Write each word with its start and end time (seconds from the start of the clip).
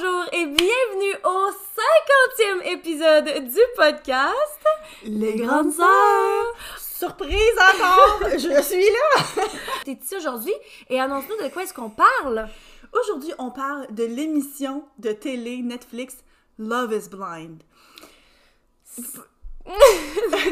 Rebonjour 0.00 0.26
et 0.32 0.46
bienvenue 0.46 1.14
au 1.24 1.50
50e 1.50 2.72
épisode 2.72 3.24
du 3.24 3.60
podcast 3.76 4.66
Les 5.04 5.34
Grandes 5.34 5.72
Sœurs! 5.72 6.54
Surprise 6.78 7.34
encore! 7.74 8.20
Je 8.32 8.62
suis 8.62 8.84
là! 8.84 9.44
T'es 9.84 9.98
ici 10.00 10.16
aujourd'hui? 10.16 10.52
Et 10.88 11.00
annonce-nous 11.00 11.44
de 11.44 11.52
quoi 11.52 11.64
est-ce 11.64 11.74
qu'on 11.74 11.90
parle? 11.90 12.48
Aujourd'hui, 12.92 13.32
on 13.38 13.50
parle 13.50 13.92
de 13.92 14.04
l'émission 14.04 14.84
de 14.98 15.12
télé 15.12 15.58
Netflix 15.62 16.18
Love 16.58 16.92
is 16.92 17.08
Blind. 17.08 17.62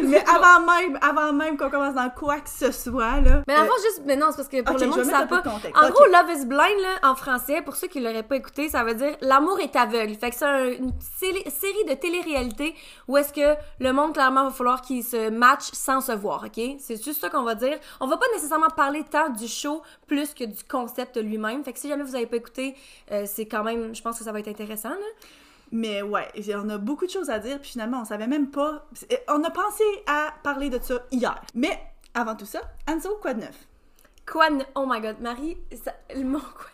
Mais 0.03 0.23
avant 0.27 0.61
même, 0.65 0.99
avant 1.03 1.33
même 1.33 1.57
qu'on 1.57 1.71
commence 1.71 1.95
dans 1.95 2.11
quoi 2.11 2.39
que 2.41 2.49
ce 2.49 2.71
soit, 2.73 3.21
là. 3.21 3.43
Mais 3.47 3.55
avant, 3.55 3.75
juste, 3.83 4.03
mais 4.05 4.17
non, 4.17 4.27
c'est 4.31 4.37
parce 4.37 4.49
que 4.49 4.63
pour 4.63 4.75
le 4.75 4.87
monde 4.91 4.99
qui 5.03 5.11
peu 5.27 5.43
pas. 5.43 5.43
En 5.87 5.91
gros, 5.91 6.05
Love 6.07 6.31
is 6.37 6.47
Blind, 6.47 6.81
là, 6.81 7.11
en 7.11 7.15
français, 7.15 7.63
pour 7.63 7.77
ceux 7.77 7.89
qui 7.89 8.01
l'auraient 8.01 8.23
pas 8.23 8.37
écouté, 8.37 8.69
ça 8.69 8.85
veut 8.85 8.95
dire 8.95 9.17
l'amour 9.21 9.59
est 9.61 9.75
aveugle. 9.77 10.15
Fait 10.15 10.31
que 10.31 10.37
c'est 10.37 10.45
un- 10.45 10.67
une 10.71 10.93
série 11.01 11.85
de 11.89 11.95
télé-réalité 11.95 12.75
où 13.09 13.17
est-ce 13.17 13.33
que 13.33 13.57
le 13.81 13.93
monde, 13.93 14.13
clairement, 14.15 14.45
va 14.45 14.51
falloir 14.51 14.83
qu'il 14.83 15.03
se 15.05 15.31
match 15.31 15.65
sans 15.73 16.01
se 16.01 16.13
voir, 16.13 16.45
ok? 16.47 16.77
C'est 16.79 17.03
juste 17.03 17.21
ça 17.21 17.29
qu'on 17.31 17.43
va 17.43 17.55
dire. 17.55 17.79
On 18.01 18.07
va 18.07 18.17
pas 18.17 18.27
nécessairement 18.35 18.69
parler 18.71 19.05
tant 19.11 19.31
du 19.31 19.49
show 19.49 19.83
plus 20.07 20.35
que 20.35 20.45
du 20.45 20.63
concept 20.65 21.17
lui-même. 21.17 21.65
Fait 21.65 21.73
que 21.73 21.79
si 21.79 21.89
jamais 21.89 22.05
vous 22.05 22.15
avez 22.15 22.27
pas 22.27 22.37
écouté, 22.37 22.75
euh, 23.13 23.25
c'est 23.27 23.47
quand 23.47 23.63
même, 23.65 23.95
je 23.95 24.03
pense 24.03 24.19
que 24.19 24.25
ça 24.25 24.33
va 24.33 24.41
être 24.41 24.49
intéressant, 24.49 24.91
là. 24.91 24.97
Mais 25.71 26.03
ouais, 26.03 26.29
on 26.55 26.69
a 26.71 26.79
beaucoup 26.79 27.05
de 27.07 27.11
choses 27.11 27.31
à 27.31 27.39
dire, 27.39 27.61
puis 27.61 27.71
finalement, 27.71 28.01
on 28.01 28.05
savait 28.05 28.27
même 28.27 28.51
pas. 28.51 28.87
On 29.29 29.43
a 29.45 29.51
pensé 29.51 29.85
à 30.07 30.33
parler 30.43 30.71
de 30.71 30.79
ça 30.81 31.01
hier. 31.11 31.41
Mais 31.55 31.79
avant 32.15 32.35
tout 32.37 32.47
ça, 32.47 32.61
Anso, 32.89 33.17
quoi 33.21 33.35
de 33.35 33.41
neuf? 33.41 33.67
Quoi 34.31 34.51
ne- 34.51 34.65
Oh 34.75 34.85
my 34.89 35.01
god, 35.01 35.21
Marie, 35.21 35.57
ça, 35.85 35.93
mot 36.17 36.39
quoi 36.39 36.67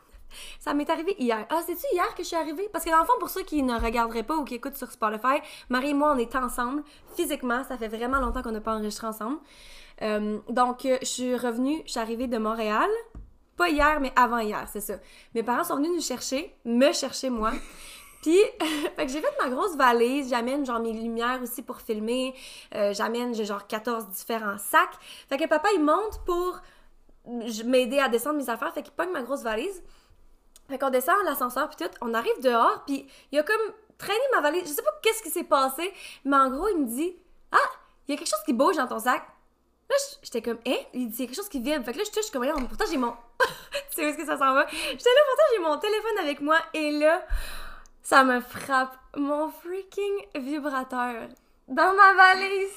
Ça 0.61 0.75
m'est 0.75 0.89
arrivé 0.91 1.14
hier. 1.19 1.47
Ah, 1.51 1.61
c'est-tu 1.67 1.86
hier 1.92 2.14
que 2.14 2.23
je 2.23 2.28
suis 2.28 2.36
arrivée? 2.36 2.69
Parce 2.73 2.84
que 2.84 2.91
dans 2.91 2.98
le 3.01 3.05
fond, 3.05 3.12
pour 3.20 3.31
ceux 3.31 3.42
qui 3.42 3.62
ne 3.62 3.78
regarderaient 3.78 4.23
pas 4.25 4.36
ou 4.36 4.45
qui 4.45 4.55
écoutent 4.55 4.77
sur 4.77 4.91
Spotify, 4.91 5.41
Marie 5.69 5.91
et 5.91 5.95
moi, 5.95 6.12
on 6.14 6.19
est 6.19 6.34
ensemble. 6.36 6.83
Physiquement, 7.17 7.62
ça 7.64 7.77
fait 7.77 7.89
vraiment 7.89 8.20
longtemps 8.20 8.42
qu'on 8.42 8.51
n'a 8.53 8.61
pas 8.61 8.75
enregistré 8.75 9.06
ensemble. 9.06 9.39
Euh, 10.03 10.39
donc, 10.48 10.84
euh, 10.86 10.98
je 11.03 11.06
suis 11.06 11.36
revenue, 11.36 11.83
je 11.86 11.92
suis 11.92 12.01
arrivée 12.01 12.27
de 12.27 12.39
Montréal. 12.39 12.89
Pas 13.56 13.69
hier, 13.69 14.01
mais 14.01 14.12
avant 14.17 14.39
hier, 14.39 14.67
c'est 14.73 14.81
ça. 14.81 14.95
Mes 15.34 15.45
parents 15.45 15.62
sont 15.62 15.77
venus 15.77 15.92
nous 15.95 16.01
chercher, 16.03 16.53
me 16.64 16.92
chercher 16.92 17.31
moi. 17.31 17.53
Puis, 18.25 18.41
fait 18.97 19.05
que 19.05 19.12
j'ai 19.12 19.20
fait 19.20 19.34
ma 19.39 19.50
grosse 19.50 19.77
valise. 19.77 20.30
J'amène 20.30 20.64
genre 20.64 20.80
mes 20.80 20.94
lumières 20.94 21.41
aussi 21.42 21.61
pour 21.61 21.83
filmer. 21.83 22.34
Euh, 22.75 22.94
J'amène, 22.94 23.34
j'ai 23.34 23.44
genre 23.44 23.67
14 23.67 24.08
différents 24.08 24.56
sacs. 24.56 24.97
Fait 25.28 25.36
que 25.36 25.47
papa, 25.47 25.69
il 25.75 25.84
monte 25.84 26.25
pour 26.25 26.58
m'aider 27.67 27.98
à 27.98 28.08
descendre 28.08 28.39
mes 28.39 28.48
affaires. 28.48 28.72
Fait 28.72 28.83
qu'il 28.83 28.95
pogne 28.95 29.11
ma 29.11 29.20
grosse 29.20 29.42
valise. 29.42 29.83
Fait 30.70 30.78
qu'on 30.78 30.89
descend 30.89 31.17
l'ascenseur, 31.27 31.69
puis 31.69 31.84
tout. 31.84 31.95
On 32.00 32.14
arrive 32.14 32.41
dehors, 32.41 32.83
puis 32.86 33.06
il 33.30 33.39
a 33.39 33.42
comme 33.42 33.61
traîné 33.98 34.25
ma 34.33 34.41
valise. 34.41 34.62
Je 34.62 34.72
sais 34.72 34.83
pas 34.83 34.98
qu'est-ce 35.02 35.22
qui 35.22 35.28
s'est 35.28 35.45
passé, 35.45 35.92
mais 36.25 36.36
en 36.36 36.48
gros, 36.48 36.69
il 36.69 36.78
me 36.78 36.86
dit 36.86 37.14
Ah, 37.52 37.58
il 38.08 38.12
y 38.12 38.14
a 38.14 38.19
quelque 38.19 38.30
chose 38.30 38.42
qui 38.47 38.55
bouge 38.55 38.77
dans 38.77 38.86
ton 38.89 39.00
sac. 39.00 39.22
Là, 39.91 39.97
j'étais 40.22 40.41
comme, 40.41 40.61
hein? 40.67 40.78
Il 40.95 41.08
dit, 41.08 41.17
il 41.19 41.20
y 41.20 41.25
a 41.25 41.27
quelque 41.27 41.36
chose 41.36 41.50
qui 41.50 41.61
vibre. 41.61 41.84
Fait 41.84 41.92
que 41.92 41.98
là, 41.98 42.05
je 42.05 42.11
touche, 42.11 42.24
je 42.24 42.30
suis 42.30 42.33
comme, 42.33 42.68
pourtant, 42.68 42.86
j'ai 42.90 42.96
mon. 42.96 43.13
tu 43.40 43.46
sais 43.90 44.07
où 44.07 44.08
est-ce 44.08 44.17
que 44.17 44.24
ça 44.24 44.39
s'en 44.39 44.55
va? 44.55 44.67
J'étais 44.70 45.11
là, 45.11 45.20
pourtant, 45.29 45.42
j'ai 45.52 45.58
mon 45.61 45.77
téléphone 45.77 46.18
avec 46.20 46.40
moi, 46.40 46.57
et 46.73 46.90
là, 46.92 47.23
ça 48.05 48.23
me 48.23 48.41
frappe. 48.41 48.97
Mon 49.17 49.48
freaking 49.48 50.27
vibrateur 50.37 51.29
dans 51.67 51.95
ma 51.95 52.15
valise. 52.15 52.70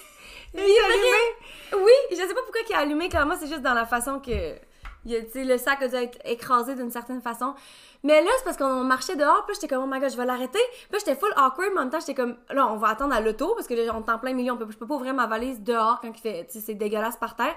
Vibrait. 0.54 1.36
Oui, 1.74 1.92
je 2.12 2.16
sais 2.16 2.34
pas 2.34 2.42
pourquoi 2.44 2.62
il 2.68 2.74
a 2.76 2.80
allumé, 2.80 3.10
clairement, 3.10 3.36
c'est 3.40 3.48
juste 3.48 3.62
dans 3.62 3.74
la 3.74 3.86
façon 3.86 4.20
que. 4.20 4.56
Le 5.08 5.58
sac 5.58 5.82
a 5.82 5.88
dû 5.88 5.96
être 5.96 6.20
écrasé 6.26 6.76
d'une 6.76 6.92
certaine 6.92 7.22
façon. 7.22 7.54
Mais 8.04 8.22
là, 8.22 8.30
c'est 8.38 8.44
parce 8.44 8.58
qu'on 8.58 8.84
marchait 8.84 9.16
dehors, 9.16 9.46
puis 9.46 9.56
j'étais 9.56 9.74
comme, 9.74 9.84
oh 9.84 9.88
my 9.92 10.00
god, 10.00 10.12
je 10.12 10.18
vais 10.18 10.26
l'arrêter. 10.26 10.60
Puis 10.92 11.00
j'étais 11.00 11.16
full 11.16 11.32
awkward, 11.36 11.72
mais 11.74 11.80
en 11.80 11.84
même 11.84 11.90
temps, 11.90 12.00
j'étais 12.00 12.14
comme, 12.14 12.36
là, 12.52 12.68
on 12.68 12.78
va 12.78 12.90
attendre 12.90 13.14
à 13.14 13.22
l'auto, 13.22 13.54
parce 13.56 13.68
que 13.68 13.74
là, 13.74 13.92
on 13.96 14.04
est 14.04 14.10
en 14.10 14.20
plein 14.20 14.34
milieu, 14.34 14.54
on 14.54 14.58
peut, 14.58 14.68
je 14.70 14.78
peux 14.78 14.86
pas 14.86 14.96
ouvrir 14.96 15.14
ma 15.14 15.26
valise 15.26 15.62
dehors 15.62 16.00
quand 16.02 16.10
il 16.10 16.22
fait, 16.22 16.46
tu 16.46 16.54
sais, 16.54 16.66
c'est 16.66 16.74
dégueulasse 16.76 17.18
par 17.18 17.36
terre. 17.36 17.56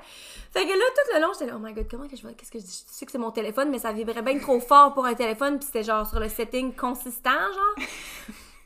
Fait 0.52 0.64
que 0.64 0.70
là, 0.70 0.84
tout 0.94 1.14
le 1.14 1.20
long, 1.20 1.28
j'étais 1.34 1.46
là, 1.46 1.52
oh 1.56 1.60
my 1.62 1.74
god, 1.74 1.86
comment 1.90 2.08
que 2.08 2.16
je 2.16 2.26
vais, 2.26 2.32
qu'est-ce 2.34 2.50
que 2.50 2.58
je 2.58 2.64
dis? 2.64 2.84
Je 2.88 2.94
sais 2.94 3.04
que 3.04 3.12
c'est 3.12 3.18
mon 3.18 3.30
téléphone, 3.30 3.68
mais 3.70 3.78
ça 3.78 3.92
vibrait 3.92 4.22
bien 4.22 4.38
trop 4.38 4.60
fort 4.60 4.94
pour 4.94 5.04
un 5.04 5.14
téléphone, 5.14 5.58
puis 5.58 5.66
c'était 5.66 5.82
genre 5.82 6.06
sur 6.06 6.18
le 6.20 6.28
setting 6.28 6.74
consistant, 6.74 7.30
genre. 7.30 7.86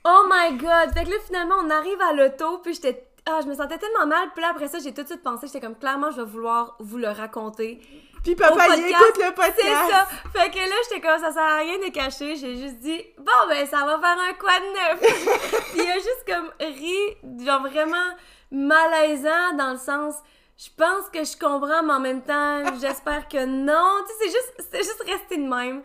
Oh 0.06 0.26
my 0.30 0.56
god! 0.58 0.92
Fait 0.92 1.04
que 1.04 1.10
là, 1.10 1.16
finalement, 1.26 1.54
on 1.64 1.70
arrive 1.70 2.00
à 2.02 2.12
l'auto, 2.12 2.58
puis 2.58 2.74
j'étais. 2.74 3.08
Ah, 3.26 3.40
je 3.42 3.48
me 3.48 3.54
sentais 3.54 3.78
tellement 3.78 4.06
mal. 4.06 4.28
Puis 4.34 4.42
là, 4.42 4.50
après 4.50 4.68
ça, 4.68 4.78
j'ai 4.78 4.92
tout 4.92 5.00
de 5.02 5.06
suite 5.06 5.22
pensé, 5.22 5.46
j'étais 5.46 5.60
comme, 5.60 5.76
clairement, 5.76 6.10
je 6.10 6.20
vais 6.20 6.26
vouloir 6.26 6.76
vous 6.78 6.98
le 6.98 7.08
raconter. 7.08 7.80
Puis 8.24 8.34
papa, 8.34 8.74
il 8.74 8.88
écoute 8.88 9.18
le 9.18 9.34
podcast! 9.34 9.54
C'est 9.60 9.92
ça! 9.92 10.08
Fait 10.32 10.50
que 10.50 10.56
là, 10.56 10.74
j'étais 10.88 11.00
comme, 11.06 11.20
ça 11.20 11.30
sert 11.30 11.42
à 11.42 11.58
rien 11.58 11.78
de 11.78 11.92
cacher. 11.92 12.36
J'ai 12.36 12.56
juste 12.56 12.78
dit, 12.78 13.04
bon, 13.18 13.48
ben, 13.48 13.66
ça 13.66 13.84
va 13.84 13.98
faire 13.98 14.16
un 14.18 14.32
quoi 14.32 14.58
de 14.60 14.72
neuf? 14.72 15.00
Puis 15.74 15.82
il 15.84 15.90
a 15.90 15.94
juste 15.96 16.24
comme 16.26 16.50
ri, 16.58 17.44
genre 17.44 17.60
vraiment 17.60 18.16
malaisant 18.50 19.52
dans 19.58 19.72
le 19.72 19.78
sens. 19.78 20.14
Je 20.56 20.68
pense 20.76 21.10
que 21.12 21.22
je 21.24 21.36
comprends, 21.38 21.82
mais 21.82 21.92
en 21.92 22.00
même 22.00 22.22
temps, 22.22 22.62
j'espère 22.80 23.28
que 23.28 23.44
non. 23.44 24.04
Tu 24.06 24.12
sais, 24.12 24.18
c'est 24.20 24.30
juste, 24.30 24.68
c'est 24.72 24.84
juste 24.84 25.04
resté 25.04 25.36
de 25.36 25.46
même. 25.46 25.82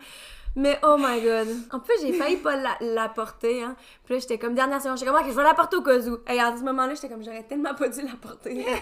Mais 0.56 0.78
oh 0.82 0.96
my 0.98 1.20
god. 1.20 1.48
En 1.72 1.80
plus, 1.80 1.94
j'ai 2.00 2.12
failli 2.14 2.36
pas 2.36 2.56
la, 2.56 2.76
la 2.80 3.08
porter, 3.08 3.62
hein. 3.62 3.76
Puis 4.04 4.14
là, 4.14 4.20
j'étais 4.20 4.38
comme, 4.38 4.54
dernière 4.54 4.80
seconde, 4.80 4.96
j'étais 4.96 5.10
comme, 5.10 5.20
ok, 5.20 5.28
je 5.28 5.36
vais 5.36 5.42
la 5.42 5.54
porter 5.54 5.76
au 5.76 5.82
cas 5.82 5.98
où. 5.98 6.18
Et 6.28 6.40
à 6.40 6.56
ce 6.56 6.62
moment-là, 6.62 6.94
j'étais 6.94 7.08
comme, 7.08 7.22
j'aurais 7.22 7.42
tellement 7.42 7.74
pas 7.74 7.88
dû 7.88 8.00
la 8.00 8.16
porter. 8.20 8.64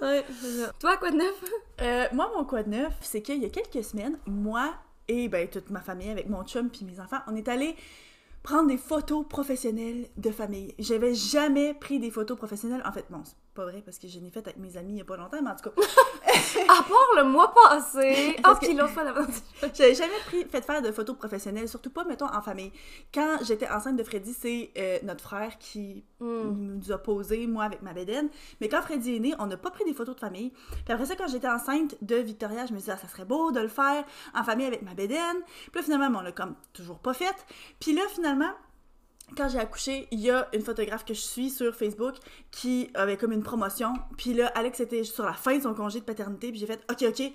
ça. 0.00 0.72
Toi, 0.78 0.96
quoi 0.96 1.10
de 1.10 1.16
neuf? 1.16 1.44
Euh, 1.80 2.06
moi, 2.12 2.30
mon 2.36 2.44
quoi 2.44 2.62
de 2.62 2.70
neuf, 2.70 2.94
c'est 3.00 3.22
qu'il 3.22 3.42
y 3.42 3.46
a 3.46 3.50
quelques 3.50 3.84
semaines, 3.84 4.18
moi 4.26 4.74
et 5.08 5.28
ben, 5.28 5.48
toute 5.48 5.70
ma 5.70 5.80
famille, 5.80 6.10
avec 6.10 6.28
mon 6.28 6.44
chum 6.44 6.70
puis 6.70 6.84
mes 6.84 7.00
enfants, 7.00 7.18
on 7.26 7.36
est 7.36 7.48
allés 7.48 7.76
prendre 8.42 8.68
des 8.68 8.78
photos 8.78 9.26
professionnelles 9.28 10.08
de 10.16 10.30
famille. 10.30 10.74
J'avais 10.78 11.14
jamais 11.14 11.74
pris 11.74 11.98
des 11.98 12.10
photos 12.10 12.36
professionnelles. 12.36 12.82
En 12.84 12.92
fait, 12.92 13.06
c'est 13.24 13.36
pas 13.54 13.64
vrai 13.64 13.82
parce 13.84 13.98
que 13.98 14.08
je 14.08 14.18
l'ai 14.18 14.30
fait 14.30 14.40
avec 14.40 14.56
mes 14.56 14.76
amis 14.76 14.94
il 14.94 14.98
y 14.98 15.00
a 15.00 15.04
pas 15.04 15.16
longtemps, 15.16 15.40
mais 15.42 15.50
en 15.50 15.56
tout 15.56 15.70
cas, 15.70 15.82
À 16.68 16.82
part 16.82 17.08
le 17.16 17.24
mois 17.24 17.52
passé. 17.54 18.36
Que- 18.42 18.58
puis 18.66 18.74
l'autre 18.74 18.92
fois 18.92 19.04
j'avais 19.74 19.94
jamais 19.94 20.18
pris, 20.26 20.44
fait 20.44 20.62
faire 20.62 20.82
de 20.82 20.90
photos 20.92 21.16
professionnelles, 21.16 21.68
surtout 21.68 21.90
pas, 21.90 22.04
mettons, 22.04 22.26
en 22.26 22.40
famille. 22.42 22.72
Quand 23.12 23.38
j'étais 23.42 23.68
enceinte 23.68 23.96
de 23.96 24.02
Freddy, 24.04 24.32
c'est 24.34 24.70
euh, 24.78 24.98
notre 25.02 25.22
frère 25.22 25.58
qui 25.58 26.04
Hmm. 26.20 26.76
nous 26.78 26.92
a 26.92 26.98
posé, 26.98 27.48
moi, 27.48 27.64
avec 27.64 27.82
ma 27.82 27.92
bédaine. 27.92 28.28
Mais 28.60 28.68
quand 28.68 28.80
Freddy 28.82 29.16
est 29.16 29.18
né, 29.18 29.34
on 29.40 29.46
n'a 29.46 29.56
pas 29.56 29.70
pris 29.72 29.84
des 29.84 29.92
photos 29.92 30.14
de 30.14 30.20
famille. 30.20 30.50
Puis 30.84 30.92
après 30.94 31.06
ça, 31.06 31.16
quand 31.16 31.26
j'étais 31.26 31.48
enceinte 31.48 31.96
de 32.00 32.14
Victoria, 32.16 32.64
je 32.66 32.72
me 32.72 32.78
disais, 32.78 32.92
ah, 32.92 32.96
ça 32.96 33.08
serait 33.08 33.24
beau 33.24 33.50
de 33.50 33.58
le 33.58 33.66
faire 33.68 34.04
en 34.32 34.44
famille 34.44 34.66
avec 34.66 34.82
ma 34.82 34.94
bédaine. 34.94 35.36
Puis 35.72 35.72
là, 35.74 35.82
finalement, 35.82 36.18
on 36.20 36.22
l'a 36.22 36.30
comme 36.30 36.54
toujours 36.72 37.00
pas 37.00 37.12
fait. 37.12 37.34
Puis 37.80 37.92
là, 37.92 38.02
finalement, 38.14 38.52
quand 39.36 39.48
j'ai 39.48 39.58
accouché, 39.58 40.08
il 40.10 40.20
y 40.20 40.30
a 40.30 40.48
une 40.54 40.62
photographe 40.62 41.04
que 41.04 41.14
je 41.14 41.20
suis 41.20 41.50
sur 41.50 41.74
Facebook 41.74 42.14
qui 42.50 42.90
avait 42.94 43.16
comme 43.16 43.32
une 43.32 43.42
promotion. 43.42 43.94
Puis 44.16 44.34
là, 44.34 44.46
Alex 44.54 44.80
était 44.80 45.04
sur 45.04 45.24
la 45.24 45.32
fin 45.32 45.56
de 45.56 45.62
son 45.62 45.74
congé 45.74 46.00
de 46.00 46.04
paternité. 46.04 46.50
Puis 46.50 46.60
j'ai 46.60 46.66
fait 46.66 46.80
OK, 46.90 47.02
OK, 47.08 47.32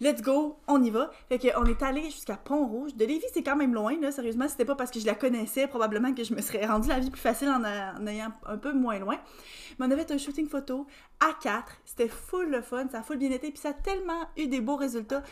let's 0.00 0.22
go, 0.22 0.58
on 0.66 0.82
y 0.82 0.90
va. 0.90 1.10
Fait 1.28 1.38
qu'on 1.38 1.64
est 1.66 1.82
allé 1.82 2.04
jusqu'à 2.04 2.36
Pont-Rouge. 2.36 2.94
De 2.94 3.04
Lévis, 3.04 3.24
c'est 3.34 3.42
quand 3.42 3.56
même 3.56 3.74
loin, 3.74 3.98
là. 4.00 4.10
Sérieusement, 4.12 4.48
c'était 4.48 4.64
pas 4.64 4.74
parce 4.74 4.90
que 4.90 5.00
je 5.00 5.06
la 5.06 5.14
connaissais, 5.14 5.66
probablement 5.66 6.14
que 6.14 6.24
je 6.24 6.34
me 6.34 6.40
serais 6.40 6.66
rendu 6.66 6.88
la 6.88 6.98
vie 7.00 7.10
plus 7.10 7.20
facile 7.20 7.48
en, 7.48 7.62
a- 7.64 7.94
en 8.00 8.06
ayant 8.06 8.32
un 8.46 8.56
peu 8.58 8.72
moins 8.72 8.98
loin. 8.98 9.18
Mais 9.78 9.86
on 9.86 9.90
avait 9.90 10.04
fait 10.04 10.12
un 10.14 10.18
shooting 10.18 10.48
photo 10.48 10.86
à 11.20 11.32
quatre. 11.42 11.72
C'était 11.84 12.08
full 12.08 12.50
le 12.50 12.60
fun, 12.62 12.86
ça 12.90 12.98
a 12.98 13.02
full 13.02 13.18
bien 13.18 13.30
été. 13.30 13.50
Puis 13.50 13.58
ça 13.60 13.70
a 13.70 13.72
tellement 13.74 14.28
eu 14.36 14.46
des 14.46 14.60
beaux 14.60 14.76
résultats. 14.76 15.22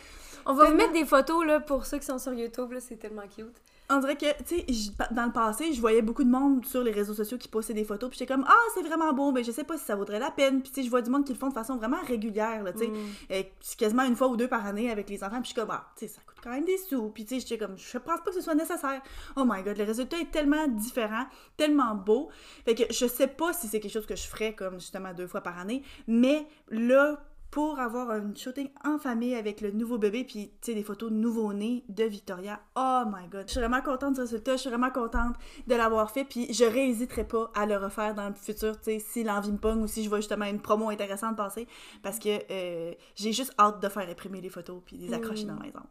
On 0.45 0.53
va 0.53 0.65
vous 0.65 0.75
mettre 0.75 0.93
des 0.93 1.05
photos, 1.05 1.45
là, 1.45 1.59
pour 1.59 1.85
ceux 1.85 1.97
qui 1.99 2.05
sont 2.05 2.19
sur 2.19 2.33
YouTube, 2.33 2.71
là, 2.71 2.79
c'est 2.79 2.95
tellement 2.97 3.27
cute. 3.27 3.61
On 3.91 3.99
dirait 3.99 4.15
que, 4.17 4.25
tu 4.43 4.57
sais, 4.57 4.93
dans 5.11 5.25
le 5.25 5.31
passé, 5.31 5.73
je 5.73 5.81
voyais 5.81 6.01
beaucoup 6.03 6.23
de 6.23 6.29
monde 6.29 6.63
sur 6.65 6.83
les 6.83 6.91
réseaux 6.91 7.15
sociaux 7.15 7.37
qui 7.39 7.47
postaient 7.47 7.73
des 7.73 7.83
photos, 7.83 8.09
puis 8.09 8.19
j'étais 8.19 8.31
comme, 8.31 8.45
ah, 8.47 8.53
c'est 8.75 8.83
vraiment 8.83 9.13
beau, 9.13 9.31
mais 9.31 9.43
je 9.43 9.51
sais 9.51 9.63
pas 9.63 9.77
si 9.77 9.83
ça 9.85 9.95
vaudrait 9.95 10.19
la 10.19 10.29
peine. 10.29 10.61
Puis, 10.61 10.71
tu 10.71 10.81
sais, 10.81 10.85
je 10.85 10.89
vois 10.91 11.01
du 11.01 11.09
monde 11.09 11.25
qui 11.25 11.33
le 11.33 11.39
font 11.39 11.47
de 11.49 11.53
façon 11.53 11.75
vraiment 11.77 12.01
régulière, 12.05 12.63
là, 12.63 12.71
tu 12.71 12.79
sais, 12.79 12.87
Mm. 12.87 13.43
quasiment 13.77 14.03
une 14.03 14.15
fois 14.15 14.27
ou 14.27 14.37
deux 14.37 14.47
par 14.47 14.65
année 14.65 14.91
avec 14.91 15.09
les 15.09 15.23
enfants, 15.23 15.41
puis 15.41 15.45
je 15.45 15.53
suis 15.53 15.55
comme, 15.55 15.71
ah, 15.71 15.87
tu 15.97 16.05
sais, 16.05 16.13
ça 16.13 16.21
coûte 16.27 16.37
quand 16.43 16.51
même 16.51 16.65
des 16.65 16.77
sous. 16.77 17.09
Puis, 17.09 17.25
tu 17.25 17.35
sais, 17.35 17.47
j'étais 17.47 17.57
comme, 17.57 17.77
je 17.77 17.97
pense 17.97 18.19
pas 18.21 18.29
que 18.29 18.35
ce 18.35 18.41
soit 18.41 18.55
nécessaire. 18.55 19.01
Oh 19.35 19.43
my 19.45 19.63
god, 19.63 19.77
le 19.77 19.83
résultat 19.83 20.17
est 20.19 20.31
tellement 20.31 20.67
différent, 20.67 21.25
tellement 21.57 21.95
beau. 21.95 22.29
Fait 22.65 22.75
que 22.75 22.83
je 22.93 23.07
sais 23.07 23.27
pas 23.27 23.53
si 23.53 23.67
c'est 23.67 23.79
quelque 23.79 23.91
chose 23.91 24.05
que 24.05 24.15
je 24.15 24.27
ferais 24.27 24.53
comme 24.53 24.75
justement 24.79 25.13
deux 25.13 25.27
fois 25.27 25.41
par 25.41 25.57
année, 25.57 25.83
mais 26.07 26.45
là, 26.69 27.19
pour 27.51 27.79
avoir 27.79 28.11
un 28.11 28.33
shooting 28.35 28.69
en 28.85 28.99
famille 28.99 29.35
avec 29.35 29.61
le 29.61 29.71
nouveau 29.71 29.97
bébé, 29.97 30.23
puis 30.23 30.51
tu 30.61 30.71
sais, 30.71 30.75
des 30.75 30.83
photos 30.83 31.11
nouveau-né 31.11 31.83
de 31.89 32.03
Victoria. 32.03 32.59
Oh 32.75 33.03
my 33.07 33.27
god. 33.27 33.43
Je 33.47 33.51
suis 33.51 33.59
vraiment 33.59 33.81
contente 33.81 34.15
du 34.15 34.21
résultat, 34.21 34.53
je 34.53 34.61
suis 34.61 34.69
vraiment 34.69 34.91
contente 34.91 35.35
de 35.67 35.75
l'avoir 35.75 36.11
fait, 36.11 36.25
puis 36.25 36.53
je 36.53 36.63
réhésiterai 36.63 37.27
pas 37.27 37.51
à 37.55 37.65
le 37.65 37.77
refaire 37.77 38.13
dans 38.13 38.29
le 38.29 38.35
futur, 38.35 38.77
tu 38.77 38.85
sais, 38.85 38.99
si 38.99 39.23
l'envie 39.23 39.51
me 39.51 39.57
pogne 39.57 39.81
ou 39.81 39.87
si 39.87 40.03
je 40.03 40.09
vois 40.09 40.19
justement 40.19 40.45
une 40.45 40.61
promo 40.61 40.89
intéressante 40.89 41.35
passer, 41.35 41.67
parce 42.03 42.19
que 42.19 42.29
euh, 42.51 42.93
j'ai 43.15 43.33
juste 43.33 43.53
hâte 43.59 43.81
de 43.81 43.89
faire 43.89 44.07
imprimer 44.07 44.41
les 44.41 44.49
photos 44.49 44.81
puis 44.85 44.97
les 44.97 45.13
accrocher 45.13 45.45
dans 45.45 45.55
la 45.55 45.61
maison. 45.61 45.81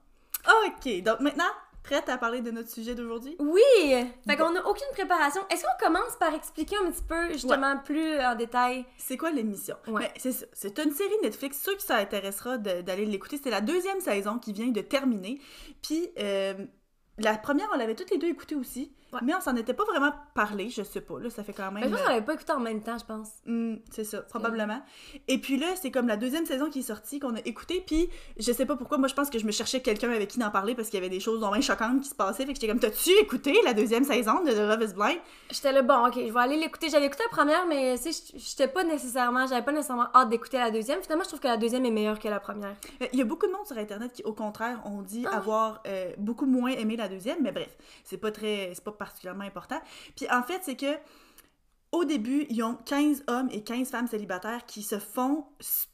Ok, 0.67 1.03
donc 1.03 1.21
maintenant, 1.21 1.45
prête 1.83 2.09
à 2.09 2.19
parler 2.19 2.41
de 2.41 2.51
notre 2.51 2.69
sujet 2.71 2.95
d'aujourd'hui? 2.95 3.37
Oui! 3.39 4.07
Fait 4.27 4.37
qu'on 4.37 4.51
n'a 4.51 4.67
aucune 4.67 4.87
préparation. 4.93 5.41
Est-ce 5.51 5.63
qu'on 5.65 5.87
commence 5.87 6.17
par 6.21 6.35
expliquer 6.35 6.77
un 6.85 6.91
petit 6.91 7.03
peu, 7.03 7.33
justement, 7.33 7.79
plus 7.79 8.19
en 8.21 8.35
détail? 8.35 8.85
C'est 8.99 9.17
quoi 9.17 9.31
l'émission? 9.31 9.77
Ouais. 9.87 10.03
Ben, 10.03 10.11
c'est 10.19 10.33
ça. 10.33 10.47
C'est 10.53 10.79
une 10.79 10.93
série 10.93 11.15
Netflix. 11.23 11.61
Ceux 11.63 11.77
qui 11.77 11.87
ça 11.87 11.97
intéressera 11.97 12.59
de- 12.59 12.83
d'aller 12.83 13.07
l'écouter, 13.07 13.41
c'est 13.43 13.51
la 13.51 13.61
deuxième 13.61 14.01
saison 14.01 14.39
qui 14.39 14.53
vient 14.53 14.69
de 14.69 14.81
terminer. 14.81 15.41
Puis 15.83 16.11
euh, 16.19 16.55
la 17.19 17.37
première, 17.39 17.69
on 17.75 17.79
l'avait 17.79 17.95
toutes 17.95 18.11
les 18.11 18.19
deux 18.19 18.29
écoutée 18.29 18.55
aussi. 18.55 18.93
Ouais. 19.13 19.21
Mais 19.23 19.35
on 19.35 19.41
s'en 19.41 19.57
était 19.57 19.75
pas 19.75 19.85
vraiment 19.85 20.13
parlé, 20.35 20.69
je 20.69 20.83
sais 20.83 21.01
pas. 21.01 21.19
Là, 21.19 21.31
ça 21.31 21.43
fait 21.45 21.53
quand 21.53 21.71
même. 21.73 21.83
Mais 21.85 21.89
je 21.89 21.95
pense 21.95 22.03
qu'on 22.03 22.09
l'avait 22.09 22.25
pas 22.25 22.35
écouté 22.35 22.53
en 22.53 22.61
même 22.61 22.83
temps, 22.83 22.99
je 22.99 23.05
pense. 23.05 23.29
Hmm, 23.47 23.77
c'est 23.91 24.05
ça, 24.05 24.23
probablement. 24.23 24.83
Et 25.29 25.39
puis 25.39 25.57
là, 25.57 25.69
c'est 25.81 25.91
comme 25.91 26.09
la 26.09 26.17
deuxième 26.17 26.47
saison 26.47 26.69
qui 26.71 26.81
est 26.81 26.83
sortie, 26.83 27.19
qu'on 27.19 27.35
a 27.35 27.41
écouté, 27.45 27.83
puis 27.87 28.09
je 28.39 28.53
sais 28.53 28.67
pas 28.67 28.77
pourquoi, 28.77 28.99
moi 28.99 29.09
je 29.09 29.15
pense 29.15 29.31
que 29.31 29.39
je 29.39 29.47
me 29.47 29.53
cherchais 29.53 29.81
quelqu'un 29.81 30.11
avec 30.11 30.29
qui 30.29 30.43
en 30.43 30.51
parler 30.51 30.75
parce 30.75 30.89
qu'il 30.89 30.99
y 30.99 31.03
avait 31.03 31.09
des 31.09 31.21
choses 31.21 31.41
vraiment 31.41 31.61
choquantes 31.61 32.01
qui 32.01 32.09
se 32.09 32.15
passaient, 32.15 32.45
fait 32.47 32.53
que 32.53 32.61
j'étais 32.61 32.69
comme, 32.69 32.79
t'as-tu 32.81 33.11
écouté 33.21 33.59
la 33.65 33.75
deuxième 33.75 34.05
saison 34.05 34.45
de 34.45 34.51
The 34.53 34.59
Love 34.59 34.83
is 34.83 34.95
Blind? 34.95 35.19
J'étais 35.51 35.73
là, 35.73 35.83
bon, 35.83 36.07
ok, 36.07 36.15
je 36.15 36.33
vais 36.33 36.41
aller 36.41 36.57
l'écouter. 36.57 36.89
J'avais 36.91 37.07
écouté 37.07 37.23
la 37.25 37.37
première, 37.37 37.67
mais 37.67 37.97
tu 37.99 38.13
sais, 38.13 38.33
j'étais 38.37 38.69
pas 38.69 38.85
nécessairement, 38.85 39.47
j'avais 39.47 39.65
pas 39.65 39.73
nécessairement 39.73 40.09
hâte 40.15 40.29
d'écouter 40.29 40.59
la 40.59 40.71
deuxième. 40.71 41.01
Finalement, 41.03 41.25
je 41.25 41.29
trouve 41.29 41.41
que 41.41 41.49
la 41.49 41.57
deuxième 41.57 41.85
est 41.87 41.91
meilleure 41.91 42.19
que 42.19 42.29
la 42.29 42.41
première. 42.41 42.77
Euh, 43.03 43.07
Il 43.13 43.19
y 43.19 43.23
a 43.23 43.25
beaucoup 43.25 43.47
de 43.47 43.53
monde 43.53 43.67
sur 43.67 43.79
Internet 43.79 44.13
qui, 44.13 44.23
au 44.25 44.33
contraire, 44.33 44.81
ont 44.85 45.03
dit 45.03 45.25
Ah 45.31 45.39
avoir 45.39 45.83
euh, 45.87 46.13
beaucoup 46.19 46.47
moins 46.47 46.71
aimé 46.71 46.97
la 46.97 47.09
deuxième, 47.09 47.39
mais 47.43 47.53
bref, 47.53 47.77
c'est 48.05 48.19
pas 48.19 48.31
très, 48.31 48.73
c'est 48.75 48.85
pas 48.85 48.93
particulièrement 48.99 49.45
important. 49.45 49.81
Puis 50.17 50.27
en 50.31 50.43
fait, 50.43 50.61
c'est 50.65 50.77
que 50.77 50.97
au 51.91 52.05
début, 52.05 52.45
ils 52.51 52.63
ont 52.63 52.75
15 52.75 53.25
hommes 53.29 53.49
et 53.51 53.65
15 53.65 53.89
femmes 53.89 54.09
célibataires 54.09 54.67
qui 54.67 54.83
se 54.83 54.99
font 54.99 55.47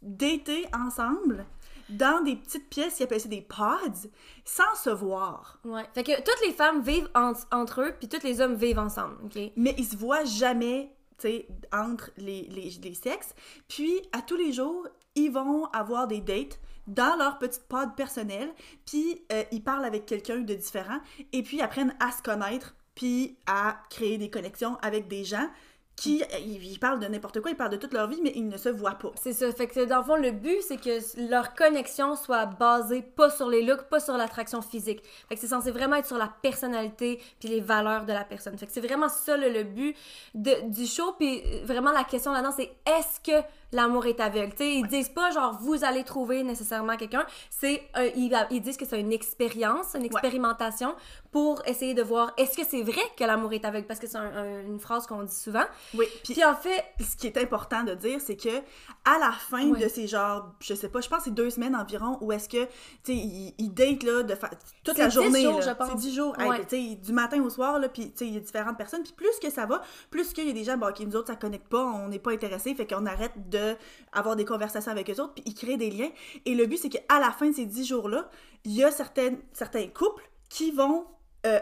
dater 0.02 0.66
ensemble 0.74 1.46
dans 1.90 2.22
des 2.24 2.34
petites 2.36 2.68
pièces, 2.70 2.98
ils 2.98 3.04
appellent 3.04 3.20
ça 3.20 3.28
des 3.28 3.42
pods, 3.42 4.08
sans 4.44 4.74
se 4.74 4.90
voir. 4.90 5.60
Ouais. 5.64 5.84
Fait 5.94 6.02
que 6.02 6.16
toutes 6.16 6.40
les 6.46 6.52
femmes 6.52 6.80
vivent 6.82 7.10
en- 7.14 7.34
entre 7.52 7.82
eux, 7.82 7.94
puis 7.98 8.08
tous 8.08 8.24
les 8.24 8.40
hommes 8.40 8.54
vivent 8.54 8.78
ensemble, 8.78 9.16
ok? 9.24 9.38
mais 9.56 9.74
ils 9.78 9.84
se 9.84 9.94
voient 9.96 10.24
jamais, 10.24 10.90
tu 11.18 11.28
sais, 11.28 11.48
entre 11.72 12.10
les, 12.16 12.42
les, 12.48 12.70
les 12.82 12.94
sexes. 12.94 13.34
Puis, 13.68 14.00
à 14.12 14.22
tous 14.22 14.36
les 14.36 14.52
jours, 14.52 14.88
ils 15.14 15.30
vont 15.30 15.66
avoir 15.66 16.08
des 16.08 16.20
dates 16.20 16.58
dans 16.86 17.16
leur 17.16 17.38
petite 17.38 17.68
pod 17.68 17.94
personnelle, 17.94 18.52
puis 18.86 19.22
euh, 19.30 19.44
ils 19.52 19.62
parlent 19.62 19.84
avec 19.84 20.06
quelqu'un 20.06 20.38
de 20.38 20.54
différent, 20.54 20.98
et 21.32 21.42
puis 21.42 21.60
apprennent 21.60 21.94
à 22.00 22.10
se 22.12 22.22
connaître, 22.22 22.74
puis 22.94 23.37
à 23.46 23.76
créer 23.91 24.19
des 24.19 24.31
connexions 24.31 24.76
avec 24.82 25.08
des 25.08 25.25
gens 25.25 25.49
qui, 25.96 26.25
ils 26.44 26.79
parlent 26.79 26.99
de 26.99 27.06
n'importe 27.06 27.41
quoi, 27.41 27.52
ils 27.52 27.56
parlent 27.56 27.70
de 27.70 27.76
toute 27.76 27.93
leur 27.93 28.08
vie, 28.08 28.20
mais 28.23 28.32
ils 28.35 28.49
ne 28.49 28.56
se 28.56 28.69
voient 28.69 28.94
pas. 28.94 29.12
C'est 29.14 29.32
ça. 29.32 29.50
Fait 29.52 29.69
que 29.69 29.85
dans 29.85 29.99
le 29.99 30.05
fond, 30.05 30.17
le 30.17 30.32
but, 30.32 30.61
c'est 30.61 30.76
que 30.76 30.99
leur 31.31 31.55
connexion 31.55 32.17
soit 32.17 32.46
basée 32.46 33.02
pas 33.02 33.31
sur 33.31 33.49
les 33.49 33.62
looks, 33.62 33.85
pas 33.85 34.00
sur 34.00 34.17
l'attraction 34.17 34.61
physique. 34.61 35.02
Fait 35.29 35.37
que 35.37 35.41
c'est 35.41 35.49
censé 35.49 35.70
vraiment 35.70 35.96
être 35.96 36.06
sur 36.06 36.19
la 36.19 36.32
personnalité 36.43 37.23
puis 37.38 37.49
les 37.49 37.61
valeurs 37.61 38.06
de 38.06 38.12
la 38.12 38.25
personne. 38.25 38.58
Fait 38.58 38.67
que 38.67 38.73
c'est 38.73 38.81
vraiment 38.81 39.08
ça 39.08 39.37
le, 39.37 39.49
le 39.50 39.62
but 39.62 39.97
du 40.35 40.87
show. 40.87 41.12
Puis 41.19 41.43
euh, 41.47 41.64
vraiment, 41.64 41.93
la 41.93 42.05
question 42.05 42.32
là-dedans, 42.32 42.55
c'est 42.56 42.73
est-ce 42.87 43.20
que 43.20 43.47
l'amour 43.75 44.06
est 44.06 44.21
aveugle? 44.21 44.53
Tu 44.53 44.65
sais, 44.65 44.75
ils 44.76 44.87
disent 44.87 45.09
pas 45.11 45.31
genre 45.31 45.59
vous 45.61 45.85
allez 45.85 46.05
trouver 46.05 46.43
nécessairement 46.43 46.97
quelqu'un. 46.97 47.26
C'est 47.50 47.82
ils, 48.17 48.35
ils 48.50 48.61
disent 48.61 48.76
que 48.76 48.87
c'est 48.87 49.00
une 49.00 49.12
expérience, 49.12 49.94
une 49.94 50.05
expérimentation 50.05 50.94
pour 51.31 51.61
essayer 51.67 51.94
de 51.94 52.03
voir 52.03 52.32
est-ce 52.37 52.56
que 52.56 52.65
c'est 52.67 52.82
vrai 52.82 53.03
que 53.17 53.25
l'amour 53.25 53.53
est 53.53 53.65
aveugle? 53.65 53.87
Parce 53.87 53.99
que 54.00 54.06
c'est 54.06 54.17
un- 54.19 54.37
un- 54.37 54.61
une 54.62 54.79
phrase 54.81 55.06
qu'on 55.06 55.23
dit 55.25 55.35
souvent. 55.35 55.65
Oui, 55.94 56.06
puis 56.23 56.35
Puis 56.35 56.44
en 56.44 56.55
fait, 56.55 56.85
ce 57.00 57.17
qui 57.17 57.26
est 57.26 57.37
important 57.38 57.82
de 57.82 57.94
dire, 57.94 58.21
c'est 58.21 58.37
que 58.37 58.56
à 59.05 59.19
la 59.19 59.32
fin 59.32 59.65
de 59.67 59.88
ces 59.88 60.06
genre, 60.06 60.53
je 60.61 60.75
sais 60.75 60.88
pas, 60.88 61.00
je 61.00 61.09
pense 61.09 61.19
que 61.19 61.25
c'est 61.25 61.31
deux 61.35 61.50
semaines 61.50 61.75
environ 61.76 62.19
où 62.21 62.32
est-ce 62.32 62.49
que, 62.49 62.65
tu 62.65 62.69
sais, 63.05 63.15
ils, 63.15 63.55
ils 63.59 63.75
datent 63.75 64.03
là, 64.05 64.23
de 64.23 64.35
fa- 64.35 64.50
toute 64.85 64.97
la 64.99 65.09
10 65.09 65.15
journée. 65.15 65.43
jours, 65.43 65.59
là. 65.61 65.67
je 65.67 65.71
pense. 65.71 65.88
C'est 65.91 65.97
10 65.97 66.15
jours. 66.15 66.38
Hey, 66.38 66.49
Ouais. 66.49 66.65
sais, 66.69 66.94
du 66.94 67.12
matin 67.12 67.43
au 67.43 67.50
soir, 67.50 67.79
là, 67.79 67.88
puis 67.88 68.12
tu 68.12 68.19
sais, 68.19 68.26
il 68.26 68.35
y 68.35 68.37
a 68.37 68.41
différentes 68.41 68.76
personnes. 68.79 69.03
Puis 69.03 69.12
plus 69.12 69.38
que 69.43 69.50
ça 69.50 69.67
va, 69.67 69.82
plus 70.11 70.32
qu'il 70.32 70.47
y 70.47 70.50
a 70.50 70.53
des 70.53 70.65
gens, 70.65 70.76
bon, 70.76 70.88
ok, 70.88 71.00
nous 71.00 71.17
autres, 71.17 71.29
ça 71.29 71.37
connecte 71.37 71.69
pas, 71.69 71.82
on 71.85 72.09
n'est 72.09 72.19
pas 72.19 72.31
intéressés, 72.32 72.75
fait 72.75 72.87
qu'on 72.87 73.06
arrête 73.06 73.32
de 73.49 73.63
avoir 74.12 74.37
des 74.37 74.44
conversations 74.44 74.93
avec 74.93 75.08
eux 75.11 75.20
autres, 75.20 75.34
puis 75.34 75.44
ils 75.46 75.55
créent 75.55 75.76
des 75.76 75.90
liens. 75.90 76.11
Et 76.44 76.55
le 76.55 76.66
but, 76.66 76.76
c'est 76.78 76.88
qu'à 76.88 77.19
la 77.20 77.31
fin 77.32 77.49
de 77.49 77.55
ces 77.55 77.66
10 77.66 77.84
jours-là, 77.87 78.28
il 78.64 78.72
y 78.72 78.84
a 78.84 78.90
certaines, 78.90 79.38
certains 79.52 79.87
couples 79.88 80.22
qui 80.49 80.70
vont 80.70 81.06
euh, 81.46 81.58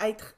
être 0.00 0.34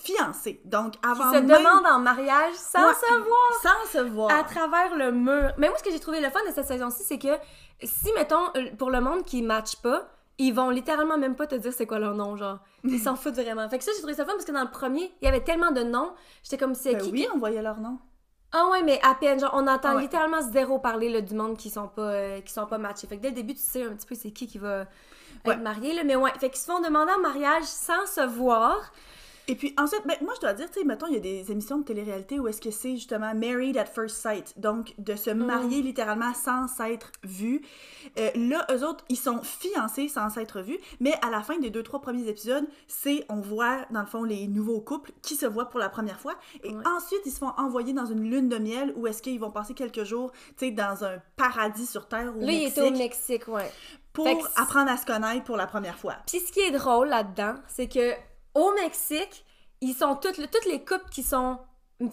fiancés. 0.00 0.60
Donc, 0.64 0.92
qui 0.92 0.98
avant 1.02 1.32
se 1.32 1.38
même- 1.38 1.46
demandent 1.48 1.86
en 1.86 1.98
mariage 1.98 2.54
sans 2.54 2.86
Ouais, 2.88 2.94
se 2.94 3.14
voir. 3.14 3.52
Sans 3.62 3.92
se 3.92 3.98
voir. 4.08 4.30
à 4.30 4.44
travers 4.44 4.94
le 4.96 5.10
mur. 5.12 5.52
Mais 5.58 5.68
moi, 5.68 5.76
ce 5.78 5.82
que 5.82 5.90
j'ai 5.90 5.98
trouvé 6.00 6.20
le 6.20 6.30
fun 6.30 6.40
de 6.48 6.52
cette 6.54 6.66
saison-ci, 6.66 7.02
c'est 7.04 7.18
que 7.18 7.36
si, 7.82 8.12
mettons, 8.14 8.46
euh, 8.56 8.70
pour 8.78 8.90
le 8.90 9.00
monde 9.00 9.24
qui 9.24 9.42
match 9.42 9.76
pas, 9.76 10.08
ils 10.40 10.52
vont 10.54 10.70
littéralement 10.70 11.18
même 11.18 11.34
pas 11.34 11.48
te 11.48 11.56
dire 11.56 11.72
c'est 11.72 11.86
quoi 11.86 11.98
leur 11.98 12.14
nom, 12.14 12.36
genre. 12.36 12.58
Ils 12.84 13.00
s'en 13.00 13.16
foutent 13.16 13.34
vraiment. 13.34 13.68
Fait 13.68 13.78
que 13.78 13.84
ça, 13.84 13.90
j'ai 13.92 13.98
trouvé 13.98 14.14
ça 14.14 14.24
fun 14.24 14.32
parce 14.32 14.44
que 14.44 14.52
dans 14.52 14.62
le 14.62 14.70
premier, 14.70 15.12
il 15.20 15.24
y 15.24 15.28
avait 15.28 15.42
tellement 15.42 15.72
de 15.72 15.82
noms. 15.82 16.12
J'étais 16.44 16.58
comme, 16.58 16.74
c'est 16.76 16.92
Ben 16.92 17.02
qui 17.02 17.10
oui, 17.10 17.22
qui- 17.22 17.28
on 17.34 17.38
voyait 17.38 17.62
leur 17.62 17.80
nom. 17.80 17.98
Ah 18.52 18.68
ouais, 18.70 18.82
mais 18.82 18.98
à 19.02 19.14
peine, 19.14 19.38
genre, 19.38 19.50
on 19.54 19.66
entend 19.66 19.90
Ah 19.90 19.96
ouais. 19.96 20.02
littéralement 20.02 20.40
zéro 20.40 20.78
parler 20.78 21.10
là, 21.10 21.20
du 21.20 21.34
monde 21.34 21.56
qui 21.58 21.68
sont 21.70 21.88
pas, 21.88 22.02
euh, 22.02 22.40
qui 22.40 22.52
sont 22.52 22.66
pas 22.66 22.78
matchés. 22.78 23.06
Fait 23.06 23.16
que 23.18 23.22
dès 23.22 23.28
le 23.28 23.34
début, 23.34 23.54
tu 23.54 23.60
sais 23.62 23.82
un 23.84 23.90
petit 23.94 24.06
peu 24.06 24.14
c'est 24.14 24.30
qui 24.30 24.46
qui 24.46 24.58
va 24.58 24.86
Ouais. 25.44 25.54
être 25.54 25.60
marié, 25.62 25.94
là. 25.94 26.02
Mais 26.04 26.16
ouais, 26.16 26.30
fait 26.40 26.48
qu'ils 26.50 26.58
se 26.60 26.64
font 26.66 26.80
demander 26.80 27.12
en 27.12 27.20
mariage 27.20 27.64
sans 27.64 28.06
se 28.06 28.22
voir. 28.26 28.90
Et 29.50 29.56
puis 29.56 29.74
ensuite, 29.78 30.02
ben, 30.06 30.14
moi 30.22 30.34
je 30.36 30.40
dois 30.42 30.52
dire, 30.52 30.70
tu 30.70 30.78
sais, 30.80 30.84
mettons, 30.84 31.06
il 31.06 31.14
y 31.14 31.16
a 31.16 31.20
des 31.20 31.50
émissions 31.50 31.78
de 31.78 31.84
télé-réalité 31.84 32.38
où 32.38 32.46
est-ce 32.48 32.60
que 32.60 32.70
c'est 32.70 32.96
justement 32.96 33.34
married 33.34 33.76
at 33.78 33.86
first 33.86 34.16
sight, 34.16 34.52
donc 34.60 34.94
de 34.98 35.16
se 35.16 35.30
marier 35.30 35.80
littéralement 35.82 36.34
sans 36.34 36.68
s'être 36.68 37.10
vu. 37.24 37.62
Euh, 38.18 38.30
là, 38.34 38.66
eux 38.70 38.84
autres, 38.86 39.04
ils 39.08 39.16
sont 39.16 39.40
fiancés 39.42 40.08
sans 40.08 40.28
s'être 40.28 40.60
vus, 40.60 40.78
mais 41.00 41.14
à 41.26 41.30
la 41.30 41.42
fin 41.42 41.58
des 41.58 41.70
deux, 41.70 41.82
trois 41.82 42.00
premiers 42.00 42.28
épisodes, 42.28 42.66
c'est, 42.86 43.24
on 43.30 43.40
voit 43.40 43.78
dans 43.90 44.00
le 44.00 44.06
fond 44.06 44.22
les 44.22 44.46
nouveaux 44.48 44.80
couples 44.80 45.12
qui 45.22 45.34
se 45.34 45.46
voient 45.46 45.70
pour 45.70 45.80
la 45.80 45.88
première 45.88 46.20
fois, 46.20 46.34
et 46.62 46.68
Ouais. 46.74 46.82
ensuite 46.86 47.20
ils 47.24 47.32
se 47.32 47.38
font 47.38 47.52
envoyer 47.56 47.94
dans 47.94 48.06
une 48.06 48.30
lune 48.30 48.48
de 48.50 48.58
miel 48.58 48.92
où 48.96 49.06
est-ce 49.06 49.22
qu'ils 49.22 49.40
vont 49.40 49.50
passer 49.50 49.72
quelques 49.72 50.04
jours, 50.04 50.30
tu 50.58 50.66
sais, 50.66 50.70
dans 50.72 51.04
un 51.04 51.18
paradis 51.36 51.86
sur 51.86 52.06
Terre 52.06 52.34
au 52.36 52.40
Là, 52.40 52.52
il 52.52 52.58
Mexique, 52.64 52.78
était 52.78 52.88
au 52.88 52.90
Mexique, 52.90 53.48
ouais. 53.48 53.72
pour 54.12 54.28
apprendre 54.56 54.90
à 54.90 54.98
se 54.98 55.06
connaître 55.06 55.44
pour 55.44 55.56
la 55.56 55.66
première 55.66 55.96
fois. 55.98 56.16
Puis 56.26 56.40
ce 56.40 56.52
qui 56.52 56.60
est 56.60 56.70
drôle 56.70 57.08
là-dedans, 57.08 57.54
c'est 57.66 57.88
que 57.88 58.12
au 58.54 58.72
Mexique, 58.72 59.44
ils 59.80 59.94
sont 59.94 60.16
toutes, 60.16 60.36
toutes 60.50 60.66
les 60.66 60.84
couples 60.84 61.08
qui 61.10 61.22
sont 61.22 61.58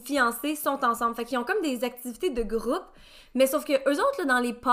fiancés 0.04 0.56
sont 0.56 0.84
ensemble. 0.84 1.16
Fait 1.16 1.26
qu'ils 1.26 1.38
ont 1.38 1.44
comme 1.44 1.62
des 1.62 1.84
activités 1.84 2.30
de 2.30 2.44
groupe, 2.44 2.86
mais 3.36 3.48
sauf 3.48 3.66
que 3.66 3.74
eux 3.74 4.00
autres 4.00 4.20
là, 4.20 4.26
dans 4.26 4.40
les 4.40 4.54
pods, 4.54 4.72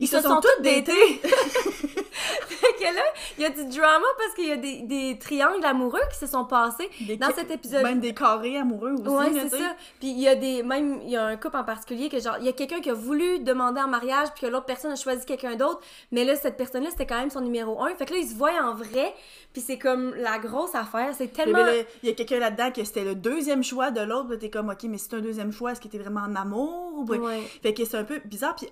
ils, 0.00 0.08
se, 0.08 0.20
sont, 0.20 0.40
tous 0.40 0.62
datés. 0.62 0.92
fait 1.22 2.72
que 2.78 2.84
là, 2.84 3.02
il 3.36 3.42
y 3.42 3.46
a 3.46 3.50
du 3.50 3.64
drama 3.66 4.06
parce 4.18 4.34
qu'il 4.34 4.48
y 4.48 4.52
a 4.52 4.56
des, 4.56 4.82
des 4.82 5.18
triangles 5.18 5.64
amoureux 5.64 6.00
qui 6.10 6.18
se 6.18 6.26
sont 6.26 6.44
passés 6.44 6.88
Des 7.00 7.16
dans 7.16 7.32
cet 7.32 7.50
épisode. 7.50 7.82
Même 7.82 8.00
des 8.00 8.14
carrés 8.14 8.56
amoureux 8.56 8.94
aussi. 8.94 9.08
Ouais, 9.08 9.40
c'est 9.48 9.58
ça. 9.58 9.76
Puis 10.00 10.10
il 10.10 10.20
y 10.20 10.26
a 10.28 10.34
des 10.34 10.62
même 10.62 11.00
il 11.04 11.10
y 11.10 11.16
a 11.16 11.24
un 11.24 11.36
couple 11.36 11.56
en 11.58 11.64
particulier 11.64 12.08
que 12.08 12.18
genre 12.18 12.36
il 12.40 12.46
y 12.46 12.48
a 12.48 12.52
quelqu'un 12.52 12.80
qui 12.80 12.90
a 12.90 12.94
voulu 12.94 13.40
demander 13.40 13.80
en 13.80 13.88
mariage 13.88 14.28
puis 14.34 14.46
que 14.46 14.50
l'autre 14.50 14.66
personne 14.66 14.90
a 14.90 14.96
choisi 14.96 15.24
quelqu'un 15.24 15.56
d'autre, 15.56 15.80
mais 16.10 16.24
là 16.24 16.34
cette 16.34 16.56
personne-là 16.56 16.90
c'était 16.90 17.06
quand 17.06 17.18
même 17.20 17.30
son 17.30 17.40
numéro 17.40 17.82
un. 17.82 17.94
Fait 17.94 18.06
que 18.06 18.14
là 18.14 18.20
ils 18.20 18.28
se 18.28 18.34
voient 18.34 18.52
en 18.62 18.74
vrai, 18.74 19.14
puis 19.52 19.62
c'est 19.62 19.78
comme 19.78 20.14
la 20.14 20.38
grosse 20.38 20.74
affaire, 20.74 21.14
c'est 21.16 21.32
tellement 21.32 21.66
il 22.02 22.08
y 22.08 22.12
a 22.12 22.14
quelqu'un 22.14 22.38
là-dedans 22.38 22.70
que 22.70 22.84
c'était 22.84 23.04
le 23.04 23.14
deuxième 23.14 23.62
choix 23.62 23.90
de 23.90 24.00
l'autre, 24.00 24.34
t'es 24.36 24.50
comme, 24.50 24.70
ok, 24.70 24.84
mais 24.84 24.98
c'est 24.98 25.14
un 25.14 25.20
deuxième 25.20 25.52
choix, 25.52 25.72
est-ce 25.72 25.80
que 25.80 25.88
t'es 25.88 25.98
vraiment 25.98 26.20
en 26.20 26.34
amour? 26.34 26.94
ou- 26.96 27.08
Ouais. 27.08 27.42
Fait 27.62 27.74
que 27.74 27.84
un 27.98 28.04
peu 28.04 28.20
bizarre. 28.24 28.54
Puis 28.54 28.68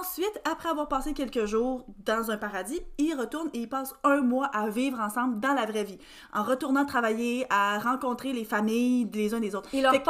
ensuite, 0.00 0.40
après 0.50 0.68
avoir 0.68 0.88
passé 0.88 1.14
quelques 1.14 1.46
jours 1.46 1.84
dans 2.04 2.30
un 2.30 2.36
paradis, 2.36 2.80
ils 2.98 3.14
retournent 3.14 3.50
et 3.54 3.60
ils 3.60 3.68
passent 3.68 3.94
un 4.04 4.20
mois 4.20 4.46
à 4.46 4.68
vivre 4.68 5.00
ensemble 5.00 5.40
dans 5.40 5.54
la 5.54 5.66
vraie 5.66 5.84
vie. 5.84 5.98
En 6.32 6.42
retournant 6.42 6.84
travailler, 6.84 7.46
à 7.50 7.78
rencontrer 7.78 8.32
les 8.32 8.44
familles 8.44 9.06
des 9.06 9.34
uns 9.34 9.40
des 9.40 9.54
autres. 9.54 9.68
Ils 9.72 9.82
leur 9.82 9.92
Fait 9.92 10.02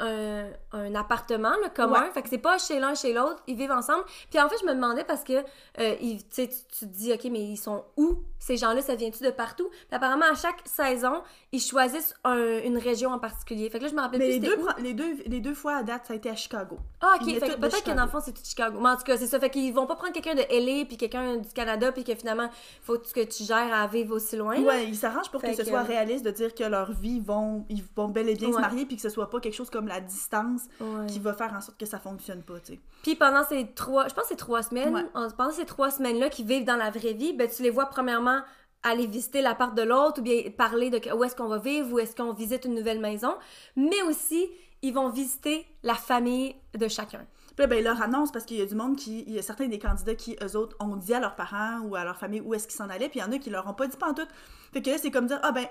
un, 0.00 0.46
un 0.76 0.94
appartement 0.94 1.50
là, 1.62 1.68
commun, 1.74 2.02
Ouais. 2.04 2.10
fait 2.12 2.22
que 2.22 2.28
c'est 2.28 2.38
pas 2.38 2.58
chez 2.58 2.78
l'un 2.80 2.94
chez 2.94 3.12
l'autre, 3.12 3.42
ils 3.46 3.56
vivent 3.56 3.70
ensemble. 3.72 4.04
Puis 4.30 4.40
en 4.40 4.48
fait, 4.48 4.56
je 4.60 4.66
me 4.66 4.74
demandais 4.74 5.04
parce 5.04 5.24
que 5.24 5.32
euh, 5.80 5.94
ils- 6.00 6.26
tu 6.28 6.48
te 6.48 6.84
dis 6.84 7.12
OK, 7.12 7.24
mais 7.30 7.40
ils 7.42 7.56
sont 7.56 7.84
où? 7.96 8.16
Ces 8.38 8.56
gens-là, 8.58 8.80
ça 8.82 8.94
vient-tu 8.94 9.24
de 9.24 9.30
partout? 9.30 9.68
Puis 9.70 9.96
apparemment 9.96 10.26
à 10.30 10.34
chaque 10.34 10.60
saison, 10.66 11.22
ils 11.52 11.60
choisissent 11.60 12.14
un- 12.24 12.60
une 12.64 12.78
région 12.78 13.10
en 13.10 13.18
particulier. 13.18 13.68
Fait 13.70 13.78
que 13.78 13.84
là 13.84 13.90
je 13.90 13.94
me 13.96 14.00
rappelle 14.00 14.20
mais 14.20 14.26
plus 14.38 14.40
les 14.40 14.56
deux, 14.56 14.56
où. 14.62 14.66
les, 14.82 14.92
deux, 14.94 15.16
les 15.26 15.40
deux 15.40 15.54
fois 15.54 15.76
à 15.76 15.82
date, 15.82 16.06
ça 16.06 16.12
a 16.12 16.16
été 16.16 16.30
à 16.30 16.36
Chicago. 16.36 16.78
Ah, 17.00 17.16
ok. 17.20 17.38
Peut-être 17.40 17.82
que 17.82 17.90
dans 17.90 18.04
le 18.04 18.10
fond, 18.10 18.20
c'est 18.24 18.32
tout 18.32 18.42
Chicago. 18.44 18.78
Mais 18.80 18.90
en 18.90 18.96
tout 18.96 19.04
cas, 19.04 19.16
c'est 19.16 19.26
ça. 19.26 19.40
Fait 19.40 19.50
qu'ils 19.50 19.72
vont 19.74 19.86
pas 19.86 19.96
prendre 19.96 20.12
quelqu'un 20.12 20.34
de 20.34 20.42
LA 20.50 20.84
puis 20.84 20.96
quelqu'un 20.96 21.36
du 21.38 21.48
Canada 21.48 21.90
puis 21.92 22.04
que 22.04 22.14
finalement, 22.14 22.48
faut 22.82 22.98
que 22.98 23.20
tu 23.24 23.42
gères 23.44 23.72
à 23.74 23.86
vivre 23.86 24.14
aussi 24.14 24.36
loin. 24.36 24.54
là. 24.54 24.60
Ouais, 24.60 24.84
ils 24.86 24.96
s'arrangent 24.96 25.30
pour 25.30 25.40
Fait 25.40 25.50
que 25.50 25.56
ce 25.56 25.62
que- 25.62 25.68
soit 25.68 25.82
réaliste 25.82 26.24
de 26.24 26.30
dire 26.30 26.54
que 26.54 26.64
leur 26.64 26.92
vie 26.92 27.20
vont 27.20 27.64
ils 27.68 27.82
vont 27.96 28.08
bel 28.08 28.28
et 28.28 28.34
bien 28.34 28.52
se 28.52 28.58
marier 28.58 28.84
puis 28.86 28.96
que 28.96 29.02
ce 29.02 29.08
soit 29.08 29.30
pas 29.30 29.40
quelque 29.40 29.54
chose 29.54 29.70
comme 29.70 29.88
la 29.88 30.00
distance 30.00 30.62
Ouais. 30.80 31.06
qui 31.06 31.18
va 31.18 31.32
faire 31.34 31.52
en 31.54 31.60
sorte 31.60 31.78
que 31.78 31.86
ça 31.86 31.98
fonctionne 31.98 32.42
pas, 32.42 32.60
tu 32.60 32.74
sais. 32.74 32.80
Puis 33.02 33.14
pendant 33.16 33.44
ces 33.44 33.66
trois, 33.74 34.08
je 34.08 34.14
pense 34.14 34.24
c'est 34.28 34.36
trois 34.36 34.62
semaines, 34.62 34.94
Ouais. 34.94 35.04
en- 35.14 35.30
pendant 35.30 35.50
ces 35.52 35.66
trois 35.66 35.90
semaines-là 35.90 36.28
qui 36.28 36.44
vivent 36.44 36.64
dans 36.64 36.76
la 36.76 36.90
vraie 36.90 37.12
vie, 37.14 37.32
ben 37.32 37.48
tu 37.48 37.62
les 37.62 37.70
vois 37.70 37.86
premièrement 37.86 38.40
aller 38.82 39.06
visiter 39.06 39.42
l'appart 39.42 39.74
de 39.74 39.82
l'autre 39.82 40.20
ou 40.20 40.22
bien 40.22 40.42
parler 40.56 40.90
de 40.90 41.00
où 41.14 41.24
est-ce 41.24 41.34
qu'on 41.34 41.48
va 41.48 41.58
vivre, 41.58 41.92
où 41.92 41.98
est-ce 41.98 42.14
qu'on 42.14 42.32
visite 42.32 42.64
une 42.66 42.74
nouvelle 42.74 43.00
maison, 43.00 43.34
mais 43.74 44.00
aussi 44.02 44.46
ils 44.82 44.92
vont 44.92 45.08
visiter 45.08 45.66
la 45.82 45.94
famille 45.94 46.54
de 46.78 46.86
chacun. 46.86 47.26
Puis 47.56 47.62
là, 47.62 47.66
ben, 47.66 47.78
ils 47.78 47.84
leur 47.84 48.00
annoncent 48.02 48.30
parce 48.32 48.44
qu'il 48.44 48.58
y 48.58 48.60
a 48.60 48.66
du 48.66 48.74
monde 48.74 48.96
qui. 48.96 49.24
Il 49.26 49.32
y 49.32 49.38
a 49.38 49.42
certains 49.42 49.66
des 49.66 49.78
candidats 49.78 50.14
qui, 50.14 50.36
eux 50.42 50.56
autres, 50.56 50.76
ont 50.78 50.94
dit 50.96 51.14
à 51.14 51.20
leurs 51.20 51.34
parents 51.34 51.80
ou 51.80 51.96
à 51.96 52.04
leur 52.04 52.18
famille 52.18 52.42
où 52.42 52.52
est-ce 52.52 52.68
qu'ils 52.68 52.76
s'en 52.76 52.90
allaient, 52.90 53.08
puis 53.08 53.18
il 53.18 53.22
y 53.22 53.24
en 53.24 53.32
a 53.32 53.38
qui 53.38 53.48
leur 53.48 53.66
ont 53.66 53.72
pas 53.72 53.86
dit 53.86 53.96
pantoute. 53.96 54.28
Fait 54.74 54.82
que 54.82 54.90
là, 54.90 54.98
c'est 54.98 55.10
comme 55.10 55.26
dire 55.26 55.40
Ah 55.42 55.52
ben, 55.52 55.66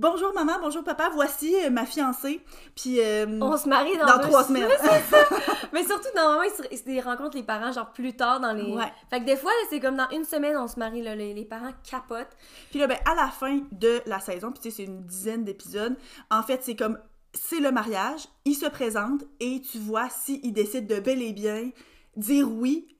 bonjour 0.00 0.32
maman, 0.34 0.54
bonjour 0.60 0.82
papa, 0.82 1.10
voici 1.12 1.54
euh, 1.64 1.70
ma 1.70 1.84
fiancée. 1.86 2.40
Puis. 2.74 3.00
euh, 3.00 3.26
On 3.40 3.56
se 3.56 3.68
marie 3.68 3.96
dans, 3.98 4.18
trois 4.20 4.44
semaines. 4.44 4.68
Mais 5.72 5.84
surtout, 5.84 6.08
normalement, 6.16 6.42
ils, 6.70 6.76
se- 6.78 7.04
rencontrent 7.04 7.36
les 7.36 7.42
parents, 7.42 7.70
genre 7.72 7.92
plus 7.92 8.14
tard 8.16 8.40
dans 8.40 8.52
les. 8.52 8.72
Ouais. 8.74 8.92
Fait 9.10 9.20
que 9.20 9.24
des 9.26 9.36
fois, 9.36 9.50
c'est 9.68 9.80
comme 9.80 9.96
dans 9.96 10.08
une 10.10 10.24
semaine, 10.24 10.56
on 10.56 10.66
se 10.68 10.78
marie, 10.78 11.02
là, 11.02 11.14
les, 11.14 11.34
les 11.34 11.44
parents 11.44 11.72
capotent. 11.88 12.36
Puis 12.70 12.78
là, 12.80 12.86
ben, 12.86 12.98
à 13.10 13.14
la 13.14 13.28
fin 13.28 13.60
de 13.72 14.00
la 14.06 14.20
saison, 14.20 14.50
puis 14.50 14.60
tu 14.60 14.70
sais, 14.70 14.76
c'est 14.78 14.84
une 14.84 15.04
dizaine 15.04 15.44
d'épisodes, 15.44 15.96
en 16.30 16.42
fait, 16.42 16.60
c'est 16.62 16.76
comme, 16.76 16.98
c'est 17.32 17.60
le 17.60 17.70
mariage, 17.70 18.22
ils 18.44 18.54
se 18.54 18.66
présentent 18.66 19.24
et 19.38 19.60
tu 19.60 19.78
vois 19.78 20.08
s'ils 20.08 20.52
décident 20.52 20.94
de 20.94 21.00
bel 21.00 21.22
et 21.22 21.32
bien 21.32 21.70
dire 22.16 22.48
oui, 22.50 22.96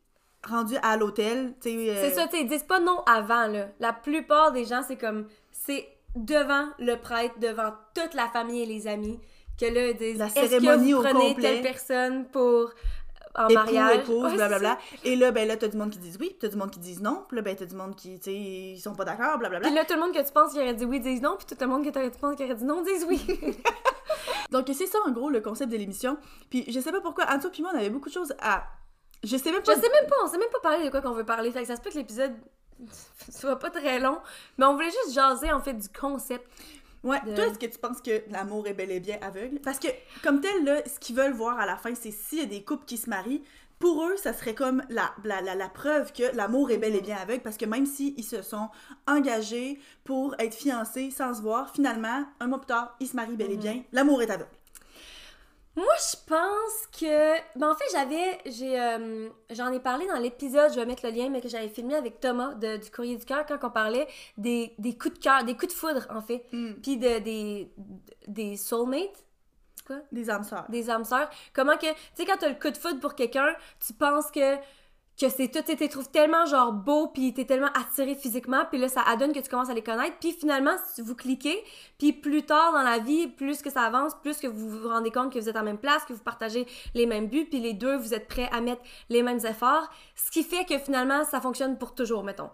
rendu 0.49 0.77
à 0.83 0.97
l'hôtel, 0.97 1.55
sais. 1.61 1.75
euh, 1.75 1.95
C'est 2.01 2.15
ça, 2.15 2.27
tu 2.29 2.37
sais, 2.37 2.43
ils 2.43 2.49
disent 2.49 2.63
pas 2.63 2.79
non 2.81 3.01
avant, 3.07 3.47
là. 3.49 3.69
La 3.81 3.93
plupart 3.93 4.53
des 4.53 4.65
gens, 4.65 4.83
c'est 4.87 4.97
comme. 4.97 5.27
C'est 5.53 5.87
devant 6.17 6.69
le 6.79 6.97
prêtre, 6.97 7.39
devant 7.39 7.73
toute 7.95 8.15
la 8.15 8.29
famille 8.29 8.63
et 8.63 8.67
les 8.67 8.87
amis, 8.87 9.21
que 9.59 9.67
là, 9.67 9.89
ils 9.89 9.97
disent 9.97 10.19
La 10.19 10.29
cérémonie 10.29 10.91
que 10.91 10.95
vous 10.97 11.01
au 11.01 11.03
prenez 11.05 11.29
complet. 11.35 11.43
telle 11.43 11.63
personne 11.63 12.27
pour. 12.29 12.71
en 13.37 13.45
époux, 13.49 13.55
mariage? 13.55 13.99
épouse, 13.99 14.25
Ouais, 14.25 14.35
blablabla. 14.35 14.79
Et 15.05 15.17
là, 15.17 15.31
ben 15.31 15.47
là, 15.47 15.57
t'as 15.57 15.69
du 15.69 15.77
monde 15.77 15.91
qui 15.91 15.99
disent 15.99 16.17
oui, 16.21 16.35
t'as 16.41 16.49
du 16.49 16.57
monde 16.57 16.71
qui 16.71 16.81
disent 16.81 17.01
non, 17.03 17.25
puis 17.29 17.37
là, 17.37 17.43
ben 17.43 17.55
t'as 17.55 17.67
du 17.67 17.75
monde 17.77 17.95
qui, 17.95 18.19
tu 18.19 18.25
sais, 18.25 18.35
ils 18.35 18.81
sont 18.81 18.95
pas 18.95 19.05
d'accord, 19.05 19.39
blablabla. 19.39 19.69
Puis 19.69 19.77
là, 19.77 19.85
tout 19.85 19.95
le 19.95 20.01
monde 20.01 20.13
que 20.15 20.27
tu 20.27 20.33
penses 20.33 20.53
qui 20.53 20.59
aurait 20.59 20.75
dit 20.75 20.85
oui 20.85 20.99
disent 21.01 21.23
non, 21.23 21.37
puis 21.37 21.47
tout 21.47 21.57
le 21.61 21.67
monde 21.69 21.85
que 21.85 21.91
tu 21.91 22.19
penses 22.19 22.37
qui 22.37 22.45
aurait 22.45 22.55
dit 22.55 22.65
non 22.65 22.83
disent 22.83 23.05
oui. 23.09 23.21
Donc, 24.51 24.67
c'est 24.75 24.87
ça, 24.87 24.99
en 25.07 25.11
gros, 25.13 25.31
le 25.31 25.41
concept 25.41 25.71
de 25.71 25.77
l'émission. 25.77 26.17
Puis, 26.51 26.65
je 26.69 26.81
sais 26.81 26.91
pas 26.91 27.01
pourquoi, 27.01 27.27
Anto 27.33 27.51
puis 27.51 27.63
moi, 27.63 27.71
on 27.75 27.79
avait 27.79 27.91
beaucoup 27.91 28.09
de 28.09 28.15
choses 28.15 28.35
à... 28.41 28.65
Je 29.23 29.37
sais 29.37 29.53
même 29.53 29.61
Je 29.61 29.67
pas... 29.67 29.75
sais 29.75 29.81
même 29.89 30.09
pas, 30.09 30.17
on 30.25 30.27
sait 30.27 30.39
même 30.39 30.49
pas 30.51 30.59
parler 30.61 30.85
de 30.85 30.91
quoi 30.91 31.01
qu'on 31.01 31.13
veut 31.13 31.25
parler. 31.25 31.53
Fait 31.53 31.61
que 31.61 31.67
ça 31.69 31.77
se 31.77 31.81
peut 31.81 31.91
que 31.91 31.99
l'épisode 31.99 32.33
soit 33.31 33.59
pas 33.59 33.71
très 33.71 33.99
long, 33.99 34.19
mais 34.59 34.67
on 34.67 34.75
voulait 34.75 34.91
juste 34.91 35.15
jaser 35.15 35.53
en 35.53 35.61
fait 35.61 35.75
du 35.75 35.89
concept. 35.89 36.47
Ouais, 37.03 37.21
de- 37.27 37.35
toi, 37.35 37.47
est-ce 37.47 37.59
que 37.59 37.67
tu 37.67 37.79
penses 37.79 38.03
que 38.03 38.23
l'amour 38.31 38.67
est 38.67 38.75
bel 38.75 38.91
et 38.91 39.01
bien 39.01 39.19
aveugle? 39.23 39.59
Parce 39.61 39.79
que, 39.79 39.89
comme 40.23 40.41
tel, 40.41 40.65
là, 40.65 40.83
ce 40.87 40.99
qu'ils 40.99 41.17
veulent 41.17 41.33
voir 41.33 41.59
à 41.59 41.65
la 41.67 41.77
fin, 41.77 41.95
c'est 41.95 42.11
s'il 42.11 42.41
y 42.41 42.43
a 42.43 42.47
des 42.47 42.63
couples 42.63 42.85
qui 42.85 42.99
se 42.99 43.09
marient, 43.09 43.43
pour 43.79 44.05
eux, 44.05 44.15
ça 44.19 44.35
serait 44.35 44.55
comme 44.55 44.83
la, 44.91 45.11
la, 45.25 45.41
la, 45.41 45.55
la 45.55 45.69
preuve 45.71 46.13
que 46.13 46.25
l'amour 46.37 46.71
est 46.71 46.77
bel 46.77 46.95
et 46.95 47.01
bien 47.01 47.17
aveugle, 47.17 47.43
parce 47.43 47.57
que 47.57 47.65
même 47.65 47.87
s'ils 47.87 48.23
se 48.23 48.43
sont 48.43 48.69
engagés 49.07 49.79
pour 50.05 50.35
être 50.39 50.55
fiancés 50.55 51.11
sans 51.11 51.33
se 51.35 51.41
voir, 51.41 51.73
finalement, 51.73 52.25
un 52.41 52.47
mois 52.47 52.59
plus 52.59 52.67
tard, 52.67 52.95
ils 53.01 53.09
se 53.09 53.17
marient 53.17 53.37
bel 53.37 53.51
et 53.51 53.57
bien, 53.57 53.83
l'amour 53.93 54.21
est 54.21 54.31
aveugle. 54.31 54.51
Moi, 55.77 55.87
je 56.13 56.17
pense 56.27 56.87
que. 57.01 57.59
Ben, 57.59 57.71
en 57.71 57.75
fait, 57.75 57.85
j'avais. 57.93 58.39
j'ai 58.47 58.79
euh, 58.79 59.29
J'en 59.51 59.73
ai 59.73 59.81
parlé 59.81 60.07
dans 60.09 60.19
l'épisode, 60.19 60.71
je 60.73 60.77
vais 60.81 60.87
mettre 60.87 61.07
le 61.07 61.13
lien, 61.13 61.29
mais 61.31 61.41
que 61.41 61.49
j'avais 61.49 61.69
filmé 61.69 61.95
avec 61.95 62.21
Thomas 62.21 62.55
de- 62.55 62.77
du 62.77 62.91
Courrier 62.91 63.17
du 63.17 63.25
Cœur 63.25 63.47
quand 63.47 63.59
on 63.63 63.71
parlait 63.71 64.09
des, 64.37 64.75
des 64.79 64.97
coups 64.99 65.15
de 65.15 65.19
cœur, 65.21 65.45
des 65.45 65.55
coups 65.57 65.73
de 65.73 65.79
foudre, 65.79 66.07
en 66.11 66.21
fait. 66.23 66.45
Mm. 66.53 66.73
Puis 66.83 66.97
de, 66.99 67.19
des, 67.21 67.73
des 68.27 68.57
soulmates. 68.57 69.25
Quoi? 69.87 69.97
Des 70.13 70.29
âmes 70.31 70.45
sœurs. 70.45 70.67
des 70.69 70.91
âmes 70.91 71.05
sœurs. 71.05 71.31
Comment 71.53 71.77
que, 71.77 71.87
tu 71.87 71.95
sais, 72.15 72.25
quand 72.27 72.37
t'as 72.39 72.49
le 72.49 72.55
coup 72.57 72.71
de 72.71 72.77
foudre 72.77 73.01
pour 73.01 73.15
quelqu'un, 73.15 73.55
tu 73.85 73.93
penses 73.95 74.31
que, 74.31 74.57
que 75.21 75.29
c'est 75.29 75.49
tout, 75.49 75.61
tu 75.63 75.89
trouves 75.89 76.09
tellement 76.09 76.47
genre 76.47 76.73
beau, 76.73 77.09
puis 77.09 77.35
t'es 77.35 77.45
tellement 77.45 77.71
attiré 77.75 78.15
physiquement, 78.15 78.65
puis 78.71 78.79
là, 78.81 78.89
ça 78.89 79.03
adonne 79.03 79.33
que 79.33 79.41
tu 79.41 79.51
commences 79.51 79.69
à 79.69 79.75
les 79.75 79.83
connaître, 79.83 80.17
puis 80.19 80.33
finalement, 80.33 80.77
si 80.93 81.03
vous 81.03 81.15
cliquez, 81.15 81.63
puis 81.99 82.13
plus 82.13 82.43
tard 82.45 82.73
dans 82.73 82.83
la 82.83 82.99
vie, 82.99 83.29
plus 83.29 83.61
que 83.63 83.71
ça 83.71 83.83
avance, 83.83 84.15
plus 84.23 84.39
que 84.39 84.47
vous 84.47 84.71
vous 84.71 84.89
rendez 84.89 85.11
compte 85.11 85.33
que 85.33 85.39
vous 85.39 85.49
êtes 85.49 85.57
en 85.57 85.63
même 85.63 85.79
place, 85.79 86.05
que 86.05 86.13
vous 86.13 86.23
partagez 86.23 86.67
les 86.95 87.07
mêmes 87.07 87.29
buts, 87.29 87.45
puis 87.45 87.61
les 87.61 87.75
deux, 87.75 87.97
vous 87.97 88.15
êtes 88.15 88.29
prêts 88.29 88.49
à 88.53 88.61
mettre 88.61 88.83
les 89.09 89.23
mêmes 89.23 89.45
efforts, 89.45 89.91
ce 90.17 90.31
qui 90.31 90.43
fait 90.43 90.65
que 90.65 90.79
finalement, 90.79 91.25
ça 91.25 91.41
fonctionne 91.41 91.77
pour 91.79 91.95
toujours, 91.95 92.25
mettons. 92.25 92.51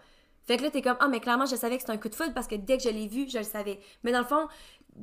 Fait 0.46 0.56
que 0.56 0.62
là, 0.62 0.70
t'es 0.70 0.80
comme, 0.82 0.96
ah, 1.00 1.08
mais 1.08 1.20
clairement, 1.20 1.46
je 1.46 1.56
savais 1.56 1.75
que 1.76 1.82
c'était 1.82 1.92
un 1.92 1.99
coup 1.99 2.08
de 2.08 2.14
foudre 2.14 2.32
parce 2.32 2.46
que 2.46 2.54
dès 2.54 2.76
que 2.76 2.85
je 2.85 2.88
l'ai 2.88 3.08
vu, 3.08 3.28
je 3.28 3.38
le 3.38 3.44
savais. 3.44 3.80
Mais 4.04 4.12
dans 4.12 4.20
le 4.20 4.25
fond, 4.26 4.46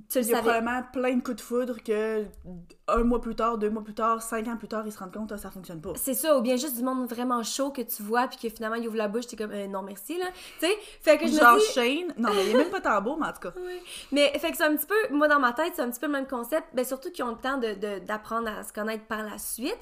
tu 0.09 0.19
le 0.19 0.23
Il 0.25 0.29
y 0.29 0.33
a 0.33 0.37
savais. 0.37 0.41
probablement 0.41 0.83
plein 0.93 1.15
de 1.17 1.21
coups 1.21 1.37
de 1.37 1.41
foudre 1.41 1.83
que 1.83 2.25
un 2.87 3.03
mois 3.03 3.21
plus 3.21 3.35
tard, 3.35 3.57
deux 3.57 3.69
mois 3.69 3.83
plus 3.83 3.93
tard, 3.93 4.21
cinq 4.21 4.47
ans 4.47 4.57
plus 4.57 4.67
tard, 4.67 4.83
ils 4.85 4.91
se 4.91 4.99
rendent 4.99 5.13
compte 5.13 5.29
que 5.29 5.37
ça 5.37 5.49
fonctionne 5.49 5.79
pas. 5.81 5.93
C'est 5.95 6.13
ça, 6.13 6.37
ou 6.37 6.41
bien 6.41 6.57
juste 6.57 6.75
du 6.75 6.83
monde 6.83 7.07
vraiment 7.09 7.41
chaud 7.43 7.71
que 7.71 7.81
tu 7.81 8.03
vois, 8.03 8.27
puis 8.27 8.37
que 8.37 8.53
finalement 8.53 8.75
il 8.75 8.87
ouvre 8.87 8.97
la 8.97 9.07
bouche, 9.07 9.27
t'es 9.27 9.35
comme 9.37 9.51
euh, 9.51 9.67
non 9.67 9.81
merci 9.83 10.17
là. 10.17 10.25
Tu 10.59 10.65
sais, 10.67 10.73
fait 11.01 11.17
que 11.17 11.27
je 11.27 11.33
Genre 11.39 11.53
me 11.55 11.59
dis. 11.59 11.65
Shane, 11.73 12.13
non 12.17 12.29
mais 12.33 12.45
il 12.45 12.51
est 12.51 12.57
même 12.57 12.69
pas 12.69 12.81
tant 12.81 13.01
beau, 13.01 13.15
mais 13.15 13.27
en 13.27 13.33
tout 13.33 13.39
cas. 13.39 13.53
Oui. 13.65 13.79
Mais 14.11 14.37
fait 14.39 14.51
que 14.51 14.57
c'est 14.57 14.63
un 14.65 14.75
petit 14.75 14.85
peu, 14.85 15.13
moi 15.15 15.27
dans 15.29 15.39
ma 15.39 15.53
tête, 15.53 15.73
c'est 15.75 15.81
un 15.81 15.89
petit 15.89 15.99
peu 15.99 16.07
le 16.07 16.11
même 16.13 16.27
concept, 16.27 16.67
ben 16.73 16.83
surtout 16.83 17.09
qu'ils 17.11 17.23
ont 17.23 17.29
le 17.31 17.37
temps 17.37 17.57
de- 17.57 17.73
de- 17.75 17.99
d'apprendre 18.05 18.49
à 18.49 18.63
se 18.63 18.73
connaître 18.73 19.05
par 19.05 19.23
la 19.23 19.37
suite, 19.37 19.77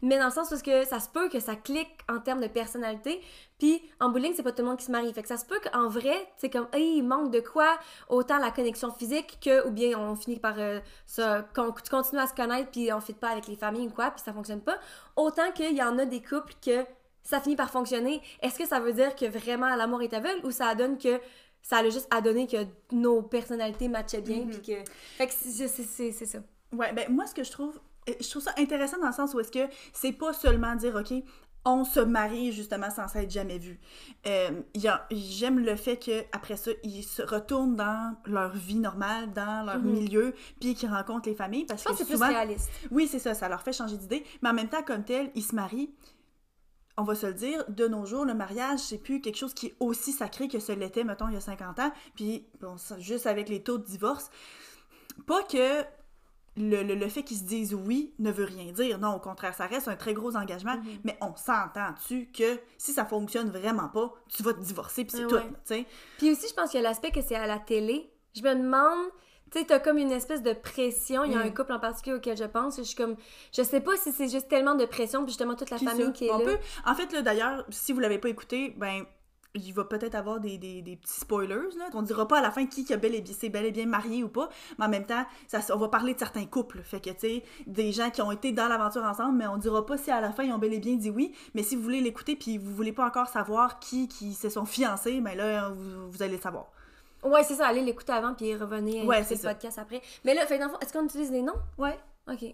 mais 0.00 0.18
dans 0.18 0.26
le 0.26 0.30
sens 0.32 0.48
parce 0.48 0.62
que 0.62 0.84
ça 0.86 0.98
se 1.00 1.08
peut 1.10 1.28
que 1.28 1.40
ça 1.40 1.56
clique 1.56 1.90
en 2.08 2.18
termes 2.20 2.40
de 2.40 2.46
personnalité, 2.48 3.20
puis 3.58 3.82
en 4.00 4.10
bowling, 4.10 4.32
c'est 4.36 4.42
pas 4.42 4.52
tout 4.52 4.62
le 4.62 4.68
monde 4.68 4.76
qui 4.78 4.84
se 4.84 4.90
marie. 4.92 5.10
Fait 5.14 5.22
que 5.22 5.28
ça 5.28 5.38
se 5.38 5.46
peut 5.46 5.58
qu'en 5.72 5.88
vrai, 5.88 6.28
c'est 6.36 6.50
comme, 6.50 6.68
hey, 6.74 6.98
il 6.98 7.02
manque 7.02 7.30
de 7.30 7.40
quoi, 7.40 7.78
autant 8.10 8.36
la 8.38 8.50
connexion 8.50 8.90
physique 8.92 9.38
que, 9.42 9.66
ou 9.66 9.70
bien 9.70 9.98
on 9.98 10.14
finit 10.14 10.38
par 10.38 10.54
euh, 10.58 10.78
tu 11.14 11.90
continues 11.90 12.20
à 12.20 12.26
se 12.26 12.34
connaître, 12.34 12.45
puis 12.70 12.92
on 12.92 13.00
fit 13.00 13.12
pas 13.14 13.28
avec 13.30 13.46
les 13.48 13.56
familles 13.56 13.86
ou 13.88 13.90
quoi, 13.90 14.10
puis 14.10 14.22
ça 14.24 14.32
fonctionne 14.32 14.60
pas. 14.60 14.76
Autant 15.16 15.50
qu'il 15.52 15.74
y 15.74 15.82
en 15.82 15.98
a 15.98 16.04
des 16.04 16.22
couples 16.22 16.54
que 16.64 16.84
ça 17.22 17.40
finit 17.40 17.56
par 17.56 17.70
fonctionner. 17.70 18.22
Est-ce 18.40 18.58
que 18.58 18.66
ça 18.66 18.78
veut 18.80 18.92
dire 18.92 19.14
que 19.16 19.26
vraiment 19.26 19.74
l'amour 19.74 20.02
est 20.02 20.12
aveugle 20.14 20.44
ou 20.46 20.50
ça 20.50 20.74
donne 20.74 20.96
que 20.98 21.20
ça 21.62 21.78
a 21.78 21.84
juste 21.84 22.06
à 22.14 22.20
donner 22.20 22.46
que 22.46 22.58
nos 22.92 23.22
personnalités 23.22 23.88
matchaient 23.88 24.20
bien, 24.20 24.44
Mhm. 24.44 24.50
puis 24.50 24.62
que. 24.62 24.90
Fait 25.18 25.26
que 25.26 25.32
c'est- 25.32 25.66
c'est 25.66 25.82
c'est- 25.82 26.12
c'est 26.12 26.26
ça. 26.26 26.38
Ouais, 26.72 26.92
ben 26.92 27.06
moi 27.10 27.26
ce 27.26 27.34
que 27.34 27.42
je 27.42 27.50
trouve, 27.50 27.80
euh, 28.08 28.12
je 28.20 28.30
trouve 28.30 28.42
ça 28.42 28.52
intéressant 28.58 28.98
dans 29.00 29.08
le 29.08 29.12
sens 29.12 29.34
où 29.34 29.40
est-ce 29.40 29.50
que 29.50 29.66
c'est 29.92 30.12
pas 30.12 30.32
seulement 30.32 30.74
dire 30.76 30.94
ok, 30.94 31.12
on 31.68 31.84
se 31.84 31.98
marie 32.00 32.52
justement 32.52 32.90
sans 32.90 33.08
s'être 33.08 33.30
jamais 33.30 33.58
vu. 33.58 33.78
Euh, 34.26 34.62
J'aime 35.10 35.58
le 35.58 35.74
fait 35.76 35.96
que 35.98 36.22
après 36.32 36.56
ça 36.56 36.70
ils 36.84 37.02
se 37.02 37.20
retournent 37.22 37.74
dans 37.76 38.14
leur 38.24 38.54
vie 38.54 38.76
normale, 38.76 39.32
dans 39.32 39.64
leur 39.66 39.80
Mhm. 39.80 39.90
milieu, 39.92 40.34
puis 40.60 40.74
qu'ils 40.74 40.88
rencontrent 40.88 41.28
les 41.28 41.34
familles 41.34 41.64
parce 41.66 41.82
Je 41.82 41.88
pense 41.88 41.98
que 41.98 42.04
c'est 42.04 42.14
plus 42.14 42.22
réaliste. 42.22 42.70
oui 42.92 43.08
c'est 43.08 43.18
ça, 43.18 43.34
ça 43.34 43.48
leur 43.48 43.62
fait 43.62 43.72
changer 43.72 43.96
d'idée, 43.96 44.24
mais 44.42 44.48
en 44.50 44.54
même 44.54 44.68
temps 44.68 44.82
comme 44.84 45.04
tel, 45.04 45.30
ils 45.34 45.42
se 45.42 45.54
marient. 45.54 45.90
On 46.96 47.02
va 47.02 47.14
se 47.14 47.26
le 47.26 47.34
dire, 47.34 47.62
de 47.68 47.88
nos 47.88 48.06
jours, 48.06 48.24
le 48.24 48.32
mariage, 48.32 48.78
c'est 48.78 48.96
plus 48.96 49.20
quelque 49.20 49.36
chose 49.36 49.52
qui 49.52 49.66
est 49.66 49.76
aussi 49.80 50.12
sacré 50.12 50.48
que 50.48 50.58
ce 50.60 50.72
l'était, 50.72 51.04
mettons, 51.04 51.28
il 51.28 51.34
y 51.34 51.36
a 51.36 51.40
50 51.42 51.78
ans. 51.78 51.92
Puis, 52.14 52.46
bon, 52.62 52.78
ça, 52.78 52.98
juste 52.98 53.26
avec 53.26 53.50
les 53.50 53.62
taux 53.62 53.76
de 53.76 53.84
divorce, 53.84 54.30
pas 55.26 55.42
que 55.42 55.82
le, 56.56 56.82
le- 56.82 56.94
le 56.94 57.08
fait 57.08 57.22
qu'ils 57.22 57.36
se 57.38 57.44
disent 57.44 57.74
oui 57.74 58.14
ne 58.18 58.30
veut 58.30 58.44
rien 58.44 58.72
dire. 58.72 58.98
Non, 58.98 59.14
au 59.14 59.18
contraire, 59.18 59.54
ça 59.54 59.66
reste 59.66 59.88
un 59.88 59.96
très 59.96 60.14
gros 60.14 60.36
engagement. 60.36 60.76
Mhm. 60.76 60.98
Mais 61.04 61.18
on 61.20 61.34
s'entend-tu 61.36 62.26
que 62.32 62.58
si 62.78 62.92
ça 62.92 63.04
fonctionne 63.04 63.50
vraiment 63.50 63.88
pas, 63.88 64.12
tu 64.28 64.42
vas 64.42 64.52
te 64.54 64.60
divorcer, 64.60 65.04
puis 65.04 65.16
c'est 65.16 65.26
tout. 65.26 65.36
Puis 66.18 66.30
aussi, 66.30 66.48
je 66.48 66.54
pense 66.54 66.70
qu'il 66.70 66.80
y 66.80 66.84
a 66.84 66.88
l'aspect 66.88 67.10
que 67.10 67.20
c'est 67.22 67.36
à 67.36 67.46
la 67.46 67.58
télé. 67.58 68.10
Je 68.34 68.42
me 68.42 68.54
demande. 68.54 69.08
Tu 69.52 69.60
sais, 69.60 69.64
t'as 69.64 69.78
comme 69.78 69.96
une 69.98 70.10
espèce 70.10 70.42
de 70.42 70.52
pression. 70.52 71.22
Il 71.22 71.30
y 71.30 71.36
a 71.36 71.38
Mm. 71.38 71.46
un 71.46 71.50
couple 71.50 71.72
en 71.72 71.78
particulier 71.78 72.16
auquel 72.16 72.36
je 72.36 72.42
pense. 72.44 72.78
Je 72.78 72.82
suis 72.82 72.96
comme. 72.96 73.14
Je 73.56 73.62
sais 73.62 73.80
pas 73.80 73.96
si 73.96 74.10
c'est 74.10 74.28
juste 74.28 74.48
tellement 74.48 74.74
de 74.74 74.84
pression, 74.86 75.20
puis 75.22 75.28
justement 75.30 75.54
toute 75.54 75.70
la 75.70 75.78
Qui 75.78 75.84
famille 75.84 76.06
ça? 76.06 76.10
qui 76.10 76.26
est 76.26 76.30
On 76.32 76.38
là. 76.38 76.44
peut- 76.46 76.58
En 76.84 76.94
fait, 76.96 77.12
là, 77.12 77.22
d'ailleurs, 77.22 77.64
si 77.70 77.92
vous 77.92 78.00
l'avez 78.00 78.18
pas 78.18 78.28
écouté, 78.28 78.74
ben 78.76 79.04
il 79.56 79.72
va 79.72 79.84
peut-être 79.84 80.14
avoir 80.14 80.40
des, 80.40 80.58
des- 80.58 80.82
des 80.82 80.96
petits 80.96 81.20
spoilers. 81.20 81.68
Là. 81.78 81.86
On 81.94 82.02
dira 82.02 82.26
pas 82.28 82.38
à 82.38 82.42
la 82.42 82.50
fin 82.50 82.66
qui, 82.66 82.84
qui 82.84 82.92
a 82.94 82.96
bel 82.96 83.14
et 83.14 83.20
bien, 83.20 83.34
s'est 83.34 83.48
bel 83.48 83.64
et 83.66 83.72
bien 83.72 83.86
marié 83.86 84.22
ou 84.24 84.28
pas, 84.28 84.48
mais 84.78 84.84
en 84.84 84.88
même 84.88 85.06
temps, 85.06 85.24
ça, 85.48 85.60
on 85.74 85.78
va 85.78 85.88
parler 85.88 86.14
de 86.14 86.18
certains 86.18 86.46
couples. 86.46 86.80
Fait 86.82 87.00
que, 87.00 87.10
tu 87.10 87.16
sais, 87.20 87.42
des 87.66 87.92
gens 87.92 88.10
qui 88.10 88.22
ont 88.22 88.32
été 88.32 88.52
dans 88.52 88.68
l'aventure 88.68 89.04
ensemble, 89.04 89.38
mais 89.38 89.46
on 89.46 89.56
dira 89.58 89.84
pas 89.84 89.96
si 89.96 90.10
à 90.10 90.20
la 90.20 90.32
fin 90.32 90.44
ils 90.44 90.52
ont 90.52 90.58
bel 90.58 90.72
et 90.74 90.80
bien 90.80 90.96
dit 90.96 91.10
oui. 91.10 91.32
Mais 91.54 91.62
si 91.62 91.76
vous 91.76 91.82
voulez 91.82 92.00
l'écouter 92.00 92.36
puis 92.36 92.58
vous 92.58 92.74
voulez 92.74 92.92
pas 92.92 93.06
encore 93.06 93.28
savoir 93.28 93.78
qui, 93.78 94.08
qui 94.08 94.34
se 94.34 94.48
sont 94.48 94.64
fiancés, 94.64 95.20
ben 95.20 95.36
là, 95.36 95.68
vous, 95.70 96.10
vous 96.10 96.22
allez 96.22 96.36
le 96.36 96.42
savoir. 96.42 96.66
Ouais, 97.22 97.42
c'est 97.42 97.54
ça. 97.54 97.66
Allez 97.66 97.82
l'écouter 97.82 98.12
avant, 98.12 98.34
puis 98.34 98.54
revenez 98.54 99.02
Ouais, 99.04 99.20
écouter 99.20 99.36
c'est 99.36 99.42
le 99.48 99.52
podcast 99.54 99.78
après. 99.78 100.00
Mais 100.24 100.34
là, 100.34 100.46
fait, 100.46 100.60
est-ce 100.80 100.92
qu'on 100.92 101.04
utilise 101.04 101.30
les 101.32 101.42
noms? 101.42 101.54
Ouais. 101.78 101.98
Ok. 102.30 102.44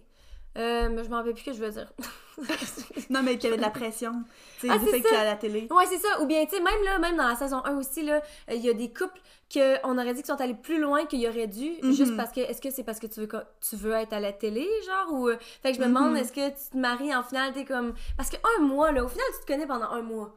Euh, 0.58 0.88
mais 0.90 1.02
je 1.02 1.08
m'en 1.08 1.16
rappelle 1.16 1.32
plus 1.34 1.44
que 1.44 1.52
je 1.52 1.58
veux 1.64 1.70
dire? 1.70 1.92
Non, 3.10 3.22
mais 3.22 3.34
qu'il 3.36 3.44
y 3.44 3.46
avait 3.48 3.56
de 3.56 3.62
la 3.62 3.70
pression. 3.70 4.24
Tu 4.60 4.66
sais, 4.66 4.72
Ah, 4.72 4.78
c'est 4.84 5.02
ça. 5.02 5.20
à 5.20 5.24
la 5.24 5.36
télé. 5.36 5.68
Ouais, 5.70 5.84
c'est 5.86 5.98
ça. 5.98 6.20
Ou 6.22 6.26
bien, 6.26 6.44
tu 6.46 6.56
sais, 6.56 6.62
même 6.62 6.82
là, 6.84 6.98
même 6.98 7.16
dans 7.16 7.28
la 7.28 7.36
saison 7.36 7.62
1 7.64 7.76
aussi, 7.78 8.02
là, 8.02 8.22
euh, 8.50 8.54
il 8.54 8.64
y 8.64 8.70
a 8.70 8.72
des 8.72 8.90
couples 8.92 9.20
qu'on 9.52 9.98
aurait 9.98 10.14
dit 10.14 10.22
qu'ils 10.22 10.32
sont 10.34 10.40
allés 10.40 10.54
plus 10.54 10.80
loin 10.80 11.04
qu'ils 11.04 11.26
auraient 11.28 11.46
dû, 11.46 11.72
Mhm. 11.82 11.92
juste 11.92 12.16
parce 12.16 12.32
que, 12.32 12.40
est-ce 12.40 12.60
que 12.62 12.70
c'est 12.70 12.84
parce 12.84 12.98
que 13.00 13.06
tu 13.06 13.20
veux, 13.20 13.28
tu 13.60 13.76
veux 13.76 13.92
être 13.92 14.12
à 14.14 14.20
la 14.20 14.32
télé, 14.32 14.66
genre, 14.86 15.12
ou... 15.12 15.28
euh, 15.28 15.36
Fait 15.62 15.72
que 15.72 15.76
je 15.76 15.82
me 15.82 15.86
demande, 15.88 16.12
Mhm. 16.12 16.16
est-ce 16.16 16.32
que 16.32 16.48
tu 16.48 16.70
te 16.70 16.76
maries 16.76 17.14
en 17.14 17.22
final, 17.22 17.52
t'es 17.52 17.64
comme... 17.66 17.94
Parce 18.16 18.30
que 18.30 18.36
un 18.58 18.62
mois, 18.62 18.92
là, 18.92 19.04
au 19.04 19.08
final, 19.08 19.26
tu 19.38 19.40
te 19.46 19.52
connais 19.52 19.66
pendant 19.66 19.90
un 19.90 20.02
mois. 20.02 20.34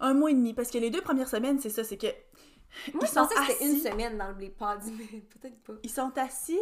Un 0.00 0.14
mois 0.14 0.30
et 0.30 0.34
demi. 0.34 0.54
Parce 0.54 0.70
que 0.70 0.78
les 0.78 0.90
deux 0.90 1.02
premières 1.02 1.28
semaines, 1.28 1.58
c'est 1.60 1.70
ça, 1.70 1.84
c'est 1.84 1.98
que 1.98 2.06
Moi, 2.06 2.14
Ils 2.86 2.92
je 3.06 3.12
pensais 3.12 3.14
sont 3.14 3.26
que 3.28 3.52
c'était 3.52 3.64
assis. 3.64 3.74
une 3.74 3.80
semaine 3.92 4.16
dans 4.18 4.34
pods, 4.34 4.90
mais 4.96 5.20
peut-être 5.20 5.62
pas. 5.62 5.74
ils 5.82 5.90
sont 5.90 6.10
assis, 6.16 6.58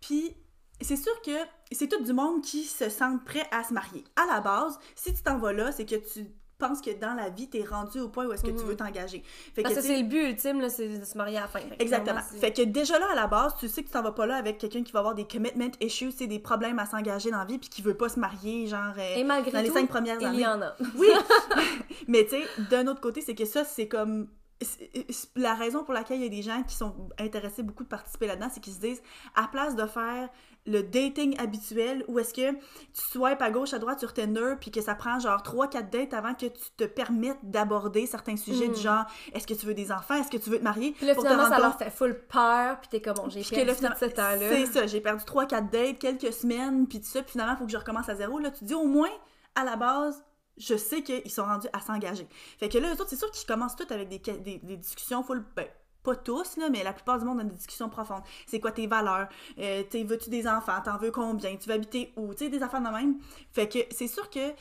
puis 0.00 0.34
c'est 0.80 0.96
sûr 0.96 1.12
que 1.22 1.32
c'est 1.72 1.88
tout 1.88 2.02
du 2.02 2.12
monde 2.12 2.42
qui 2.42 2.64
se 2.64 2.88
sentent 2.88 3.24
prêts 3.24 3.46
à 3.50 3.62
se 3.64 3.72
marier. 3.72 4.04
À 4.16 4.26
la 4.26 4.40
base, 4.40 4.78
si 4.94 5.12
tu 5.14 5.22
t'en 5.22 5.38
vas 5.38 5.52
là, 5.52 5.72
c'est 5.72 5.84
que 5.86 5.96
tu 5.96 6.26
penses 6.58 6.82
que 6.82 6.90
dans 6.90 7.14
la 7.14 7.30
vie, 7.30 7.48
t'es 7.48 7.64
rendu 7.64 8.00
au 8.00 8.10
point 8.10 8.26
où 8.26 8.32
est-ce 8.32 8.42
que 8.42 8.48
tu 8.50 8.56
Mhm. 8.62 8.64
veux 8.68 8.76
t'engager. 8.76 9.22
Parce 9.62 9.74
que 9.76 9.80
c'est 9.80 9.96
le 9.96 10.02
but 10.06 10.28
ultime, 10.28 10.68
c'est 10.68 10.88
de 10.98 11.04
se 11.06 11.16
marier 11.16 11.38
à 11.38 11.42
la 11.42 11.48
fin. 11.48 11.60
Exactement. 11.78 12.20
Fait 12.38 12.52
que 12.52 12.60
déjà 12.60 12.98
là, 12.98 13.06
à 13.10 13.14
la 13.14 13.26
base, 13.26 13.54
tu 13.58 13.66
sais 13.66 13.80
que 13.82 13.86
tu 13.86 13.94
t'en 13.94 14.02
vas 14.02 14.12
pas 14.12 14.26
là 14.26 14.36
avec 14.36 14.58
quelqu'un 14.58 14.82
qui 14.82 14.92
va 14.92 14.98
avoir 14.98 15.14
des 15.14 15.26
commitment 15.26 15.70
issues, 15.80 16.12
c'est 16.12 16.26
des 16.26 16.38
problèmes 16.38 16.78
à 16.78 16.84
s'engager 16.84 17.30
dans 17.30 17.38
la 17.38 17.46
vie, 17.46 17.56
puis 17.58 17.70
qui 17.70 17.80
veut 17.80 17.96
pas 17.96 18.10
se 18.10 18.20
marier, 18.20 18.66
genre, 18.66 18.92
euh, 18.98 19.16
Et 19.16 19.24
malgré 19.24 19.52
dans 19.52 19.60
les 19.62 19.68
tout, 19.68 19.74
cinq 19.74 19.88
premières 19.88 20.20
il 20.20 20.26
années. 20.26 20.40
y 20.42 20.46
en 20.46 20.60
a. 20.60 20.76
Oui! 20.96 21.08
Mais 22.08 22.24
tu 22.24 22.30
sais, 22.36 22.42
d'un 22.70 22.86
autre 22.88 23.00
côté, 23.00 23.22
c'est 23.22 23.34
que 23.34 23.46
ça, 23.46 23.64
c'est 23.64 23.88
comme. 23.88 24.28
La 25.36 25.54
raison 25.54 25.84
pour 25.84 25.94
laquelle 25.94 26.18
il 26.18 26.22
y 26.24 26.26
a 26.26 26.28
des 26.28 26.42
gens 26.42 26.62
qui 26.62 26.74
sont 26.74 26.94
intéressés 27.18 27.62
beaucoup 27.62 27.82
de 27.82 27.88
participer 27.88 28.26
là-dedans, 28.26 28.48
c'est 28.52 28.60
qu'ils 28.60 28.74
se 28.74 28.80
disent, 28.80 29.02
à 29.34 29.48
place 29.48 29.74
de 29.74 29.86
faire 29.86 30.28
le 30.66 30.82
dating 30.82 31.38
habituel, 31.40 32.04
où 32.08 32.18
est-ce 32.18 32.34
que 32.34 32.52
tu 32.52 32.60
swipes 33.10 33.40
à 33.40 33.50
gauche, 33.50 33.72
à 33.72 33.78
droite 33.78 33.98
sur 33.98 34.12
Tinder, 34.12 34.56
puis 34.60 34.70
que 34.70 34.82
ça 34.82 34.94
prend 34.94 35.18
genre 35.18 35.42
3-4 35.42 35.88
dates 35.88 36.12
avant 36.12 36.34
que 36.34 36.46
tu 36.46 36.70
te 36.76 36.84
permettes 36.84 37.38
d'aborder 37.42 38.04
certains 38.04 38.36
sujets 38.36 38.68
Mm. 38.68 38.74
du 38.74 38.80
genre, 38.80 39.04
est-ce 39.32 39.46
que 39.46 39.54
tu 39.54 39.64
veux 39.64 39.72
des 39.72 39.90
enfants, 39.90 40.16
est-ce 40.16 40.30
que 40.30 40.36
tu 40.36 40.50
veux 40.50 40.58
te 40.58 40.64
marier? 40.64 40.92
Puis 40.92 41.06
là, 41.06 41.14
pour 41.14 41.24
finalement, 41.24 41.48
ça 41.48 41.58
leur 41.58 41.78
fait 41.78 41.90
full 41.90 42.14
peur, 42.28 42.78
puis 42.80 42.90
t'es 42.90 43.00
comme, 43.00 43.14
bon, 43.14 43.30
j'ai 43.30 43.42
perdu 43.42 43.82
là, 43.82 43.90
tout 43.90 43.96
ce 43.98 44.04
temps-là. 44.10 44.38
C'est 44.50 44.66
ça, 44.66 44.86
j'ai 44.86 45.00
perdu 45.00 45.24
3-4 45.24 45.70
dates, 45.70 45.98
quelques 45.98 46.32
semaines, 46.34 46.86
puis 46.86 47.00
tout 47.00 47.08
ça, 47.08 47.22
puis 47.22 47.32
finalement, 47.32 47.54
il 47.54 47.58
faut 47.58 47.64
que 47.64 47.72
je 47.72 47.78
recommence 47.78 48.10
à 48.10 48.14
zéro. 48.14 48.38
Là, 48.38 48.50
tu 48.50 48.64
dis 48.64 48.74
au 48.74 48.84
moins, 48.84 49.08
à 49.54 49.64
la 49.64 49.76
base, 49.76 50.22
je 50.60 50.76
sais 50.76 51.02
qu'ils 51.02 51.30
sont 51.30 51.44
rendus 51.44 51.68
à 51.72 51.80
s'engager. 51.80 52.28
Fait 52.58 52.68
que 52.68 52.78
là, 52.78 52.90
eux 52.90 52.92
autres, 52.92 53.08
c'est 53.08 53.16
sûr 53.16 53.30
qu'ils 53.30 53.46
commencent 53.46 53.76
tous 53.76 53.90
avec 53.92 54.08
des, 54.08 54.76
discussions 54.76 55.22
full. 55.22 55.44
Ben, 55.56 55.66
pas 56.02 56.16
tous, 56.16 56.56
là, 56.56 56.70
mais 56.70 56.82
la 56.82 56.92
plupart 56.94 57.18
du 57.18 57.24
monde 57.26 57.40
a 57.40 57.44
des 57.44 57.54
discussions 57.54 57.90
profondes. 57.90 58.22
C'est 58.46 58.58
quoi 58.58 58.72
tes 58.72 58.86
valeurs? 58.86 59.28
Euh, 59.58 59.82
veux-tu 59.92 60.30
des 60.30 60.46
enfants? 60.46 60.80
T'en 60.82 60.96
veux 60.96 61.10
combien? 61.10 61.56
Tu 61.56 61.68
veux 61.68 61.74
habiter 61.74 62.12
où? 62.16 62.32
Tu 62.32 62.44
sais, 62.44 62.48
des 62.50 62.62
affaires 62.62 62.80
de 62.80 62.88
même. 62.88 63.18
Fait 63.52 63.68
que 63.68 63.78
c'est 63.90 64.08
sûr 64.08 64.30
que, 64.30 64.50
tu 64.50 64.56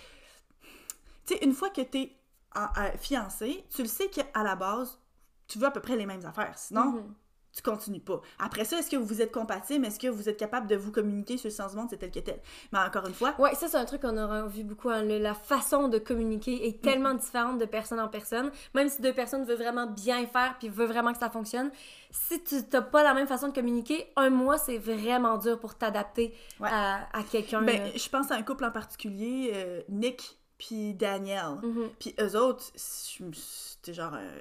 sais, 1.26 1.38
une 1.44 1.54
fois 1.54 1.70
que 1.70 1.82
t'es 1.82 2.12
euh, 2.58 2.92
fiancé, 2.98 3.64
tu 3.74 3.84
le 3.84 3.88
sais 3.88 4.10
qu'à 4.10 4.44
la 4.44 4.56
base, 4.56 5.00
tu 5.48 5.60
veux 5.60 5.68
à 5.68 5.72
peu 5.72 5.80
près 5.80 5.96
les 5.96 6.06
mêmes 6.06 6.26
affaires. 6.26 6.58
Sinon, 6.58 6.92
Mhm. 6.92 7.14
Tu 7.62 7.70
continues 7.70 8.00
pas. 8.00 8.22
Après 8.40 8.66
ça, 8.66 8.80
est-ce 8.80 8.90
que 8.90 8.96
vous 8.96 9.22
êtes 9.22 9.32
compatible? 9.32 9.86
Est-ce 9.86 10.00
que 10.00 10.08
vous 10.08 10.30
êtes 10.30 10.38
capable 10.38 10.68
de 10.68 10.76
vous 10.76 10.92
communiquer 10.92 11.38
sur 11.38 11.48
le 11.50 11.54
sens 11.54 11.72
du 11.72 11.78
monde? 11.78 11.88
C'est 11.90 11.98
tel 11.98 12.12
que 12.12 12.20
tel? 12.20 12.40
Mais 12.72 12.80
encore 12.80 13.06
une 13.08 13.14
fois, 13.14 13.34
Ouais, 13.40 13.54
ça, 13.56 13.68
c'est 13.68 13.78
un 13.78 13.86
truc 13.86 14.02
qu'on 14.02 14.18
aura 14.18 14.44
vu 14.48 14.64
beaucoup. 14.64 14.90
hein, 14.90 15.04
le- 15.04 15.18
la 15.20 15.34
façon 15.34 15.88
de 15.90 15.98
communiquer 15.98 16.68
est 16.68 16.82
tellement 16.82 17.14
différente 17.14 17.58
de 17.60 17.66
personne 17.66 18.00
en 18.00 18.08
personne. 18.08 18.52
Même 18.74 18.90
si 18.90 19.02
deux 19.02 19.14
personnes 19.14 19.44
veulent 19.46 19.58
vraiment 19.58 19.88
bien 19.88 20.26
faire 20.28 20.56
puis 20.60 20.70
veulent 20.70 20.88
vraiment 20.88 21.12
que 21.14 21.20
ça 21.20 21.30
fonctionne, 21.30 21.72
si 22.12 22.42
tu 22.44 22.56
n'as 22.74 22.82
pas 22.82 23.04
la 23.04 23.14
même 23.14 23.28
façon 23.28 23.50
de 23.50 23.54
communiquer, 23.54 24.08
un 24.16 24.30
mois, 24.30 24.58
c'est 24.58 24.78
vraiment 24.78 25.38
dur 25.38 25.60
pour 25.60 25.76
t'adapter 25.76 26.34
Ouais. 26.60 26.70
à, 26.72 27.08
à 27.14 27.24
quelqu'un. 27.24 27.62
ben, 27.62 27.78
là. 27.84 27.90
je 27.96 28.10
pense 28.10 28.32
à 28.32 28.36
un 28.36 28.42
couple 28.44 28.66
en 28.66 28.72
particulier, 28.72 29.52
euh, 29.54 29.82
Nick 29.90 30.39
puis 30.60 30.94
Daniel. 30.94 31.56
Mhm. 31.64 31.90
Puis 32.00 32.14
eux 32.22 32.36
autres, 32.38 32.66
c'était 32.76 33.94
genre... 33.94 34.14
euh, 34.14 34.40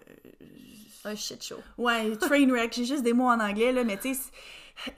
Un 1.05 1.15
shit 1.15 1.43
show. 1.43 1.57
Ouais, 1.79 2.15
train 2.21 2.47
wreck, 2.51 2.75
j'ai 2.75 2.85
juste 2.85 3.03
des 3.05 3.13
mots 3.15 3.29
en 3.29 3.41
anglais, 3.41 3.73
là, 3.73 3.85
mais 3.85 3.97
tu 3.97 4.13
sais, 4.15 4.21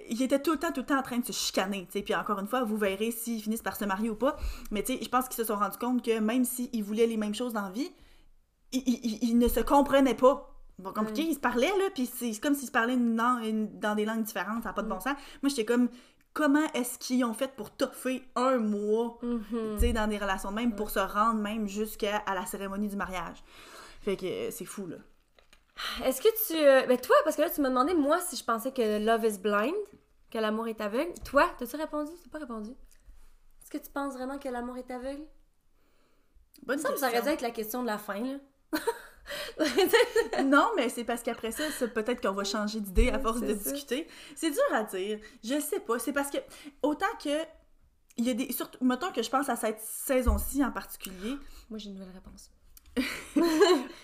ils 0.09 0.21
étaient 0.23 0.41
tout 0.43 0.53
le 0.53 0.59
temps, 0.59 0.73
tout 0.73 0.81
le 0.81 0.87
temps 0.87 0.99
en 0.99 1.03
train 1.03 1.19
de 1.19 1.27
se 1.27 1.33
chicaner, 1.33 1.87
tu 1.87 1.93
sais, 1.99 2.03
puis 2.03 2.15
encore 2.15 2.39
une 2.41 2.49
fois, 2.49 2.65
vous 2.65 2.77
verrez 2.77 3.11
s'ils 3.13 3.43
finissent 3.43 3.63
par 3.63 3.77
se 3.77 3.85
marier 3.85 4.11
ou 4.11 4.15
pas, 4.17 4.37
mais 4.71 4.83
tu 4.83 4.97
sais, 4.97 5.05
je 5.05 5.09
pense 5.09 5.27
qu'ils 5.29 5.37
se 5.37 5.45
sont 5.45 5.57
rendus 5.57 5.79
compte 5.79 6.03
que 6.05 6.19
même 6.19 6.45
s'ils 6.45 6.83
voulaient 6.83 7.07
les 7.07 7.17
mêmes 7.17 7.35
choses 7.35 7.53
dans 7.53 7.63
la 7.63 7.71
vie, 7.71 7.91
ils, 8.73 8.83
ils- 8.87 9.19
ils 9.31 9.39
ne 9.39 9.49
se 9.49 9.61
comprenaient 9.61 10.15
pas. 10.15 10.47
Bon, 10.79 10.93
compliqué, 10.95 11.25
Mm. 11.25 11.27
ils 11.31 11.35
se 11.35 11.41
parlaient, 11.41 11.67
là, 11.79 11.91
puis 11.95 12.07
c'est 12.07 12.33
comme 12.41 12.55
s'ils 12.55 12.69
se 12.69 12.73
parlaient 12.73 12.95
une 12.95 13.15
dans 13.79 13.95
des 13.95 14.07
langues 14.07 14.23
différentes, 14.23 14.63
ça 14.63 14.71
n'a 14.71 14.73
pas 14.73 14.83
de 14.83 14.89
bon 14.89 15.01
sens. 15.01 15.15
Moi, 15.43 15.51
j'étais 15.51 15.67
comme, 15.67 15.89
comment 16.33 16.67
est-ce 16.75 16.99
qu'ils 16.99 17.25
ont 17.25 17.35
fait 17.35 17.55
pour 17.55 17.71
toffer 17.71 18.23
un 18.37 18.59
mois, 18.59 19.19
tu 19.21 19.79
sais, 19.79 19.93
dans 19.93 20.07
des 20.09 20.19
relations 20.19 20.51
de 20.51 20.57
même, 20.57 20.75
pour 20.75 20.91
se 20.91 20.99
rendre 20.99 21.41
même 21.41 21.67
jusqu'à 21.69 22.19
à 22.19 22.35
la 22.35 22.47
cérémonie 22.47 22.89
du 22.89 22.97
mariage? 22.97 23.43
Fait 24.03 24.17
que 24.17 24.27
euh, 24.27 24.51
c'est 24.51 24.65
fou, 24.65 24.87
là. 24.87 24.97
Est-ce 26.05 26.21
que 26.21 26.29
tu. 26.47 26.57
euh, 26.59 26.87
Ben, 26.87 26.99
toi, 26.99 27.17
parce 27.25 27.37
que 27.37 27.43
là, 27.43 27.51
tu 27.51 27.61
m'as 27.61 27.69
demandé, 27.71 27.95
moi, 27.95 28.21
si 28.21 28.37
je 28.37 28.45
pensais 28.45 28.73
que 28.73 29.05
Love 29.05 29.25
is 29.25 29.39
blind, 29.39 29.75
que 30.31 30.39
l'amour 30.39 30.69
est 30.69 30.81
aveugle. 30.81 31.13
Toi, 31.25 31.51
t'as-tu 31.59 31.77
répondu? 31.77 32.11
T'as 32.25 32.31
pas 32.31 32.39
répondu? 32.39 32.71
Est-ce 32.71 33.71
que 33.71 33.79
tu 33.79 33.91
penses 33.91 34.15
vraiment 34.15 34.39
que 34.39 34.49
l'amour 34.49 34.77
est 34.77 34.91
aveugle? 34.91 35.23
Bonne 36.63 36.79
Ça, 36.79 36.95
ça 36.97 37.09
aurait 37.09 37.23
dû 37.23 37.29
être 37.29 37.41
la 37.41 37.51
question 37.51 37.83
de 37.83 37.87
la 37.87 37.99
fin, 37.99 38.21
là. 38.23 38.39
Non, 40.45 40.71
mais 40.77 40.89
c'est 40.89 41.05
parce 41.05 41.23
qu'après 41.23 41.53
ça, 41.53 41.65
c'est 41.79 41.93
peut-être 41.93 42.21
qu'on 42.21 42.35
va 42.35 42.45
changer 42.45 42.81
d'idée 42.81 43.11
à 43.11 43.19
force 43.19 43.41
de 43.41 43.55
ça. 43.55 43.71
discuter. 43.71 44.09
C'est 44.35 44.51
dur 44.51 44.63
à 44.73 44.85
dire. 44.85 45.19
Je 45.45 45.61
sais 45.61 45.81
pas. 45.81 45.99
C'est 45.99 46.13
parce 46.13 46.31
que 46.31 46.39
autant 46.83 47.07
que 47.23 47.45
il 48.17 48.27
y 48.27 48.31
a 48.31 48.35
des 48.35 48.53
surtout 48.53 48.85
mettons 48.85 49.13
que 49.13 49.23
je 49.23 49.31
pense 49.31 49.49
à 49.49 49.57
cette 49.57 49.81
saison-ci 49.81 50.65
en 50.65 50.71
particulier, 50.71 51.37
Moi, 51.69 51.79
j'ai 51.79 51.89
une 51.89 51.95
nouvelle 51.95 52.13
réponse. 52.13 52.51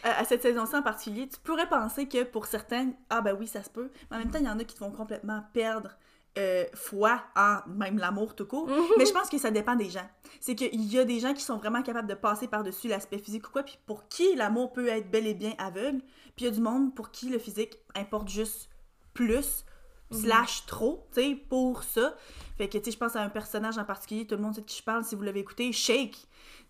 à 0.05 0.25
cette 0.25 0.43
saison-ci 0.43 0.77
en 0.77 0.83
particulier, 0.83 1.29
tu 1.29 1.39
pourrais 1.41 1.69
penser 1.69 2.07
que 2.09 2.23
pour 2.23 2.47
certains, 2.47 2.93
ah 3.11 3.21
ben 3.21 3.37
oui, 3.39 3.47
ça 3.47 3.62
se 3.62 3.71
peut. 3.71 3.91
Mais 4.11 4.17
en 4.17 4.21
même 4.21 4.31
temps, 4.31 4.39
il 4.39 4.47
y 4.47 4.49
en 4.49 4.59
a 4.59 4.65
qui 4.65 4.75
te 4.75 4.79
font 4.79 4.93
complètement 4.93 5.43
perdre 5.53 5.97
euh, 6.38 6.64
foi 6.75 7.22
en 7.35 7.59
même 7.66 7.99
l'amour 7.99 8.35
tout 8.35 8.46
court. 8.46 8.68
Mais 8.99 9.07
je 9.07 9.12
pense 9.12 9.29
que 9.29 9.38
ça 9.38 9.51
dépend 9.51 9.77
des 9.77 9.90
gens. 9.90 10.07
C'est 10.40 10.55
qu'il 10.55 10.85
y 10.85 10.99
a 10.99 11.05
des 11.05 11.20
gens 11.20 11.33
qui 11.33 11.42
sont 11.42 11.57
vraiment 11.57 11.83
capables 11.83 12.09
de 12.09 12.14
passer 12.14 12.46
par-dessus 12.46 12.88
l'aspect 12.88 13.18
physique 13.18 13.49
ou 13.49 13.51
quoi, 13.53 13.62
puis 13.62 13.79
pour 13.87 14.09
qui 14.09 14.35
l'amour 14.37 14.72
peut 14.72 14.88
être 14.88 15.11
bel 15.11 15.27
et 15.27 15.35
bien 15.35 15.55
aveugle. 15.59 16.01
Puis 16.37 16.44
il 16.44 16.44
y 16.44 16.49
a 16.49 16.51
du 16.51 16.61
monde 16.61 16.94
pour 16.94 17.11
qui 17.11 17.29
le 17.29 17.38
physique 17.38 17.79
importe 17.94 18.29
juste 18.29 18.68
plus, 19.14 19.64
slash 20.11 20.66
trop, 20.66 21.07
tu 21.14 21.21
sais, 21.23 21.35
pour 21.49 21.83
ça. 21.83 22.14
Fait 22.59 22.69
que, 22.69 22.79
tu 22.79 22.85
sais, 22.85 22.90
je 22.92 22.97
pense 22.99 23.16
à 23.16 23.21
un 23.23 23.29
personnage 23.29 23.77
en 23.79 23.85
particulier, 23.85 24.27
tout 24.27 24.37
le 24.37 24.40
monde 24.42 24.55
sait 24.55 24.61
de 24.62 24.66
qui 24.66 24.79
je 24.79 24.83
parle, 24.83 25.05
si 25.05 25.14
vous 25.14 25.23
l'avez 25.23 25.40
écouté, 25.40 25.73
Shake. 25.73 26.16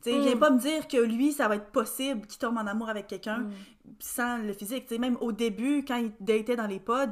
Tu 0.03 0.11
sais, 0.11 0.18
Mm. 0.18 0.22
viens 0.22 0.37
pas 0.37 0.51
me 0.51 0.59
dire 0.59 0.88
que 0.88 0.96
lui, 0.99 1.33
ça 1.33 1.46
va 1.49 1.57
être 1.57 1.70
possible 1.70 2.27
qu'il 2.27 2.38
tombe 2.38 2.57
en 2.59 2.66
amour 2.66 2.88
avec 2.88 3.07
quelqu'un 3.07 3.38
Mm. 3.38 3.51
sans 4.01 4.38
le 4.38 4.53
physique. 4.53 4.87
Tu 4.87 4.94
sais, 4.94 4.99
même 5.01 5.16
au 5.20 5.33
début, 5.33 5.85
quand 5.87 5.96
il 5.96 6.12
datait 6.20 6.57
dans 6.57 6.66
les 6.66 6.81
pods, 6.81 7.07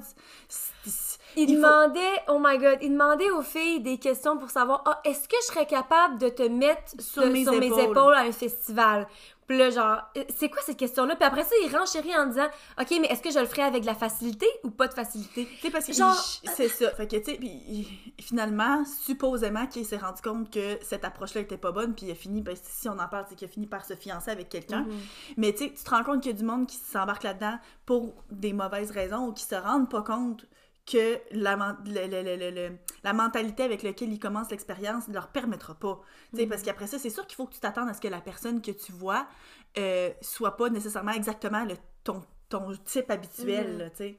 Il, 1.37 1.43
il 1.43 1.47
faut- 1.49 1.55
demandait, 1.63 2.23
oh 2.29 2.39
my 2.41 2.59
god, 2.59 2.79
il 2.83 2.91
demandait 2.93 3.31
aux 3.31 3.43
filles 3.43 3.81
des 3.81 3.99
questions 3.99 4.37
pour 4.39 4.51
savoir, 4.51 4.83
ah, 4.87 5.01
est-ce 5.05 5.29
que 5.29 5.37
je 5.43 5.47
serais 5.47 5.67
capable 5.67 6.19
de 6.19 6.29
te 6.29 6.43
mettre 6.43 6.93
Sur 7.01 7.23
de- 7.25 7.29
mes 7.29 7.45
sur 7.45 7.53
mes 7.59 7.67
épaules. 7.67 7.81
épaules 7.91 8.15
à 8.15 8.21
un 8.21 8.33
festival? 8.33 9.07
Puis 9.47 9.59
là, 9.59 9.71
genre, 9.71 10.01
euh, 10.17 10.25
c'est 10.37 10.49
quoi 10.49 10.63
cette 10.65 10.79
question-là? 10.79 11.17
Puis 11.17 11.25
après 11.25 11.43
ça, 11.45 11.55
il 11.65 11.77
renchérit 11.77 12.17
en 12.17 12.27
disant, 12.27 12.47
ok, 12.81 12.89
mais 13.01 13.09
est-ce 13.09 13.23
que 13.23 13.31
je 13.31 13.39
le 13.39 13.47
ferais 13.47 13.63
avec 13.63 13.83
de 13.83 13.87
la 13.87 13.95
facilité 13.95 14.47
ou 14.63 14.71
pas 14.71 14.89
de 14.89 14.95
facilité? 14.95 15.47
Tu 15.47 15.61
sais, 15.61 15.71
parce 15.71 15.87
que 15.87 15.93
Genre- 15.93 16.15
c'est 16.57 16.69
ça. 16.69 16.91
Fait 16.93 17.07
que, 17.07 17.17
tu 17.17 17.25
sais, 17.33 17.37
puis 17.39 17.87
finalement, 18.21 18.85
supposément 18.85 19.67
qu'il 19.67 19.85
s'est 19.85 19.99
rendu 19.99 20.23
compte 20.23 20.51
que 20.51 20.79
cette 20.83 21.05
approche-là 21.05 21.43
était 21.43 21.59
pas 21.59 21.73
bonne, 21.73 21.95
puis 21.95 22.07
il 22.07 22.13
a 22.13 22.15
fini, 22.15 22.41
ben, 22.43 22.57
si 22.63 22.89
on 22.89 22.99
en 22.99 23.09
parle, 23.09 23.27
c'est 23.29 23.35
qu'il 23.37 23.47
a 23.49 23.51
fini 23.51 23.67
par 23.67 23.85
se 23.85 23.95
fiancer 23.95 24.31
avec 24.31 24.49
quelqu'un. 24.49 24.81
Mhm. 24.83 24.99
Mais 25.37 25.53
tu 25.53 25.65
sais, 25.65 25.73
tu 25.77 25.83
te 25.85 25.91
rends 25.91 26.05
compte 26.05 26.23
qu'il 26.23 26.33
y 26.33 26.35
a 26.35 26.39
du 26.39 26.45
monde 26.45 26.67
qui 26.67 26.77
s'embarque 26.77 27.23
là-dedans 27.23 27.59
pour 27.87 28.15
des 28.31 28.53
mauvaises 28.53 28.91
raisons 28.91 29.27
ou 29.29 29.33
qui 29.33 29.45
se 29.45 29.55
rendent 29.55 29.91
pas 29.91 30.03
compte 30.03 30.47
que 30.87 31.19
la, 31.33 31.57
men- 31.57 31.77
le- 31.87 32.07
le- 32.07 32.23
le- 32.23 32.37
le- 32.37 32.51
le- 32.51 32.77
la 33.05 33.13
mentalité 33.13 33.63
avec 33.63 33.83
laquelle 33.83 34.13
ils 34.13 34.19
commencent 34.19 34.51
l'expérience 34.51 35.09
ne 35.09 35.15
leur 35.15 35.29
permettra 35.29 35.75
pas. 35.75 36.01
Sais, 36.35 36.47
Parce 36.47 36.63
qu'après 36.63 36.87
ça, 36.87 36.99
c'est 36.99 37.11
sûr 37.11 37.27
qu'il 37.27 37.37
faut 37.37 37.47
que 37.47 37.55
tu 37.55 37.61
t'attendes 37.61 37.89
à 37.89 37.95
ce 37.95 38.01
que 38.01 38.09
la 38.09 38.21
personne 38.21 38.61
que 38.61 38.71
tu 38.71 38.93
vois 38.93 39.27
euh, 39.79 40.11
soit 40.21 40.57
pas 40.57 40.69
nécessairement 40.69 41.13
exactement 41.13 41.65
le, 41.65 41.75
ton, 42.05 42.23
ton 42.49 42.77
type 42.85 43.11
habituel, 43.11 43.79
là, 43.79 43.91
tu 43.91 43.97
sais. 43.97 44.19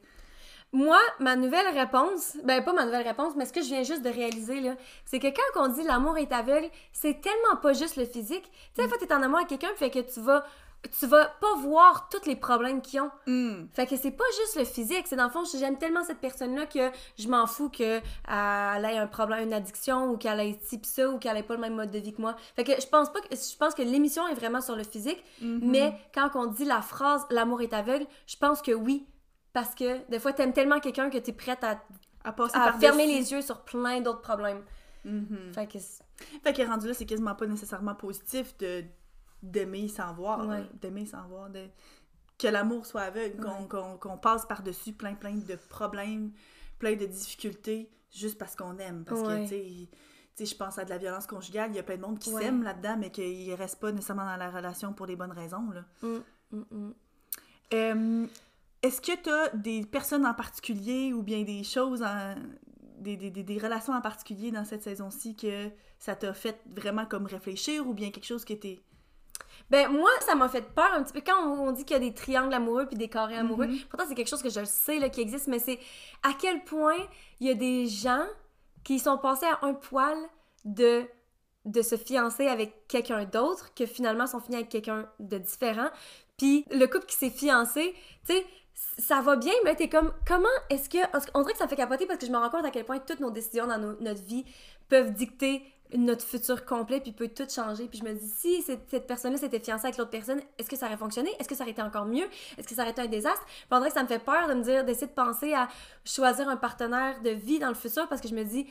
Moi, 0.74 1.00
ma 1.20 1.38
nouvelle 1.38 1.68
réponse, 1.78 2.36
ben 2.44 2.62
pas 2.62 2.74
ma 2.74 2.84
nouvelle 2.84 3.08
réponse, 3.08 3.34
mais 3.38 3.46
ce 3.46 3.54
que 3.54 3.62
je 3.62 3.68
viens 3.68 3.84
juste 3.84 4.02
de 4.02 4.10
réaliser, 4.10 4.60
là, 4.60 4.76
c'est 5.06 5.20
que 5.20 5.28
quand 5.28 5.64
on 5.64 5.68
dit 5.70 5.84
l'amour 5.84 6.18
est 6.18 6.34
aveugle, 6.34 6.70
c'est 6.92 7.22
tellement 7.22 7.56
pas 7.62 7.72
juste 7.72 7.96
le 7.96 8.06
physique. 8.06 8.44
Tu 8.44 8.58
sais, 8.76 8.84
des 8.84 8.90
fois, 8.90 8.98
t'es 8.98 9.14
en 9.14 9.22
amour 9.22 9.38
avec 9.38 9.50
quelqu'un, 9.50 9.74
fait 9.78 9.90
que 9.90 10.00
tu 10.00 10.20
vas, 10.20 10.46
tu 10.88 11.08
vas 11.08 11.26
pas 11.26 11.56
voir 11.60 12.10
tous 12.10 12.26
les 12.28 12.36
problèmes 12.36 12.82
qu'ils 12.82 13.02
ont. 13.02 13.12
Hmm. 13.28 13.66
Fait 13.74 13.88
que 13.88 13.96
c'est 13.96 14.12
pas 14.12 14.24
juste 14.42 14.56
le 14.58 14.66
physique, 14.66 15.06
c'est 15.08 15.16
dans 15.16 15.26
le 15.26 15.30
fond, 15.30 15.44
j'aime 15.58 15.78
tellement 15.78 16.04
cette 16.04 16.20
personne-là 16.20 16.66
que 16.66 16.92
je 17.18 17.28
m'en 17.28 17.48
fous 17.48 17.70
qu'elle 17.70 18.02
ait 18.28 18.98
un 18.98 19.08
problème, 19.08 19.44
une 19.48 19.54
addiction, 19.54 20.10
ou 20.12 20.18
qu'elle 20.18 20.40
ait 20.40 20.60
ci 20.64 20.78
pis 20.78 20.90
ça, 20.90 21.10
ou 21.10 21.18
qu'elle 21.20 21.38
ait 21.38 21.44
pas 21.44 21.56
le 21.56 21.62
même 21.62 21.76
mode 21.76 21.92
de 21.92 22.00
vie 22.00 22.14
que 22.14 22.22
moi. 22.22 22.36
Fait 22.56 22.64
que 22.64 22.74
je 22.80 22.88
pense 22.88 23.12
pas 23.12 23.22
que, 23.22 23.28
je 23.36 23.58
pense 23.58 23.74
que 23.76 23.82
l'émission 23.82 24.28
est 24.28 24.34
vraiment 24.36 24.62
sur 24.62 24.76
le 24.76 24.84
physique, 24.84 25.24
Mhm. 25.42 25.60
mais 25.64 25.94
quand 26.14 26.30
on 26.36 26.46
dit 26.48 26.66
la 26.66 26.82
phrase 26.82 27.26
l'amour 27.30 27.62
est 27.62 27.74
aveugle, 27.74 28.06
je 28.28 28.36
pense 28.38 28.62
que 28.62 28.72
oui. 28.72 29.06
Parce 29.54 29.74
que 29.74 30.06
des 30.10 30.20
fois, 30.20 30.34
t'aimes 30.34 30.52
tellement 30.54 30.80
quelqu'un 30.82 31.10
que 31.10 31.18
t'es 31.18 31.32
prête 31.32 31.64
à, 31.64 31.80
À 32.26 32.34
passer 32.34 32.58
à 32.58 32.66
par-dessus. 32.66 32.82
fermer 32.82 33.08
les 33.08 33.32
yeux 33.32 33.42
sur 33.42 33.62
plein 33.62 34.02
d'autres 34.02 34.22
problèmes. 34.22 34.64
Mhm. 35.06 35.54
Fait 35.54 35.68
que 35.68 35.78
Fait 36.44 36.54
que 36.54 36.62
rendu 36.64 36.88
là, 36.88 36.94
c'est 36.94 37.06
quasiment 37.06 37.36
pas 37.36 37.46
nécessairement 37.46 37.96
positif 37.96 38.58
de 38.58 38.84
d'aimer 39.52 39.88
sans 39.88 40.14
voir. 40.14 40.48
Ouais. 40.48 40.64
D'aimer 40.82 41.06
sans 41.06 41.28
voir. 41.28 41.50
De... 41.50 41.66
Que 42.38 42.48
l'amour 42.48 42.86
soit 42.86 43.02
aveugle, 43.04 43.42
qu'on 43.42 43.62
Ouais. 43.62 43.68
qu'on- 43.68 43.98
qu'on 43.98 44.18
passe 44.18 44.46
par-dessus 44.46 44.94
plein, 44.94 45.14
plein 45.16 45.36
de 45.36 45.56
problèmes, 45.70 46.32
plein 46.80 46.96
de 46.96 47.06
difficultés, 47.06 47.90
juste 48.12 48.38
parce 48.38 48.56
qu'on 48.56 48.78
aime. 48.78 49.06
Parce 49.06 49.22
Ouais. 49.22 49.46
que, 49.46 49.50
tu 49.50 49.88
sais, 50.36 50.46
je 50.46 50.56
pense 50.58 50.78
à 50.78 50.84
de 50.84 50.90
la 50.90 50.98
violence 50.98 51.28
conjugale, 51.28 51.70
il 51.72 51.78
y 51.78 51.80
a 51.80 51.84
plein 51.84 51.96
de 51.96 52.02
monde 52.02 52.20
qui 52.20 52.30
s'aime 52.30 52.62
là-dedans, 52.64 52.98
mais 53.00 53.10
qu'ils 53.10 53.54
restent 53.54 53.80
pas 53.80 53.92
nécessairement 53.94 54.26
dans 54.26 54.36
la 54.36 54.50
relation 54.52 54.92
pour 54.92 55.08
des 55.08 55.16
bonnes 55.16 55.32
raisons. 55.32 55.70
Là. 55.72 55.86
Mm, 56.02 56.18
mm, 56.52 56.64
mm. 56.72 56.94
Euh, 57.74 58.28
Est-ce 58.82 59.02
que 59.02 59.20
tu 59.20 59.30
as 59.32 59.50
des 59.56 59.84
personnes 59.86 60.26
en 60.28 60.34
particulier 60.36 61.12
ou 61.14 61.24
bien 61.24 61.42
des 61.44 61.64
choses, 61.64 62.04
en- 62.04 62.36
des, 63.00 63.18
des, 63.18 63.32
des, 63.32 63.42
des 63.44 63.58
relations 63.58 63.94
en 63.94 64.02
particulier 64.02 64.52
dans 64.52 64.64
cette 64.66 64.84
saison-ci 64.84 65.36
que 65.36 65.70
ça 65.98 66.16
t'a 66.16 66.34
fait 66.34 66.62
vraiment 66.68 67.06
comme 67.08 67.26
réfléchir 67.26 67.88
ou 67.88 67.94
bien 67.94 68.12
quelque 68.12 68.26
chose 68.26 68.46
qui 68.46 68.54
était... 68.54 68.84
Ben, 69.70 69.90
moi, 69.92 70.10
ça 70.22 70.36
m'a 70.36 70.48
fait 70.48 70.62
peur 70.62 70.94
un 70.94 71.04
petit 71.04 71.14
peu. 71.14 71.22
Quand 71.26 71.44
on, 71.48 71.68
on 71.68 71.72
dit 71.72 71.86
qu'il 71.86 71.96
y 71.96 71.98
a 71.98 72.00
des 72.00 72.14
triangles 72.14 72.54
amoureux 72.54 72.86
puis 72.86 72.98
des 72.98 73.08
carrés 73.10 73.36
amoureux, 73.38 73.68
Mhm. 73.68 73.80
pourtant, 73.90 74.06
c'est 74.08 74.16
quelque 74.16 74.30
chose 74.30 74.44
que 74.44 74.50
je 74.50 74.64
sais 74.64 75.00
là, 75.00 75.10
qui 75.10 75.22
existe, 75.22 75.48
mais 75.48 75.60
c'est 75.60 75.80
à 76.24 76.30
quel 76.40 76.64
point 76.64 76.98
il 77.40 77.48
y 77.48 77.50
a 77.50 77.56
des 77.56 77.88
gens 77.88 78.26
qui 78.84 79.00
sont 79.00 79.18
passés 79.18 79.48
à 79.48 79.66
un 79.66 79.74
poil 79.74 80.16
de, 80.66 81.04
de 81.66 81.82
se 81.82 81.98
fiancer 81.98 82.48
avec 82.48 82.88
quelqu'un 82.88 83.26
d'autre, 83.26 83.74
que 83.74 83.86
finalement 83.88 84.28
sont 84.28 84.40
finis 84.40 84.58
avec 84.58 84.70
quelqu'un 84.70 85.10
de 85.20 85.38
différent. 85.40 85.90
Puis 86.38 86.66
le 86.70 86.86
couple 86.86 87.06
qui 87.08 87.16
s'est 87.16 87.30
fiancé, 87.32 87.96
tu 88.28 88.34
sais, 88.34 88.46
ça 89.00 89.22
va 89.22 89.36
bien, 89.38 89.54
mais 89.64 89.74
t'es 89.76 89.88
comme, 89.90 90.14
comment 90.28 90.48
est-ce 90.70 90.90
que. 90.90 90.98
qu'on 91.32 91.42
dirait 91.42 91.54
que 91.54 91.58
ça 91.58 91.64
me 91.64 91.70
fait 91.70 91.76
capoter 91.78 92.06
parce 92.06 92.20
que 92.20 92.26
je 92.28 92.32
me 92.32 92.38
rends 92.38 92.50
compte 92.50 92.66
à 92.66 92.72
quel 92.72 92.84
point 92.86 93.00
toutes 93.00 93.22
nos 93.22 93.32
décisions 93.32 93.66
dans 93.68 93.78
nos- 93.78 94.00
notre 94.02 94.22
vie 94.22 94.46
peuvent 94.90 95.12
dicter 95.14 95.64
notre 95.94 96.26
futur 96.26 96.66
complet, 96.66 97.00
puis 97.00 97.12
peut 97.12 97.28
tout 97.28 97.48
changer. 97.50 97.88
Puis 97.88 98.00
je 98.00 98.04
me 98.04 98.14
dis, 98.14 98.28
si 98.28 98.62
cette, 98.62 98.90
cette 98.90 99.08
personne-là 99.08 99.38
s'était 99.38 99.60
fiancée 99.60 99.86
avec 99.86 99.98
l'autre 99.98 100.10
personne, 100.10 100.42
est-ce 100.58 100.70
que 100.70 100.76
ça 100.76 100.88
aurait 100.88 100.98
fonctionné? 100.98 101.30
Est-ce 101.40 101.48
que 101.48 101.56
ça 101.56 101.64
aurait 101.64 101.72
été 101.72 101.82
encore 101.82 102.06
mieux? 102.06 102.28
Est-ce 102.58 102.68
que 102.68 102.76
ça 102.76 102.82
aurait 102.82 102.92
été 102.92 103.02
un 103.02 103.08
désastre? 103.08 103.46
Puis 103.46 103.66
on 103.72 103.78
dirait 103.78 103.90
que 103.90 103.96
ça 103.96 104.04
me 104.04 104.08
fait 104.08 104.20
peur 104.20 104.48
de 104.48 104.54
me 104.56 104.64
dire, 104.64 104.84
d'essayer 104.84 105.08
de 105.08 105.12
penser 105.12 105.54
à 105.54 105.68
choisir 106.04 106.50
un 106.50 106.58
partenaire 106.58 107.22
de 107.22 107.30
vie 107.30 107.60
dans 107.60 107.70
le 107.70 107.76
futur 107.76 108.08
parce 108.08 108.22
que 108.22 108.28
je 108.28 108.36
me 108.36 108.44
dis, 108.44 108.68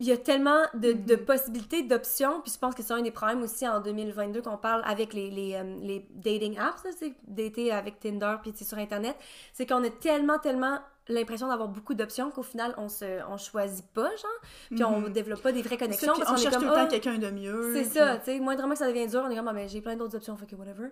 il 0.00 0.06
y 0.06 0.12
a 0.12 0.16
tellement 0.16 0.62
de, 0.74 0.92
de 0.92 1.14
possibilités, 1.14 1.82
d'options. 1.82 2.40
Puis 2.40 2.52
je 2.52 2.58
pense 2.58 2.74
que 2.74 2.82
c'est 2.82 2.92
un 2.92 3.02
des 3.02 3.10
problèmes 3.10 3.42
aussi 3.42 3.66
en 3.66 3.80
2022 3.80 4.42
qu'on 4.42 4.56
parle 4.56 4.82
avec 4.84 5.12
les, 5.12 5.30
les, 5.30 5.54
euh, 5.54 5.78
les 5.82 6.06
dating 6.10 6.58
apps, 6.58 6.82
sais, 6.98 7.14
dater 7.26 7.70
avec 7.70 8.00
Tinder, 8.00 8.36
puis 8.42 8.52
sais, 8.54 8.64
sur 8.64 8.78
Internet. 8.78 9.16
C'est 9.52 9.66
qu'on 9.66 9.84
a 9.84 9.90
tellement, 9.90 10.38
tellement 10.38 10.80
l'impression 11.08 11.48
d'avoir 11.48 11.68
beaucoup 11.68 11.94
d'options 11.94 12.30
qu'au 12.30 12.42
final, 12.42 12.74
on 12.78 12.88
se 12.88 13.22
on 13.28 13.36
choisit 13.36 13.86
pas, 13.92 14.08
genre. 14.10 14.40
Puis 14.70 14.84
on 14.84 15.00
Mhm. 15.00 15.12
développe 15.12 15.42
pas 15.42 15.52
des 15.52 15.62
vraies 15.62 15.76
connexions. 15.76 16.14
parce 16.16 16.30
on 16.30 16.36
cherche 16.36 16.54
tout 16.56 16.62
le 16.62 16.68
temps 16.68 16.74
Ah, 16.76 16.86
quelqu'un 16.86 17.18
de 17.18 17.30
mieux. 17.30 17.72
c'est 17.74 17.82
puis- 17.82 17.90
ça, 17.90 18.16
tu 18.18 18.24
sais. 18.26 18.40
Moindrement 18.40 18.72
que 18.72 18.78
ça 18.78 18.88
devient 18.88 19.06
dur, 19.06 19.22
on 19.26 19.30
est 19.30 19.36
comme, 19.36 19.48
ah, 19.48 19.52
ben, 19.52 19.68
j'ai 19.68 19.80
plein 19.80 19.96
d'autres 19.96 20.16
options, 20.16 20.36
fait 20.36 20.46
que 20.46 20.56
whatever. 20.56 20.88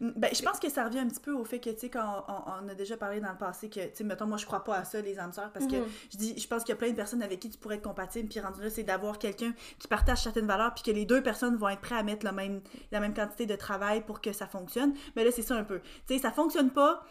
Ben, 0.00 0.30
je 0.32 0.40
pense 0.42 0.60
que 0.60 0.68
ça 0.70 0.84
revient 0.84 1.00
un 1.00 1.08
petit 1.08 1.18
peu 1.18 1.32
au 1.32 1.44
fait 1.44 1.58
que, 1.58 1.70
tu 1.70 1.78
sais, 1.80 1.88
quand 1.88 2.24
on, 2.28 2.64
on 2.64 2.68
a 2.68 2.74
déjà 2.76 2.96
parlé 2.96 3.18
dans 3.20 3.32
le 3.32 3.36
passé 3.36 3.68
que, 3.68 3.80
tu 3.80 3.90
sais, 3.94 4.04
mettons, 4.04 4.26
moi, 4.26 4.36
je 4.38 4.46
crois 4.46 4.62
pas 4.62 4.76
à 4.76 4.84
ça, 4.84 5.00
les 5.00 5.18
âmes 5.18 5.32
sœurs, 5.32 5.50
parce 5.50 5.66
que 5.66 5.74
Mhm. 5.74 5.84
je 6.12 6.16
dis, 6.18 6.38
je 6.38 6.46
pense 6.46 6.62
qu'il 6.62 6.72
y 6.72 6.74
a 6.74 6.76
plein 6.76 6.90
de 6.90 6.94
personnes 6.94 7.20
avec 7.20 7.40
qui 7.40 7.50
tu 7.50 7.58
pourrais 7.58 7.74
être 7.76 7.82
compatible, 7.82 8.28
puis 8.28 8.38
rendu 8.38 8.62
là, 8.62 8.70
c'est 8.70 8.84
d'avoir 8.84 9.18
quelqu'un 9.18 9.52
qui 9.80 9.88
partage 9.88 10.22
certaines 10.22 10.46
valeurs, 10.46 10.72
puis 10.72 10.84
que 10.84 10.92
les 10.92 11.04
deux 11.04 11.20
personnes 11.20 11.56
vont 11.56 11.68
être 11.68 11.80
prêts 11.80 11.96
à 11.96 12.04
mettre 12.04 12.24
le 12.24 12.30
même, 12.30 12.60
la 12.92 13.00
même 13.00 13.12
quantité 13.12 13.44
de 13.46 13.56
travail 13.56 14.02
pour 14.02 14.20
que 14.20 14.32
ça 14.32 14.46
fonctionne. 14.46 14.94
Mais 15.16 15.24
là, 15.24 15.32
c'est 15.32 15.42
ça 15.42 15.56
un 15.56 15.64
peu. 15.64 15.80
Tu 16.06 16.14
sais, 16.14 16.18
ça 16.18 16.30
fonctionne 16.30 16.70
pas. 16.70 17.02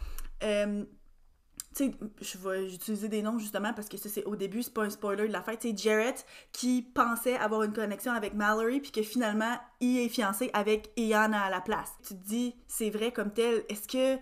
euh, 0.44 0.84
je 1.80 2.38
vais 2.38 2.74
utiliser 2.74 3.08
des 3.08 3.22
noms 3.22 3.40
justement 3.40 3.74
parce 3.74 3.90
que 3.90 3.98
ça, 3.98 4.10
c'est 4.10 4.24
au 4.26 4.36
début, 4.36 4.64
c'est 4.64 4.74
pas 4.74 4.84
un 4.84 4.90
spoiler 4.90 5.28
de 5.28 5.34
la 5.34 5.42
fête. 5.42 5.62
Sais, 5.62 5.74
Jarrett 5.76 6.26
qui 6.52 6.82
pensait 6.82 7.38
avoir 7.38 7.64
une 7.64 7.74
connexion 7.74 8.12
avec 8.12 8.34
Mallory, 8.34 8.80
puis 8.80 8.92
que 8.92 9.02
finalement, 9.02 9.56
il 9.80 10.00
est 10.00 10.10
fiancé 10.10 10.50
avec 10.54 10.92
Iana 10.98 11.44
à 11.44 11.50
la 11.50 11.62
place. 11.62 11.92
Tu 12.08 12.16
te 12.16 12.28
dis, 12.28 12.56
c'est 12.68 12.90
vrai 12.90 13.12
comme 13.12 13.32
tel, 13.32 13.64
est-ce 13.70 13.88
que 13.88 14.22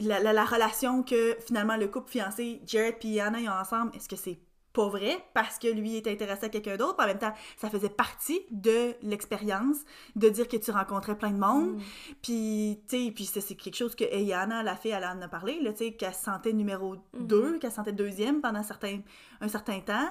la 0.00 0.44
relation 0.44 1.02
que 1.02 1.36
finalement 1.46 1.76
le 1.76 1.88
couple 1.88 2.10
fiancé, 2.10 2.60
Jarrett 2.66 2.98
puis 2.98 3.08
Iana, 3.08 3.40
ils 3.40 3.48
ont 3.48 3.52
ensemble, 3.52 3.94
est-ce 3.94 4.08
que 4.08 4.16
c'est 4.16 4.38
pas 4.78 4.88
vrai 4.88 5.18
parce 5.34 5.58
que 5.58 5.66
lui 5.66 5.96
est 5.96 6.06
intéressé 6.06 6.46
à 6.46 6.48
quelqu'un 6.48 6.76
d'autre? 6.76 7.02
En 7.02 7.06
même 7.06 7.18
temps, 7.18 7.34
ça 7.56 7.68
faisait 7.68 7.88
partie 7.88 8.40
de 8.52 8.94
l'expérience 9.02 9.78
de 10.14 10.28
dire 10.28 10.46
que 10.46 10.56
tu 10.56 10.70
rencontrais 10.70 11.18
plein 11.18 11.30
de 11.32 11.38
monde. 11.38 11.78
Mm. 11.78 11.80
Puis, 12.22 12.80
tu 12.88 13.06
sais, 13.06 13.10
puis 13.10 13.24
c'est 13.24 13.56
quelque 13.56 13.74
chose 13.74 13.96
que 13.96 14.04
Ayana, 14.04 14.62
la 14.62 14.76
fille, 14.76 14.92
elle 14.92 15.04
en 15.04 15.20
a 15.20 15.26
parlé, 15.28 15.58
tu 15.70 15.76
sais, 15.76 15.92
qu'elle 15.94 16.14
se 16.14 16.22
sentait 16.22 16.52
numéro 16.52 16.94
Mhm. 17.12 17.26
2, 17.26 17.58
qu'elle 17.58 17.70
se 17.70 17.76
sentait 17.76 17.92
deuxième 17.92 18.40
pendant 18.40 18.62
certain, 18.62 19.00
un 19.40 19.48
certain 19.48 19.80
temps. 19.80 20.08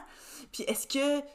Puis, 0.52 0.64
est-ce 0.64 0.86
que 0.86 1.26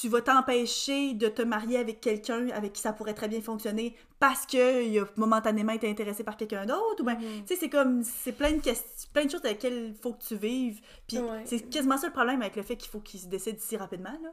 tu 0.00 0.08
vas 0.08 0.20
t'empêcher 0.22 1.14
de 1.14 1.28
te 1.28 1.42
marier 1.42 1.78
avec 1.78 2.00
quelqu'un 2.00 2.48
avec 2.50 2.72
qui 2.74 2.80
ça 2.80 2.92
pourrait 2.92 3.14
très 3.14 3.28
bien 3.28 3.40
fonctionner 3.40 3.96
parce 4.18 4.46
qu'il 4.46 4.98
a 4.98 5.04
momentanément 5.16 5.72
été 5.72 5.88
intéressé 5.88 6.24
par 6.24 6.36
quelqu'un 6.36 6.66
d'autre? 6.66 7.00
Ou 7.02 7.04
bien, 7.04 7.14
Mhm. 7.16 7.44
tu 7.46 7.54
sais, 7.54 7.56
c'est 7.60 7.68
comme, 7.68 8.02
c'est 8.02 8.32
plein 8.32 8.52
de 8.52 8.60
questions, 8.60 9.08
plein 9.12 9.24
de 9.26 9.30
choses 9.30 9.44
avec 9.44 9.62
lesquelles 9.62 9.88
il 9.88 9.94
faut 9.94 10.12
que 10.14 10.22
tu 10.24 10.36
vives. 10.36 10.80
Puis, 11.06 11.18
Ouais. 11.18 11.42
c'est 11.46 11.60
quasiment 11.70 11.96
ça 11.98 12.06
le 12.08 12.12
problème 12.12 12.40
avec 12.42 12.56
le 12.56 12.62
fait 12.62 12.76
qu'il 12.76 12.90
faut 12.90 13.00
qu'il 13.00 13.20
se 13.20 13.26
décide 13.26 13.60
si 13.60 13.76
rapidement, 13.76 14.16
là. 14.22 14.30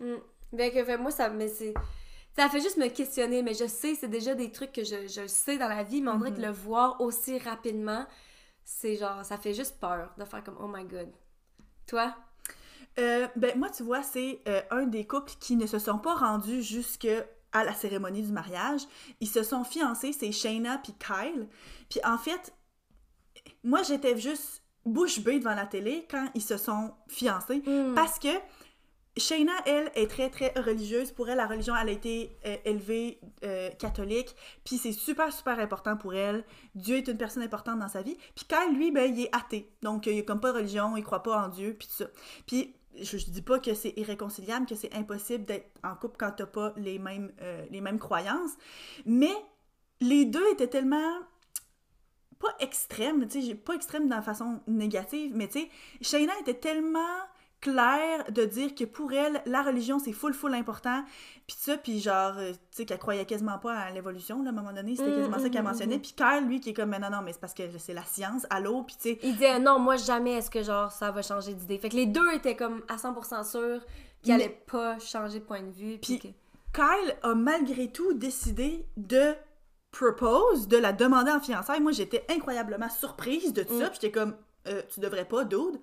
Mm. 0.00 0.16
Ben, 0.52 0.72
que, 0.72 0.84
fait, 0.84 0.96
moi, 0.98 1.10
ça, 1.10 1.28
mais 1.30 1.48
c'est, 1.48 1.74
ça 2.36 2.48
fait 2.48 2.60
juste 2.60 2.76
me 2.78 2.88
questionner, 2.88 3.42
mais 3.42 3.54
je 3.54 3.66
sais, 3.66 3.94
c'est 3.94 4.08
déjà 4.08 4.34
des 4.34 4.50
trucs 4.52 4.72
que 4.72 4.84
je, 4.84 5.06
je 5.08 5.26
sais 5.26 5.58
dans 5.58 5.68
la 5.68 5.82
vie, 5.82 6.00
mais 6.00 6.10
on 6.10 6.16
dirait 6.18 6.30
Mhm. 6.30 6.36
que 6.36 6.42
le 6.42 6.50
voir 6.52 7.00
aussi 7.00 7.38
rapidement, 7.38 8.06
c'est 8.64 8.96
genre, 8.96 9.24
ça 9.24 9.36
fait 9.36 9.52
juste 9.52 9.78
peur 9.80 10.12
de 10.16 10.24
faire 10.24 10.42
comme, 10.42 10.56
oh 10.60 10.68
my 10.68 10.84
god. 10.84 11.10
Toi? 11.86 12.14
Euh, 12.98 13.26
ben, 13.36 13.58
moi, 13.58 13.70
tu 13.70 13.82
vois, 13.82 14.02
c'est 14.02 14.40
euh, 14.48 14.60
un 14.70 14.84
des 14.84 15.06
couples 15.06 15.32
qui 15.40 15.56
ne 15.56 15.66
se 15.66 15.78
sont 15.78 15.98
pas 15.98 16.14
rendus 16.14 16.62
jusque 16.62 17.08
à 17.52 17.64
la 17.64 17.72
cérémonie 17.72 18.22
du 18.22 18.32
mariage. 18.32 18.82
Ils 19.20 19.28
se 19.28 19.42
sont 19.42 19.64
fiancés, 19.64 20.12
c'est 20.12 20.32
Shayna 20.32 20.78
puis 20.78 20.94
Kyle. 20.94 21.48
Puis 21.88 22.00
en 22.04 22.18
fait, 22.18 22.52
moi, 23.62 23.82
j'étais 23.82 24.18
juste 24.18 24.62
bouche 24.84 25.20
bée 25.20 25.38
devant 25.38 25.54
la 25.54 25.66
télé 25.66 26.06
quand 26.10 26.28
ils 26.34 26.42
se 26.42 26.56
sont 26.56 26.92
fiancés. 27.08 27.62
Mm. 27.66 27.94
Parce 27.94 28.18
que 28.18 28.28
Shayna, 29.16 29.52
elle, 29.64 29.90
est 29.94 30.10
très, 30.10 30.28
très 30.28 30.52
religieuse. 30.56 31.12
Pour 31.12 31.28
elle, 31.28 31.36
la 31.36 31.46
religion, 31.46 31.74
elle 31.76 31.88
a 31.88 31.92
été 31.92 32.36
euh, 32.44 32.56
élevée 32.64 33.20
euh, 33.44 33.70
catholique. 33.70 34.34
Puis 34.64 34.76
c'est 34.76 34.92
super, 34.92 35.32
super 35.32 35.58
important 35.60 35.96
pour 35.96 36.14
elle. 36.14 36.44
Dieu 36.74 36.96
est 36.96 37.06
une 37.06 37.16
personne 37.16 37.44
importante 37.44 37.78
dans 37.78 37.88
sa 37.88 38.02
vie. 38.02 38.16
Puis 38.34 38.46
Kyle, 38.46 38.76
lui, 38.76 38.90
ben, 38.90 39.14
il 39.14 39.24
est 39.24 39.34
athée. 39.34 39.70
Donc, 39.82 40.06
il 40.06 40.18
a 40.18 40.22
comme 40.22 40.40
pas 40.40 40.50
de 40.52 40.58
religion, 40.58 40.96
il 40.96 41.04
croit 41.04 41.22
pas 41.22 41.44
en 41.44 41.48
Dieu, 41.48 41.76
puis 41.78 41.86
tout 41.86 41.94
ça. 41.94 42.06
Puis 42.46 42.74
je, 43.00 43.18
je 43.18 43.30
dis 43.30 43.42
pas 43.42 43.58
que 43.58 43.74
c'est 43.74 43.94
irréconciliable, 43.96 44.66
que 44.66 44.74
c'est 44.74 44.94
impossible 44.94 45.44
d'être 45.44 45.70
en 45.82 45.94
couple 45.96 46.16
quand 46.18 46.32
t'as 46.36 46.46
pas 46.46 46.72
les 46.76 46.98
mêmes, 46.98 47.32
euh, 47.42 47.64
les 47.70 47.80
mêmes 47.80 47.98
croyances. 47.98 48.52
Mais 49.06 49.34
les 50.00 50.24
deux 50.24 50.46
étaient 50.52 50.68
tellement 50.68 51.20
pas 52.38 52.54
extrêmes, 52.60 53.26
tu 53.28 53.42
sais, 53.42 53.54
pas 53.54 53.74
extrêmes 53.74 54.08
dans 54.08 54.16
la 54.16 54.22
façon 54.22 54.60
négative, 54.66 55.32
mais 55.34 55.48
tu 55.48 55.60
sais, 55.60 55.68
Shayna 56.00 56.32
était 56.40 56.54
tellement 56.54 57.18
claire 57.64 58.30
de 58.30 58.44
dire 58.44 58.74
que 58.74 58.84
pour 58.84 59.12
elle, 59.14 59.40
la 59.46 59.62
religion, 59.62 59.98
c'est 59.98 60.12
full, 60.12 60.34
full 60.34 60.52
important, 60.54 61.02
puis 61.46 61.56
ça, 61.58 61.78
puis 61.78 61.98
genre, 61.98 62.34
euh, 62.36 62.52
tu 62.52 62.58
sais, 62.72 62.84
qu'elle 62.84 62.98
croyait 62.98 63.24
quasiment 63.24 63.58
pas 63.58 63.74
à 63.74 63.90
l'évolution, 63.90 64.42
là, 64.42 64.50
à 64.50 64.52
un 64.52 64.54
moment 64.54 64.72
donné, 64.72 64.94
c'était 64.96 65.10
Mm, 65.10 65.14
quasiment 65.16 65.38
ça 65.38 65.48
mm, 65.48 65.50
qu'elle 65.50 65.62
mm, 65.62 65.64
mentionnait, 65.64 65.98
puis 65.98 66.14
Kyle, 66.14 66.46
lui, 66.46 66.60
qui 66.60 66.70
est 66.70 66.74
comme, 66.74 66.90
mais 66.90 66.98
non, 66.98 67.08
non, 67.10 67.22
mais 67.24 67.32
c'est 67.32 67.40
parce 67.40 67.54
que 67.54 67.62
c'est 67.78 67.94
la 67.94 68.04
science, 68.04 68.46
allô, 68.50 68.82
puis 68.82 68.96
tu 68.96 69.02
sais, 69.14 69.18
Il 69.22 69.32
disait, 69.32 69.58
non, 69.58 69.78
moi, 69.78 69.96
jamais 69.96 70.34
est-ce 70.34 70.50
que, 70.50 70.62
genre, 70.62 70.92
ça 70.92 71.10
va 71.10 71.22
changer 71.22 71.54
d'idée? 71.54 71.78
Fait 71.78 71.88
que 71.88 71.96
les 71.96 72.06
deux 72.06 72.30
étaient 72.34 72.54
comme 72.56 72.82
à 72.88 72.96
100% 72.98 73.42
sûrs 73.50 73.80
qu'ils 74.22 74.36
Mais- 74.36 74.44
allaient 74.44 74.62
pas 74.70 74.98
changer 74.98 75.38
de 75.40 75.44
point 75.44 75.62
de 75.62 75.70
vue. 75.72 75.98
Puis, 75.98 76.18
que- 76.18 76.28
Kyle 76.74 77.16
a 77.22 77.34
malgré 77.34 77.90
tout 77.90 78.12
décidé 78.14 78.84
de 78.98 79.32
propose, 79.90 80.66
de 80.68 80.76
la 80.76 80.92
demander 80.92 81.30
en 81.30 81.40
fiançailles. 81.40 81.80
Moi, 81.80 81.92
j'étais 81.92 82.24
incroyablement 82.28 82.88
surprise 82.90 83.52
de 83.52 83.62
tout 83.62 83.78
ça. 83.78 83.88
Puis 83.90 84.00
j'étais 84.02 84.10
comme, 84.12 84.34
Euh, 84.66 84.80
tu 84.92 84.98
devrais 85.00 85.26
pas, 85.26 85.44
dude. 85.44 85.78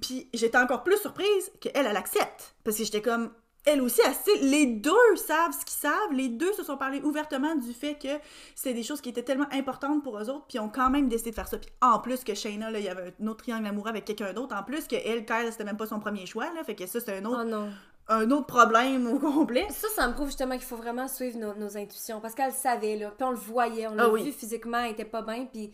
Puis 0.00 0.28
j'étais 0.34 0.58
encore 0.58 0.82
plus 0.82 0.98
surprise 0.98 1.50
qu'elle, 1.60 1.86
elle 1.86 1.96
accepte. 1.96 2.54
Parce 2.64 2.76
que 2.76 2.84
j'étais 2.84 3.02
comme, 3.02 3.30
elle 3.66 3.82
aussi, 3.82 4.00
elle 4.06 4.14
sait, 4.14 4.38
les 4.42 4.66
deux 4.66 5.16
savent 5.16 5.52
ce 5.52 5.64
qu'ils 5.64 5.78
savent. 5.78 6.12
Les 6.12 6.28
deux 6.28 6.52
se 6.54 6.62
sont 6.62 6.76
parlé 6.76 7.00
ouvertement 7.02 7.54
du 7.56 7.72
fait 7.74 7.94
que 7.94 8.08
c'était 8.54 8.74
des 8.74 8.82
choses 8.82 9.00
qui 9.00 9.08
étaient 9.10 9.22
tellement 9.22 9.48
importantes 9.52 10.02
pour 10.02 10.18
eux 10.18 10.30
autres. 10.30 10.46
Puis 10.48 10.56
ils 10.56 10.60
ont 10.60 10.68
quand 10.70 10.88
même 10.90 11.08
décidé 11.08 11.30
de 11.30 11.34
faire 11.34 11.48
ça. 11.48 11.58
Puis 11.58 11.68
en 11.82 11.98
plus 11.98 12.24
que 12.24 12.34
Shayna, 12.34 12.70
là, 12.70 12.78
il 12.78 12.84
y 12.84 12.88
avait 12.88 13.14
un 13.22 13.26
autre 13.26 13.42
triangle 13.42 13.66
amoureux 13.66 13.90
avec 13.90 14.04
quelqu'un 14.06 14.32
d'autre. 14.32 14.56
En 14.56 14.62
plus 14.62 14.86
que 14.86 14.96
elle, 14.96 15.26
Kyle, 15.26 15.48
c'était 15.50 15.64
même 15.64 15.76
pas 15.76 15.86
son 15.86 16.00
premier 16.00 16.24
choix. 16.26 16.46
Là, 16.54 16.64
fait 16.64 16.74
que 16.74 16.86
ça, 16.86 17.00
c'est 17.00 17.18
un 17.18 17.24
autre, 17.26 17.40
Oh 17.42 17.48
non. 17.48 17.70
un 18.08 18.30
autre 18.30 18.46
problème 18.46 19.06
au 19.06 19.18
complet. 19.18 19.66
Ça, 19.70 19.88
ça 19.94 20.08
me 20.08 20.14
prouve 20.14 20.28
justement 20.28 20.54
qu'il 20.56 20.64
faut 20.66 20.76
vraiment 20.76 21.06
suivre 21.06 21.38
nos, 21.38 21.54
nos 21.54 21.76
intuitions. 21.76 22.20
Parce 22.20 22.34
qu'elle 22.34 22.48
le 22.50 22.54
savait, 22.54 22.96
là. 22.96 23.10
Puis 23.10 23.24
on 23.26 23.30
le 23.30 23.36
voyait. 23.36 23.86
On 23.88 23.94
l'a 23.94 24.04
Ah 24.04 24.08
oui. 24.10 24.22
vu 24.24 24.32
physiquement, 24.32 24.78
elle 24.78 24.92
était 24.92 25.04
pas 25.04 25.20
bien. 25.22 25.44
Puis 25.52 25.70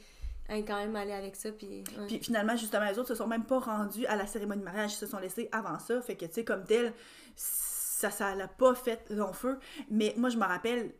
elle 0.49 0.59
est 0.59 0.65
quand 0.65 0.77
même 0.77 0.95
allée 0.97 1.13
avec 1.13 1.37
ça. 1.37 1.51
Puis. 1.53 1.83
Puis 2.07 2.21
finalement, 2.21 2.57
justement, 2.57 2.89
les 2.89 2.99
autres 2.99 3.09
se 3.09 3.15
sont 3.15 3.27
même 3.27 3.45
pas 3.45 3.59
rendus 3.59 4.07
à 4.07 4.17
la 4.17 4.27
cérémonie 4.27 4.61
de 4.61 4.65
mariage, 4.65 4.93
ils 4.93 4.97
se 4.97 5.07
sont 5.07 5.19
laissés 5.19 5.49
avant 5.53 5.79
ça. 5.79 6.01
Fait 6.03 6.17
que, 6.17 6.27
tu 6.27 6.33
sais, 6.33 6.45
comme 6.45 6.65
tel, 6.65 6.93
ça, 7.35 8.11
ça 8.11 8.35
l'a 8.35 8.49
pas 8.49 8.75
fait 8.75 9.05
long 9.11 9.33
feu. 9.33 9.59
Mais 9.91 10.15
moi, 10.17 10.31
je 10.31 10.37
me 10.37 10.45
rappelle, 10.45 10.93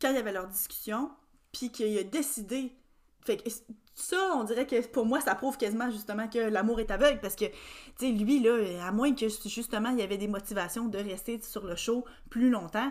quand 0.00 0.10
il 0.10 0.16
y 0.16 0.18
avait 0.18 0.32
leur 0.32 0.46
discussion, 0.48 1.10
puis 1.52 1.70
qu'il 1.70 1.96
a 1.98 2.02
décidé. 2.02 2.72
Fait 3.22 3.36
que 3.36 3.50
ça, 3.94 4.32
on 4.34 4.44
dirait 4.44 4.66
que 4.66 4.86
pour 4.88 5.04
moi, 5.04 5.20
ça 5.20 5.34
prouve 5.34 5.58
quasiment 5.58 5.90
justement 5.90 6.26
que 6.26 6.38
l'amour 6.38 6.80
est 6.80 6.90
aveugle 6.90 7.20
parce 7.20 7.36
que, 7.36 7.44
tu 7.44 7.52
sais, 7.98 8.12
lui, 8.12 8.40
là, 8.40 8.86
à 8.86 8.92
moins 8.92 9.14
que 9.14 9.28
justement 9.28 9.90
il 9.90 9.98
y 9.98 10.02
avait 10.02 10.16
des 10.16 10.28
motivations 10.28 10.86
de 10.86 10.98
rester 10.98 11.40
sur 11.42 11.66
le 11.66 11.76
show 11.76 12.04
plus 12.30 12.48
longtemps, 12.48 12.90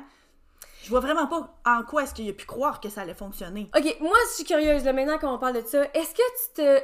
je 0.83 0.89
vois 0.89 0.99
vraiment 0.99 1.27
pas 1.27 1.55
en 1.65 1.83
quoi 1.83 2.03
est-ce 2.03 2.13
qu'il 2.13 2.29
a 2.29 2.33
pu 2.33 2.45
croire 2.45 2.79
que 2.79 2.89
ça 2.89 3.01
allait 3.01 3.13
fonctionner. 3.13 3.69
Ok, 3.77 3.97
moi 4.01 4.15
je 4.29 4.35
suis 4.35 4.43
curieuse 4.43 4.83
là 4.85 4.93
maintenant 4.93 5.17
qu'on 5.17 5.37
parle 5.37 5.61
de 5.61 5.67
ça. 5.67 5.83
Est-ce 5.93 6.13
que 6.13 6.21
tu 6.21 6.53
te. 6.55 6.83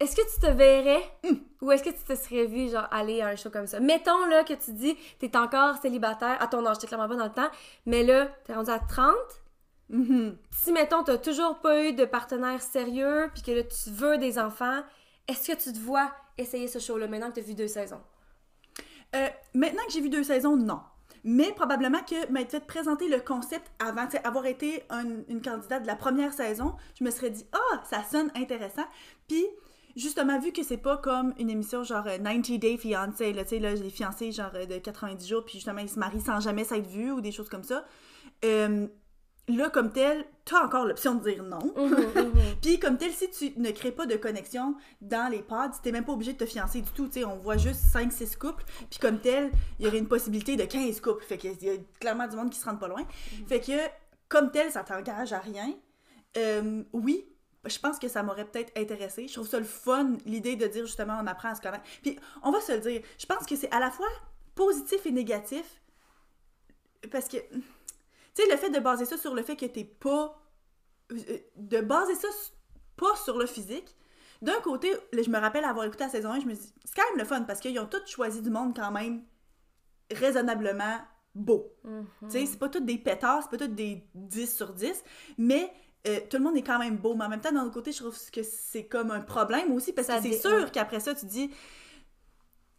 Est-ce 0.00 0.16
que 0.16 0.22
tu 0.34 0.40
te 0.40 0.46
verrais 0.50 1.02
Hum. 1.24 1.38
ou 1.62 1.70
est-ce 1.70 1.84
que 1.84 1.90
tu 1.90 2.02
te 2.02 2.14
serais 2.16 2.46
vu 2.46 2.68
genre 2.68 2.88
aller 2.90 3.20
à 3.20 3.28
un 3.28 3.36
show 3.36 3.48
comme 3.50 3.66
ça? 3.68 3.78
Mettons 3.80 4.26
là 4.26 4.42
que 4.42 4.54
tu 4.54 4.72
dis 4.72 4.96
t'es 5.20 5.36
encore 5.36 5.76
célibataire 5.76 6.36
à 6.42 6.46
ton 6.48 6.66
âge, 6.66 6.78
t'es 6.78 6.86
clairement 6.88 7.08
pas 7.08 7.14
dans 7.16 7.24
le 7.26 7.32
temps, 7.32 7.48
mais 7.86 8.02
là 8.02 8.26
t'es 8.44 8.54
rendu 8.54 8.70
à 8.70 8.80
30. 8.80 9.14
Mhm. 9.90 10.36
Si 10.50 10.72
mettons 10.72 11.04
t'as 11.04 11.18
toujours 11.18 11.60
pas 11.60 11.80
eu 11.84 11.92
de 11.92 12.04
partenaire 12.04 12.60
sérieux 12.60 13.30
puis 13.34 13.42
que 13.42 13.52
là 13.52 13.62
tu 13.62 13.90
veux 13.90 14.18
des 14.18 14.38
enfants, 14.38 14.82
est-ce 15.28 15.52
que 15.52 15.56
tu 15.56 15.72
te 15.72 15.78
vois 15.78 16.10
essayer 16.38 16.66
ce 16.66 16.78
show 16.80 16.98
là 16.98 17.06
maintenant 17.06 17.30
que 17.30 17.36
t'as 17.36 17.46
vu 17.46 17.54
deux 17.54 17.68
saisons? 17.68 18.00
Euh, 19.14 19.28
maintenant 19.54 19.84
que 19.86 19.92
j'ai 19.92 20.00
vu 20.00 20.08
deux 20.10 20.24
saisons, 20.24 20.56
non. 20.56 20.80
Mais 21.24 21.52
probablement 21.52 22.00
que 22.02 22.30
m'être 22.30 22.50
fait 22.50 22.66
présenter 22.66 23.08
le 23.08 23.18
concept 23.20 23.66
avant, 23.78 24.06
avoir 24.24 24.46
été 24.46 24.82
un- 24.90 25.22
une 25.28 25.40
candidate 25.40 25.82
de 25.82 25.86
la 25.86 25.96
première 25.96 26.32
saison, 26.32 26.74
je 26.98 27.04
me 27.04 27.10
serais 27.10 27.30
dit, 27.30 27.46
ah, 27.52 27.82
ça 27.88 28.02
sonne 28.04 28.30
intéressant. 28.34 28.84
Puis, 29.26 29.44
justement, 29.96 30.38
vu 30.38 30.52
que 30.52 30.62
c'est 30.62 30.76
pas 30.76 30.98
comme 30.98 31.32
une 31.38 31.48
émission 31.50 31.82
genre 31.82 32.06
euh, 32.06 32.18
90 32.18 32.58
Day 32.58 32.76
Fiancé, 32.76 33.32
là, 33.32 33.44
tu 33.44 33.50
sais, 33.50 33.58
là, 33.58 33.74
j'ai 33.74 33.90
fiancé 33.90 34.32
genre 34.32 34.50
euh, 34.54 34.66
de 34.66 34.78
90 34.78 35.26
jours, 35.26 35.44
puis 35.44 35.54
justement, 35.54 35.80
ils 35.80 35.88
se 35.88 35.98
marient 35.98 36.20
sans 36.20 36.40
jamais 36.40 36.64
s'être 36.64 36.86
vus 36.86 37.10
ou 37.10 37.20
des 37.20 37.32
choses 37.32 37.48
comme 37.48 37.64
ça. 37.64 37.86
Euh, 38.44 38.86
là, 39.48 39.70
comme 39.70 39.92
tel, 39.92 40.24
t'as 40.44 40.64
encore 40.64 40.86
l'option 40.86 41.14
de 41.14 41.30
dire 41.30 41.42
non. 41.42 41.74
Puis 42.62 42.78
comme 42.78 42.96
tel, 42.96 43.12
si 43.12 43.30
tu 43.30 43.52
ne 43.58 43.70
crées 43.70 43.92
pas 43.92 44.06
de 44.06 44.16
connexion 44.16 44.74
dans 45.00 45.30
les 45.30 45.42
pods, 45.42 45.80
t'es 45.82 45.92
même 45.92 46.04
pas 46.04 46.12
obligé 46.12 46.32
de 46.32 46.38
te 46.38 46.46
fiancer 46.46 46.80
du 46.80 46.90
tout. 46.90 47.06
tu 47.06 47.20
sais, 47.20 47.24
on 47.24 47.36
voit 47.36 47.56
juste 47.56 47.80
5-6 47.92 48.36
couples. 48.36 48.64
Puis 48.90 48.98
comme 48.98 49.20
tel, 49.20 49.50
il 49.78 49.84
y 49.84 49.88
aurait 49.88 49.98
une 49.98 50.08
possibilité 50.08 50.56
de 50.56 50.64
15 50.64 51.00
couples. 51.00 51.24
Fait 51.24 51.38
qu'il 51.38 51.62
y 51.62 51.70
a 51.70 51.74
clairement 52.00 52.26
du 52.26 52.36
monde 52.36 52.50
qui 52.50 52.58
se 52.58 52.64
rend 52.64 52.76
pas 52.76 52.88
loin. 52.88 53.02
Fait 53.46 53.60
que 53.60 53.72
comme 54.28 54.50
tel, 54.50 54.70
ça 54.70 54.82
t'engage 54.82 55.32
à 55.32 55.38
rien. 55.38 55.74
Euh, 56.36 56.82
oui, 56.92 57.24
je 57.66 57.78
pense 57.78 57.98
que 57.98 58.08
ça 58.08 58.22
m'aurait 58.22 58.44
peut-être 58.44 58.72
intéressé. 58.76 59.28
Je 59.28 59.34
trouve 59.34 59.48
ça 59.48 59.58
le 59.58 59.64
fun, 59.64 60.16
l'idée 60.26 60.56
de 60.56 60.66
dire 60.66 60.86
justement 60.86 61.18
on 61.22 61.26
apprend 61.26 61.50
à 61.50 61.54
se 61.54 61.60
connaître. 61.60 61.84
Puis 62.02 62.18
on 62.42 62.50
va 62.50 62.60
se 62.60 62.72
le 62.72 62.80
dire, 62.80 63.02
je 63.18 63.26
pense 63.26 63.46
que 63.46 63.56
c'est 63.56 63.70
à 63.70 63.80
la 63.80 63.90
fois 63.90 64.08
positif 64.54 65.06
et 65.06 65.12
négatif. 65.12 65.80
Parce 67.10 67.28
que, 67.28 67.36
tu 68.34 68.42
sais, 68.42 68.50
le 68.50 68.56
fait 68.56 68.70
de 68.70 68.80
baser 68.80 69.04
ça 69.04 69.16
sur 69.16 69.34
le 69.34 69.42
fait 69.42 69.56
que 69.56 69.66
t'es 69.66 69.84
pas 69.84 70.40
euh, 71.12 71.38
de 71.56 71.80
baser 71.80 72.14
ça 72.14 72.28
pas 72.96 73.16
sur 73.16 73.38
le 73.38 73.46
physique. 73.46 73.94
D'un 74.42 74.60
côté, 74.62 74.92
je 75.12 75.30
me 75.30 75.38
rappelle 75.38 75.64
avoir 75.64 75.84
écouté 75.86 76.04
la 76.04 76.10
saison 76.10 76.30
1, 76.30 76.40
je 76.40 76.46
me 76.46 76.54
dis, 76.54 76.72
c'est 76.84 76.94
quand 76.94 77.08
même 77.10 77.18
le 77.18 77.24
fun 77.24 77.42
parce 77.42 77.60
qu'ils 77.60 77.78
ont 77.78 77.86
tous 77.86 78.06
choisi 78.06 78.42
du 78.42 78.50
monde 78.50 78.74
quand 78.76 78.90
même 78.90 79.24
raisonnablement 80.12 80.98
beau. 81.34 81.72
Tu 82.22 82.30
sais, 82.30 82.46
c'est 82.46 82.58
pas 82.58 82.68
tous 82.68 82.80
des 82.80 82.98
pétards, 82.98 83.42
c'est 83.42 83.50
pas 83.50 83.64
tous 83.64 83.72
des 83.72 84.06
10 84.14 84.54
sur 84.54 84.72
10, 84.72 85.02
mais 85.38 85.72
euh, 86.06 86.20
tout 86.28 86.36
le 86.36 86.44
monde 86.44 86.56
est 86.56 86.62
quand 86.62 86.78
même 86.78 86.96
beau. 86.96 87.14
Mais 87.14 87.24
en 87.24 87.28
même 87.28 87.40
temps, 87.40 87.52
d'un 87.52 87.62
autre 87.62 87.74
côté, 87.74 87.92
je 87.92 87.98
trouve 87.98 88.18
que 88.30 88.42
c'est 88.42 88.86
comme 88.86 89.10
un 89.10 89.20
problème 89.20 89.72
aussi 89.72 89.92
parce 89.92 90.08
Ça 90.08 90.18
que 90.18 90.22
c'est 90.22 90.38
sûr 90.38 90.70
qu'après 90.70 91.00
ça, 91.00 91.14
tu 91.14 91.26
dis, 91.26 91.48
tu 91.48 91.56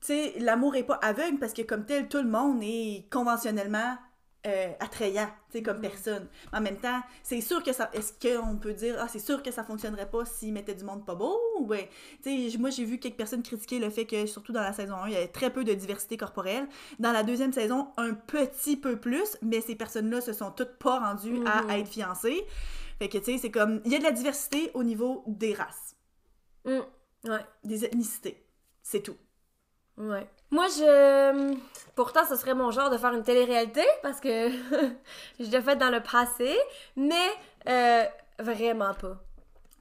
sais, 0.01 0.35
l'amour 0.39 0.75
est 0.75 0.83
pas 0.83 0.99
aveugle 1.01 1.39
parce 1.39 1.53
que 1.53 1.63
comme 1.63 1.85
tel, 1.85 2.07
tout 2.07 2.21
le 2.21 2.29
monde 2.29 2.59
est 2.61 3.09
conventionnellement 3.11 3.97
euh, 4.45 4.71
attrayant, 4.79 5.27
tu 5.49 5.57
sais, 5.57 5.63
comme 5.63 5.81
personne. 5.81 6.27
Mais 6.51 6.59
en 6.59 6.61
même 6.61 6.77
temps, 6.77 7.01
c'est 7.23 7.41
sûr 7.41 7.63
que 7.63 7.73
ça. 7.73 7.89
Est-ce 7.93 8.13
qu'on 8.13 8.57
peut 8.57 8.73
dire, 8.73 8.95
ah, 8.99 9.07
c'est 9.07 9.19
sûr 9.19 9.41
que 9.41 9.51
ça 9.51 9.63
fonctionnerait 9.63 10.09
pas 10.09 10.25
s'ils 10.25 10.53
mettaient 10.53 10.75
du 10.75 10.83
monde 10.83 11.05
pas 11.05 11.15
beau? 11.15 11.39
Ou 11.59 11.65
ben, 11.65 11.85
tu 12.23 12.51
sais, 12.51 12.57
moi, 12.57 12.69
j'ai 12.69 12.85
vu 12.85 12.99
quelques 12.99 13.15
personnes 13.17 13.43
critiquer 13.43 13.79
le 13.79 13.89
fait 13.89 14.05
que, 14.05 14.25
surtout 14.25 14.51
dans 14.51 14.61
la 14.61 14.73
saison 14.73 14.95
1, 14.95 15.07
il 15.07 15.13
y 15.13 15.15
avait 15.17 15.27
très 15.27 15.51
peu 15.51 15.63
de 15.63 15.73
diversité 15.73 16.17
corporelle. 16.17 16.67
Dans 16.99 17.11
la 17.11 17.23
deuxième 17.23 17.53
saison, 17.53 17.87
un 17.97 18.13
petit 18.13 18.77
peu 18.77 18.97
plus, 18.97 19.37
mais 19.41 19.61
ces 19.61 19.75
personnes-là 19.75 20.21
se 20.21 20.33
sont 20.33 20.51
toutes 20.51 20.77
pas 20.77 20.99
rendues 20.99 21.39
à 21.45 21.77
être 21.79 21.87
fiancées. 21.89 22.45
Fait 22.99 23.09
que, 23.09 23.17
tu 23.17 23.25
sais, 23.25 23.37
c'est 23.37 23.51
comme. 23.51 23.81
Il 23.85 23.91
y 23.91 23.95
a 23.95 23.99
de 23.99 24.03
la 24.03 24.11
diversité 24.11 24.71
au 24.73 24.83
niveau 24.83 25.23
des 25.27 25.53
races, 25.53 25.95
Mm. 26.65 26.79
Ouais. 27.29 27.45
des 27.63 27.85
ethnicités. 27.85 28.45
C'est 28.83 29.01
tout. 29.01 29.17
Ouais. 29.97 30.27
Moi, 30.51 30.67
je. 30.67 31.55
Pourtant, 31.95 32.25
ce 32.27 32.35
serait 32.35 32.53
mon 32.53 32.71
genre 32.71 32.89
de 32.89 32.97
faire 32.97 33.13
une 33.13 33.23
télé-réalité 33.23 33.83
parce 34.03 34.19
que 34.19 34.49
je 35.39 35.45
l'ai 35.49 35.61
fait 35.61 35.75
dans 35.77 35.89
le 35.89 36.01
passé, 36.01 36.57
mais 36.97 37.29
euh, 37.69 38.03
vraiment 38.39 38.93
pas. 38.93 39.17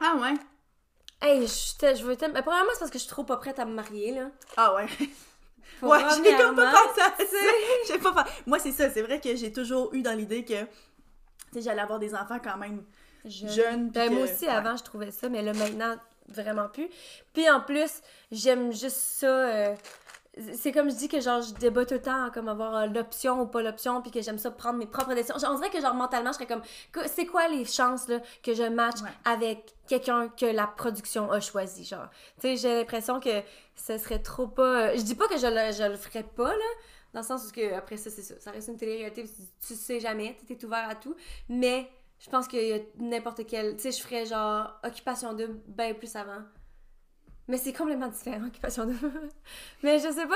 Ah 0.01 0.15
ouais? 0.21 0.35
Hey, 1.21 1.47
je, 1.47 1.97
je 1.97 2.05
veux 2.05 2.17
tellement. 2.17 2.41
Premièrement, 2.43 2.71
c'est 2.75 2.81
parce 2.81 2.91
que 2.91 2.99
je 2.99 3.05
suis 3.05 3.11
trop 3.11 3.25
pas 3.25 3.37
prête 3.39 3.59
à 3.59 3.65
me 3.65 3.75
marier, 3.75 4.13
là. 4.15 4.29
Ah 4.57 4.75
ouais. 4.75 4.87
Ouais, 5.83 5.99
j'ai 6.23 6.37
comme 6.37 6.55
pas 6.55 6.71
pensé 6.71 7.01
à 7.01 7.17
ça. 7.19 7.37
J'ai 7.89 7.99
pas 7.99 8.13
pen- 8.13 8.33
Moi, 8.47 8.59
c'est 8.59 8.71
ça. 8.73 8.89
C'est 8.91 9.03
vrai 9.03 9.21
que 9.21 9.35
j'ai 9.35 9.53
toujours 9.53 9.93
eu 9.93 10.03
dans 10.03 10.13
l'idée 10.17 10.45
que, 10.45 10.55
j'allais 11.61 11.81
avoir 11.83 11.99
des 11.99 12.15
enfants 12.15 12.39
quand 12.43 12.57
même 12.57 12.85
Je- 13.25 13.49
jeunes. 13.49 13.91
puis 13.91 14.01
Ben, 14.01 14.09
que- 14.09 14.15
moi 14.15 14.25
aussi, 14.25 14.45
ouais. 14.45 14.51
avant, 14.51 14.77
je 14.77 14.85
trouvais 14.85 15.11
ça, 15.11 15.29
mais 15.29 15.43
là, 15.43 15.53
maintenant, 15.53 15.97
vraiment 16.29 16.69
plus. 16.69 16.89
Puis 17.33 17.51
en 17.51 17.61
plus, 17.61 17.91
j'aime 18.31 18.73
juste 18.73 18.97
ça. 18.97 19.27
euh, 19.27 19.75
C'est 20.55 20.73
comme 20.73 20.91
je 20.91 20.97
dis 20.97 21.07
que 21.09 21.21
genre 21.21 21.43
je 21.43 21.55
débat 21.55 21.87
tout 21.87 21.95
le 21.95 22.03
temps 22.03 22.29
comme 22.33 22.49
avoir 22.49 22.75
euh, 22.75 22.87
l'option 22.87 23.41
ou 23.43 23.47
pas 23.47 23.63
l'option 23.63 24.03
puis 24.03 24.11
que 24.11 24.21
j'aime 24.21 24.39
ça 24.39 24.51
prendre 24.51 24.79
mes 24.81 24.87
propres 24.87 25.15
décisions. 25.15 25.39
Genre, 25.39 25.53
On 25.53 25.57
dirait 25.57 25.71
que 25.71 25.81
genre 25.81 25.95
mentalement 25.95 26.31
je 26.33 26.39
serais 26.39 26.47
comme 26.47 26.63
que- 26.91 27.07
c'est 27.09 27.27
quoi 27.27 27.47
les 27.49 27.65
chances 27.65 28.09
là 28.09 28.19
que 28.43 28.53
je 28.53 28.65
match 28.65 29.01
Ouais. 29.03 29.11
avec 29.25 29.75
quelqu'un 29.87 30.29
que 30.29 30.47
la 30.47 30.67
production 30.67 31.31
a 31.31 31.39
choisi 31.39 31.85
genre? 31.85 32.09
Tu 32.41 32.49
sais, 32.49 32.57
j'ai 32.57 32.79
l'impression 32.79 33.21
que 33.21 33.43
ce 33.77 33.97
serait 33.97 34.19
trop 34.19 34.49
pas 34.49 34.89
euh, 34.89 34.93
je 34.97 35.03
dis 35.03 35.15
pas 35.15 35.29
que 35.29 35.39
je 35.39 35.47
le 35.47 35.73
je 35.73 35.89
le 35.89 35.97
ferais 35.97 36.25
pas 36.25 36.49
là 36.53 36.65
dans 37.13 37.21
le 37.21 37.27
sens 37.27 37.47
où 37.49 37.53
que 37.53 37.73
après 37.75 37.97
ça 37.97 38.11
c'est 38.11 38.23
ça, 38.23 38.35
ça 38.41 38.51
reste 38.51 38.67
une 38.67 38.77
télé-réalité, 38.77 39.25
tu, 39.65 39.75
sais 39.77 40.01
jamais, 40.01 40.37
tu 40.49 40.53
es 40.53 40.65
ouvert 40.65 40.89
à 40.89 40.97
tout, 40.97 41.15
mais 41.49 41.89
je 42.19 42.29
pense 42.29 42.49
a 42.53 42.79
n'importe 42.99 43.47
quel, 43.47 43.77
tu 43.77 43.83
sais 43.83 43.93
je 43.93 44.03
ferais 44.03 44.27
genre 44.27 44.73
occupation 44.83 45.33
double 45.33 45.61
bien 45.69 45.95
plus 45.95 46.17
avant. 46.17 46.43
Mais 47.49 47.57
c'est 47.59 47.73
complètement 47.73 48.09
différent, 48.09 48.47
occupation 48.47 48.87
double. 48.87 49.13
mais 49.83 49.99
je 49.99 50.11
sais 50.11 50.27
pas. 50.27 50.35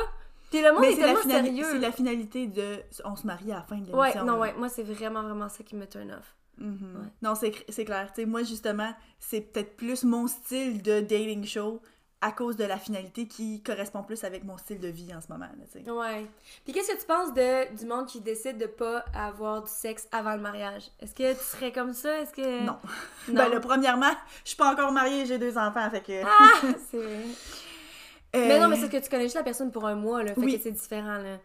Puis 0.51 0.63
le 0.63 0.73
monde 0.73 0.81
Mais 0.81 0.93
est 0.93 0.97
c'est 0.97 1.01
la, 1.03 1.15
tellement 1.15 1.45
sérieux. 1.45 1.67
c'est 1.73 1.79
la 1.79 1.93
finalité 1.93 2.47
de 2.47 2.77
on 3.05 3.17
se 3.17 3.27
marie 3.27 3.53
à 3.53 3.57
la 3.57 3.63
fin 3.63 3.77
de 3.77 3.81
l'émission. 3.87 3.99
Ouais, 3.99 4.15
non, 4.25 4.39
ouais, 4.39 4.55
moi 4.57 4.69
c'est 4.69 4.83
vraiment, 4.83 5.23
vraiment 5.23 5.49
ça 5.49 5.63
qui 5.65 5.77
me 5.77 5.87
turn 5.87 6.11
off. 6.11 6.35
Mhm. 6.59 6.73
Ouais. 6.97 7.07
Non, 7.23 7.35
c'est 7.35 7.53
c'est 7.69 7.85
clair. 7.85 8.09
Tu 8.15 8.23
sais, 8.23 8.27
moi, 8.27 8.43
justement, 8.43 8.93
c'est 9.21 9.41
peut-être 9.43 9.77
plus 9.77 10.05
mon 10.05 10.27
style 10.27 10.83
de 10.83 11.01
dating 11.01 11.45
show 11.45 11.81
à 12.21 12.33
cause 12.33 12.57
de 12.57 12.65
la 12.65 12.79
finalité 12.79 13.29
qui 13.29 13.63
correspond 13.63 14.03
plus 14.03 14.25
avec 14.25 14.43
mon 14.45 14.59
style 14.59 14.81
de 14.81 14.89
vie 14.89 15.15
en 15.15 15.21
ce 15.21 15.29
moment. 15.31 15.47
Là. 15.47 15.93
Ouais. 15.95 16.27
Puis 16.65 16.73
qu'est-ce 16.73 16.93
que 16.93 16.99
tu 17.01 17.07
penses 17.07 17.33
de, 17.33 17.77
du 17.77 17.87
monde 17.87 18.07
qui 18.07 18.21
décide 18.21 18.59
de 18.59 18.67
pas 18.67 19.05
avoir 19.15 19.63
du 19.63 19.71
sexe 19.71 20.09
avant 20.11 20.35
le 20.35 20.41
mariage? 20.41 20.91
Est-ce 21.01 21.15
que 21.15 21.33
tu 21.33 21.45
serais 21.45 21.71
comme 21.73 21.93
ça? 21.93 22.21
Est-ce 22.21 22.33
que. 22.33 22.65
Non. 22.65 22.79
Non? 23.29 23.35
Ben 23.35 23.49
là, 23.51 23.61
premièrement, 23.61 24.13
je 24.43 24.49
suis 24.49 24.57
pas 24.57 24.73
encore 24.73 24.91
mariée, 24.91 25.27
j'ai 25.27 25.39
deux 25.39 25.59
enfants, 25.59 25.89
fait 25.91 26.01
que... 26.01 26.23
Ah! 26.25 26.61
c'est. 26.91 26.97
Euh, 26.97 28.49
Mais 28.49 28.59
non, 28.59 28.69
mais 28.69 28.77
c'est 28.77 28.89
que 28.91 28.97
tu 28.97 29.09
connais 29.11 29.25
juste 29.25 29.37
la 29.37 29.43
personne 29.43 29.71
pour 29.71 29.87
un 29.87 29.95
mois, 29.95 30.23
là. 30.23 30.35
Fait 30.35 30.41
Oui. 30.41 30.57
que 30.57 30.63
c'est 30.63 30.73
différent, 30.73 31.19
là. 31.19 31.37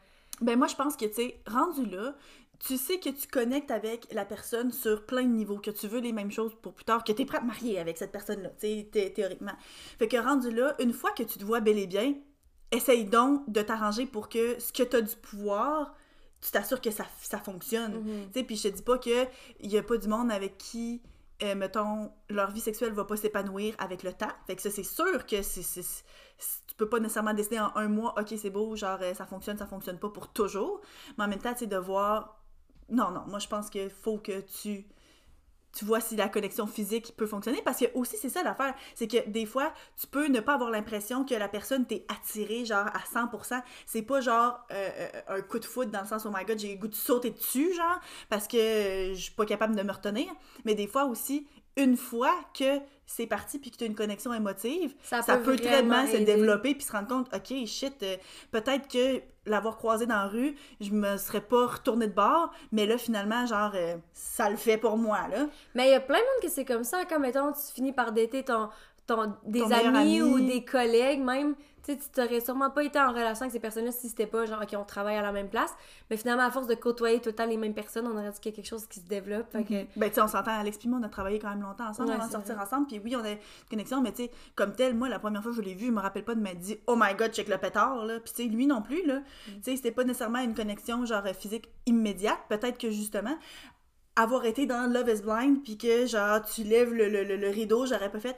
Ben 0.41 0.57
moi, 0.57 0.67
je 0.67 0.75
pense 0.75 0.95
que, 0.95 1.05
tu 1.05 1.13
sais, 1.13 1.39
rendu 1.45 1.85
là, 1.85 2.13
tu 2.65 2.77
sais 2.77 2.99
que 2.99 3.09
tu 3.09 3.27
connectes 3.27 3.71
avec 3.71 4.07
la 4.13 4.23
personne 4.25 4.71
sur 4.71 5.05
plein 5.05 5.23
de 5.23 5.27
niveaux, 5.29 5.57
que 5.59 5.71
tu 5.71 5.87
veux 5.87 5.99
les 5.99 6.13
mêmes 6.13 6.31
choses 6.31 6.55
pour 6.61 6.73
plus 6.73 6.85
tard, 6.85 7.03
que 7.03 7.11
t'es 7.11 7.25
prêt 7.25 7.37
à 7.37 7.41
te 7.41 7.45
marier 7.45 7.77
avec 7.79 7.97
cette 7.97 8.11
personne-là, 8.11 8.49
tu 8.51 8.67
sais, 8.67 8.89
thé- 8.91 9.11
théoriquement. 9.13 9.51
Fait 9.99 10.07
que 10.07 10.17
rendu 10.17 10.49
là, 10.51 10.75
une 10.79 10.93
fois 10.93 11.11
que 11.11 11.23
tu 11.23 11.37
te 11.39 11.43
vois 11.43 11.59
bel 11.59 11.77
et 11.77 11.87
bien, 11.87 12.13
essaye 12.71 13.05
donc 13.05 13.49
de 13.49 13.61
t'arranger 13.61 14.05
pour 14.05 14.29
que 14.29 14.59
ce 14.59 14.71
que 14.71 14.83
t'as 14.83 15.01
du 15.01 15.15
pouvoir, 15.15 15.93
tu 16.41 16.51
t'assures 16.51 16.81
que 16.81 16.91
ça, 16.91 17.05
ça 17.21 17.39
fonctionne. 17.39 17.95
Mhm. 17.95 18.27
Tu 18.31 18.39
sais, 18.39 18.43
puis 18.45 18.55
je 18.55 18.63
te 18.69 18.75
dis 18.75 18.81
pas 18.81 18.97
que 18.97 19.25
il 19.59 19.71
y 19.71 19.77
a 19.77 19.83
pas 19.83 19.97
du 19.97 20.07
monde 20.07 20.31
avec 20.31 20.57
qui, 20.57 21.01
euh, 21.43 21.55
mettons, 21.55 22.11
leur 22.29 22.51
vie 22.51 22.61
sexuelle 22.61 22.93
va 22.93 23.03
pas 23.05 23.17
s'épanouir 23.17 23.75
avec 23.77 24.03
le 24.03 24.13
temps. 24.13 24.31
Fait 24.47 24.55
que 24.55 24.61
ça, 24.61 24.69
c'est 24.71 24.83
sûr 24.83 25.25
que 25.25 25.41
c'est- 25.41 26.03
tu 26.67 26.75
peux 26.75 26.89
pas 26.89 26.99
nécessairement 26.99 27.33
décider 27.33 27.59
en 27.59 27.71
un 27.75 27.87
mois, 27.89 28.15
ok, 28.19 28.33
c'est 28.37 28.49
beau, 28.49 28.75
genre, 28.75 28.99
euh, 29.01 29.13
ça 29.13 29.25
fonctionne, 29.25 29.57
ça 29.57 29.67
fonctionne 29.67 29.99
pas 29.99 30.09
pour 30.09 30.29
toujours. 30.33 30.81
Mais 31.17 31.25
en 31.25 31.27
même 31.27 31.39
temps, 31.41 31.53
tu 31.53 31.59
sais, 31.59 31.67
de 31.67 31.77
voir... 31.77 32.39
Non, 32.89 33.11
non, 33.11 33.23
moi, 33.27 33.39
je 33.39 33.47
pense 33.47 33.69
qu'il 33.69 33.89
faut 33.89 34.17
que 34.17 34.41
tu... 34.41 34.85
Tu 35.75 35.85
vois 35.85 35.99
si 35.99 36.15
la 36.15 36.29
connexion 36.29 36.67
physique 36.67 37.15
peut 37.17 37.25
fonctionner. 37.25 37.59
Parce 37.63 37.79
que 37.79 37.85
aussi, 37.95 38.15
c'est 38.17 38.29
ça 38.29 38.43
l'affaire. 38.43 38.75
C'est 38.93 39.07
que 39.07 39.27
des 39.27 39.47
fois, 39.47 39.73
tu 39.99 40.05
peux 40.05 40.27
ne 40.27 40.39
pas 40.39 40.53
avoir 40.53 40.69
l'impression 40.69 41.25
que 41.25 41.33
la 41.33 41.47
personne 41.47 41.87
t'est 41.87 42.05
attirée, 42.09 42.63
genre, 42.63 42.85
à 42.85 42.99
100%. 43.11 43.59
C'est 43.87 44.03
pas 44.03 44.21
genre 44.21 44.59
euh, 44.71 44.89
euh, 44.99 45.21
un 45.39 45.41
coup 45.41 45.57
de 45.57 45.65
foot 45.65 45.89
dans 45.89 46.01
le 46.01 46.07
sens, 46.07 46.27
oh 46.27 46.31
my 46.31 46.45
god, 46.45 46.59
j'ai 46.59 46.73
le 46.75 46.79
goût 46.79 46.87
de 46.87 46.93
sauter 46.93 47.31
dessus, 47.31 47.73
genre, 47.73 47.99
parce 48.29 48.47
que 48.47 48.57
euh, 48.57 49.15
je 49.15 49.19
suis 49.19 49.31
pas 49.33 49.47
capable 49.47 49.75
de 49.75 49.81
me 49.81 49.91
retenir. 49.91 50.27
Mais 50.63 50.75
des 50.75 50.85
fois 50.85 51.05
aussi, 51.05 51.47
une 51.77 51.97
fois 51.97 52.33
que 52.57 52.79
c'est 53.05 53.27
parti 53.27 53.59
puis 53.59 53.69
que 53.71 53.77
tu 53.77 53.83
as 53.83 53.87
une 53.87 53.95
connexion 53.95 54.33
émotive, 54.33 54.93
Ça 55.03 55.21
ça, 55.21 55.37
peut 55.37 55.51
peut, 55.51 55.55
très 55.57 55.83
bien 55.83 56.07
se 56.07 56.17
développer 56.17 56.73
puis 56.73 56.83
se 56.83 56.91
rendre 56.91 57.07
compte, 57.07 57.33
OK, 57.33 57.65
shit, 57.65 58.01
euh, 58.03 58.15
peut-être 58.51 58.87
que 58.87 59.21
l'avoir 59.45 59.77
croisé 59.77 60.05
dans 60.05 60.15
la 60.15 60.27
rue, 60.27 60.55
je 60.79 60.91
me 60.91 61.17
serais 61.17 61.41
pas 61.41 61.67
retournée 61.67 62.07
de 62.07 62.13
bord, 62.13 62.51
mais 62.71 62.85
là, 62.85 62.97
finalement, 62.97 63.45
genre, 63.45 63.71
euh, 63.75 63.95
ça 64.13 64.49
le 64.49 64.55
fait 64.55 64.77
pour 64.77 64.97
moi, 64.97 65.27
là. 65.29 65.47
Mais 65.75 65.87
il 65.89 65.91
y 65.91 65.95
a 65.95 65.99
plein 65.99 66.17
de 66.19 66.23
monde 66.23 66.41
que 66.41 66.49
c'est 66.49 66.65
comme 66.65 66.83
ça. 66.85 67.03
Quand, 67.05 67.19
mettons, 67.19 67.51
tu 67.51 67.73
finis 67.73 67.91
par 67.91 68.13
dater 68.13 68.43
ton, 68.43 68.69
ton, 69.05 69.33
des 69.45 69.59
Ton 69.59 69.71
amis 69.71 70.19
ami. 70.19 70.21
ou 70.21 70.39
des 70.39 70.63
collègues 70.63 71.19
même, 71.21 71.55
tu 71.85 71.91
sais, 71.91 71.97
tu 71.97 72.09
t'aurais 72.09 72.39
sûrement 72.39 72.69
pas 72.69 72.83
été 72.83 72.99
en 72.99 73.09
relation 73.09 73.41
avec 73.43 73.51
ces 73.51 73.59
personnes-là 73.59 73.91
si 73.91 74.07
c'était 74.09 74.25
pas 74.25 74.45
genre, 74.45 74.61
OK, 74.61 74.69
on 74.77 74.85
travaille 74.85 75.17
à 75.17 75.21
la 75.21 75.31
même 75.33 75.49
place. 75.49 75.73
Mais 76.09 76.15
finalement, 76.17 76.43
à 76.43 76.51
force 76.51 76.67
de 76.67 76.75
côtoyer 76.75 77.19
tout 77.19 77.29
le 77.29 77.35
temps 77.35 77.45
les 77.45 77.57
mêmes 77.57 77.73
personnes, 77.73 78.07
on 78.07 78.17
aurait 78.17 78.31
dit 78.31 78.39
qu'il 78.39 78.51
y 78.51 78.53
a 78.53 78.55
quelque 78.55 78.67
chose 78.69 78.87
qui 78.87 79.01
se 79.01 79.05
développe. 79.05 79.51
Fait 79.51 79.63
que... 79.63 79.85
Ben, 79.99 80.07
tu 80.09 80.15
sais, 80.15 80.21
on 80.21 80.27
s'entend, 80.27 80.51
Alex 80.57 80.77
puis 80.77 80.87
moi, 80.87 80.99
on 81.01 81.03
a 81.03 81.09
travaillé 81.09 81.39
quand 81.39 81.49
même 81.49 81.61
longtemps 81.61 81.87
ensemble 81.89 82.09
Ouais, 82.09 82.15
avant 82.15 82.27
de 82.27 82.31
sortir 82.31 82.55
vrai. 82.55 82.63
ensemble. 82.63 82.87
Puis 82.87 83.01
oui, 83.03 83.15
on 83.15 83.23
a 83.23 83.31
une 83.31 83.37
connexion, 83.69 84.01
mais 84.01 84.11
tu 84.13 84.23
sais, 84.23 84.31
comme 84.55 84.73
tel, 84.73 84.95
moi, 84.95 85.09
la 85.09 85.19
première 85.19 85.43
fois 85.43 85.51
que 85.51 85.57
je 85.57 85.61
l'ai 85.61 85.73
vu, 85.75 85.87
je 85.87 85.91
me 85.91 85.99
rappelle 85.99 86.23
pas 86.23 86.35
de 86.35 86.41
m'être 86.41 86.59
dit, 86.59 86.77
oh 86.87 86.95
my 86.97 87.13
god, 87.15 87.31
check 87.33 87.47
le 87.49 87.57
pétard, 87.57 88.05
là. 88.05 88.19
Puis 88.21 88.33
tu 88.33 88.43
sais, 88.43 88.49
lui 88.49 88.65
non 88.65 88.81
plus, 88.81 89.05
là. 89.05 89.19
Mm. 89.19 89.23
Tu 89.55 89.61
sais, 89.63 89.75
c'était 89.75 89.91
pas 89.91 90.03
nécessairement 90.05 90.39
une 90.39 90.55
connexion, 90.55 91.05
genre, 91.05 91.23
physique 91.37 91.69
immédiate. 91.85 92.39
Peut-être 92.49 92.77
que 92.77 92.91
justement, 92.91 93.37
avoir 94.15 94.45
été 94.45 94.65
dans 94.65 94.89
Love 94.91 95.09
is 95.09 95.21
Blind, 95.21 95.63
puis 95.63 95.77
que, 95.77 96.05
genre, 96.05 96.41
tu 96.43 96.63
lèves 96.63 96.93
le, 96.93 97.09
le- 97.09 97.23
le- 97.23 97.35
le 97.37 97.49
rideau, 97.49 97.85
j'aurais 97.85 98.11
pas 98.11 98.19
fait, 98.19 98.37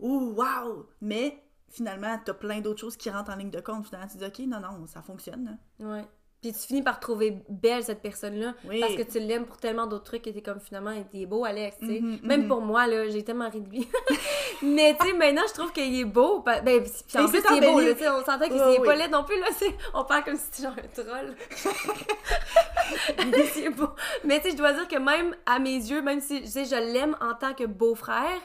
ouh, 0.00 0.34
wow! 0.36 0.86
Mais 1.00 1.42
finalement, 1.70 2.18
t'as 2.24 2.34
plein 2.34 2.60
d'autres 2.60 2.80
choses 2.80 2.96
qui 2.96 3.10
rentrent 3.10 3.30
en 3.30 3.36
ligne 3.36 3.50
de 3.50 3.60
compte. 3.60 3.86
Finalement, 3.86 4.08
tu 4.10 4.16
dis, 4.18 4.24
ok, 4.24 4.38
non, 4.46 4.60
non, 4.60 4.86
ça 4.86 5.02
fonctionne. 5.02 5.58
là. 5.80 5.86
Ouais. 5.86 6.04
Puis 6.40 6.52
tu 6.52 6.58
finis 6.60 6.82
par 6.82 7.00
trouver 7.00 7.42
belle 7.48 7.82
cette 7.82 8.00
personne-là. 8.00 8.54
Oui. 8.64 8.78
Parce 8.78 8.94
que 8.94 9.02
tu 9.02 9.18
l'aimes 9.18 9.44
pour 9.44 9.56
tellement 9.56 9.88
d'autres 9.88 10.04
trucs 10.04 10.22
que 10.22 10.30
t'es 10.30 10.40
comme 10.40 10.60
finalement, 10.60 10.92
il 11.12 11.22
est 11.22 11.26
beau, 11.26 11.44
Alex, 11.44 11.76
tu 11.80 11.86
sais. 11.88 12.00
Mhm, 12.00 12.20
Même 12.22 12.46
pour 12.46 12.60
moi, 12.60 12.86
là, 12.86 13.08
j'ai 13.08 13.24
tellement 13.24 13.50
ri 13.50 13.60
de 13.60 13.68
lui. 13.68 13.88
Mais 14.62 14.96
tu 15.00 15.04
sais, 15.08 15.12
maintenant, 15.14 15.42
je 15.48 15.54
trouve 15.54 15.72
qu'il 15.72 15.98
est 15.98 16.04
beau. 16.04 16.38
Ben, 16.42 16.62
puis 16.62 17.18
en 17.18 17.26
plus, 17.28 17.42
il 17.50 17.64
est 17.64 17.72
beau, 17.72 17.80
là, 17.80 17.92
tu. 17.94 18.06
On 18.06 18.24
s'entend 18.24 18.44
qu'il 18.48 18.52
Ouais, 18.54 18.76
est 18.76 18.84
pas 18.84 18.94
laid 18.94 19.08
non 19.08 19.24
plus, 19.24 19.38
là. 19.40 19.46
c'est- 19.56 19.76
On 19.94 20.04
parle 20.04 20.22
comme 20.22 20.36
si 20.36 20.44
c'était 20.52 20.62
genre 20.68 20.76
un 20.78 21.02
troll. 21.02 21.34
Mais 23.30 23.44
c'est 23.46 23.70
beau. 23.70 23.88
Mais 24.24 24.38
tu 24.40 24.44
sais, 24.46 24.50
je 24.52 24.56
dois 24.56 24.72
dire 24.72 24.88
que 24.88 24.96
même 24.96 25.34
à 25.46 25.58
mes 25.58 25.74
yeux, 25.76 26.02
même 26.02 26.20
si, 26.20 26.40
tu 26.42 26.46
sais, 26.48 26.64
je 26.64 26.74
l'aime 26.92 27.16
en 27.20 27.34
tant 27.34 27.52
que 27.54 27.64
beau-frère, 27.64 28.38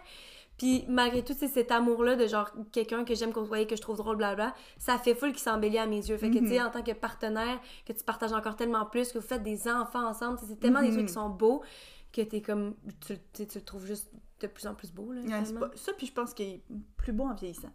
puis 0.57 0.85
malgré 0.87 1.23
tout, 1.23 1.33
c'est 1.37 1.47
cet 1.47 1.71
amour-là 1.71 2.15
de 2.15 2.27
genre 2.27 2.51
quelqu'un 2.71 3.03
que 3.05 3.15
j'aime 3.15 3.33
côtoyer, 3.33 3.65
que 3.67 3.75
je 3.75 3.81
trouve 3.81 3.97
drôle, 3.97 4.17
blabla, 4.17 4.53
ça 4.77 4.97
fait 4.97 5.15
full 5.15 5.33
qui 5.33 5.41
s'embellit 5.41 5.77
à 5.79 5.85
mes 5.87 5.97
yeux. 6.07 6.17
Fait 6.17 6.29
que, 6.29 6.37
tu 6.39 6.47
sais, 6.47 6.59
Mhm. 6.59 6.67
en 6.67 6.69
tant 6.69 6.83
que 6.83 6.91
partenaire, 6.91 7.59
que 7.85 7.93
tu 7.93 8.03
partages 8.03 8.33
encore 8.33 8.55
tellement 8.55 8.85
plus, 8.85 9.11
que 9.11 9.17
vous 9.19 9.25
faites 9.27 9.43
des 9.43 9.67
enfants 9.67 10.07
ensemble, 10.07 10.39
c'est 10.47 10.59
tellement 10.59 10.81
des 10.81 10.89
Mhm. 10.89 10.93
trucs 10.95 11.07
qui 11.07 11.13
sont 11.13 11.29
beaux 11.29 11.63
que 12.11 12.21
t'es 12.21 12.41
comme. 12.41 12.75
Tu, 13.05 13.17
tu 13.33 13.45
le 13.55 13.61
trouves 13.65 13.85
juste 13.85 14.09
de 14.39 14.47
plus 14.47 14.67
en 14.67 14.75
plus 14.75 14.91
beau, 14.91 15.11
là. 15.13 15.21
Ouais, 15.21 15.53
pas- 15.59 15.71
Ça, 15.75 15.93
puis 15.93 16.07
je 16.07 16.13
pense 16.13 16.33
qu'il 16.33 16.45
est 16.47 16.63
plus 16.97 17.13
beau 17.13 17.23
en 17.25 17.33
vieillissant. 17.33 17.71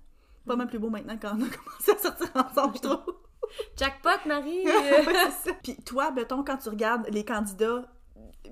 Pas 0.47 0.55
mal 0.57 0.67
plus 0.69 0.79
beau 0.79 0.89
maintenant 0.91 1.19
quand 1.21 1.33
on 1.37 1.43
a 1.43 1.49
commencé 1.57 1.91
à 1.93 1.99
sortir 1.99 2.31
ensemble, 2.35 2.77
je 2.77 2.83
trouve. 2.83 3.03
Jackpot, 3.77 4.27
Marie! 4.27 4.65
Ouais. 4.67 5.55
Puis 5.63 5.77
toi, 5.85 6.11
mettons, 6.11 6.45
quand 6.45 6.59
tu 6.59 6.69
regardes 6.69 7.07
les 7.11 7.25
candidats, 7.25 7.87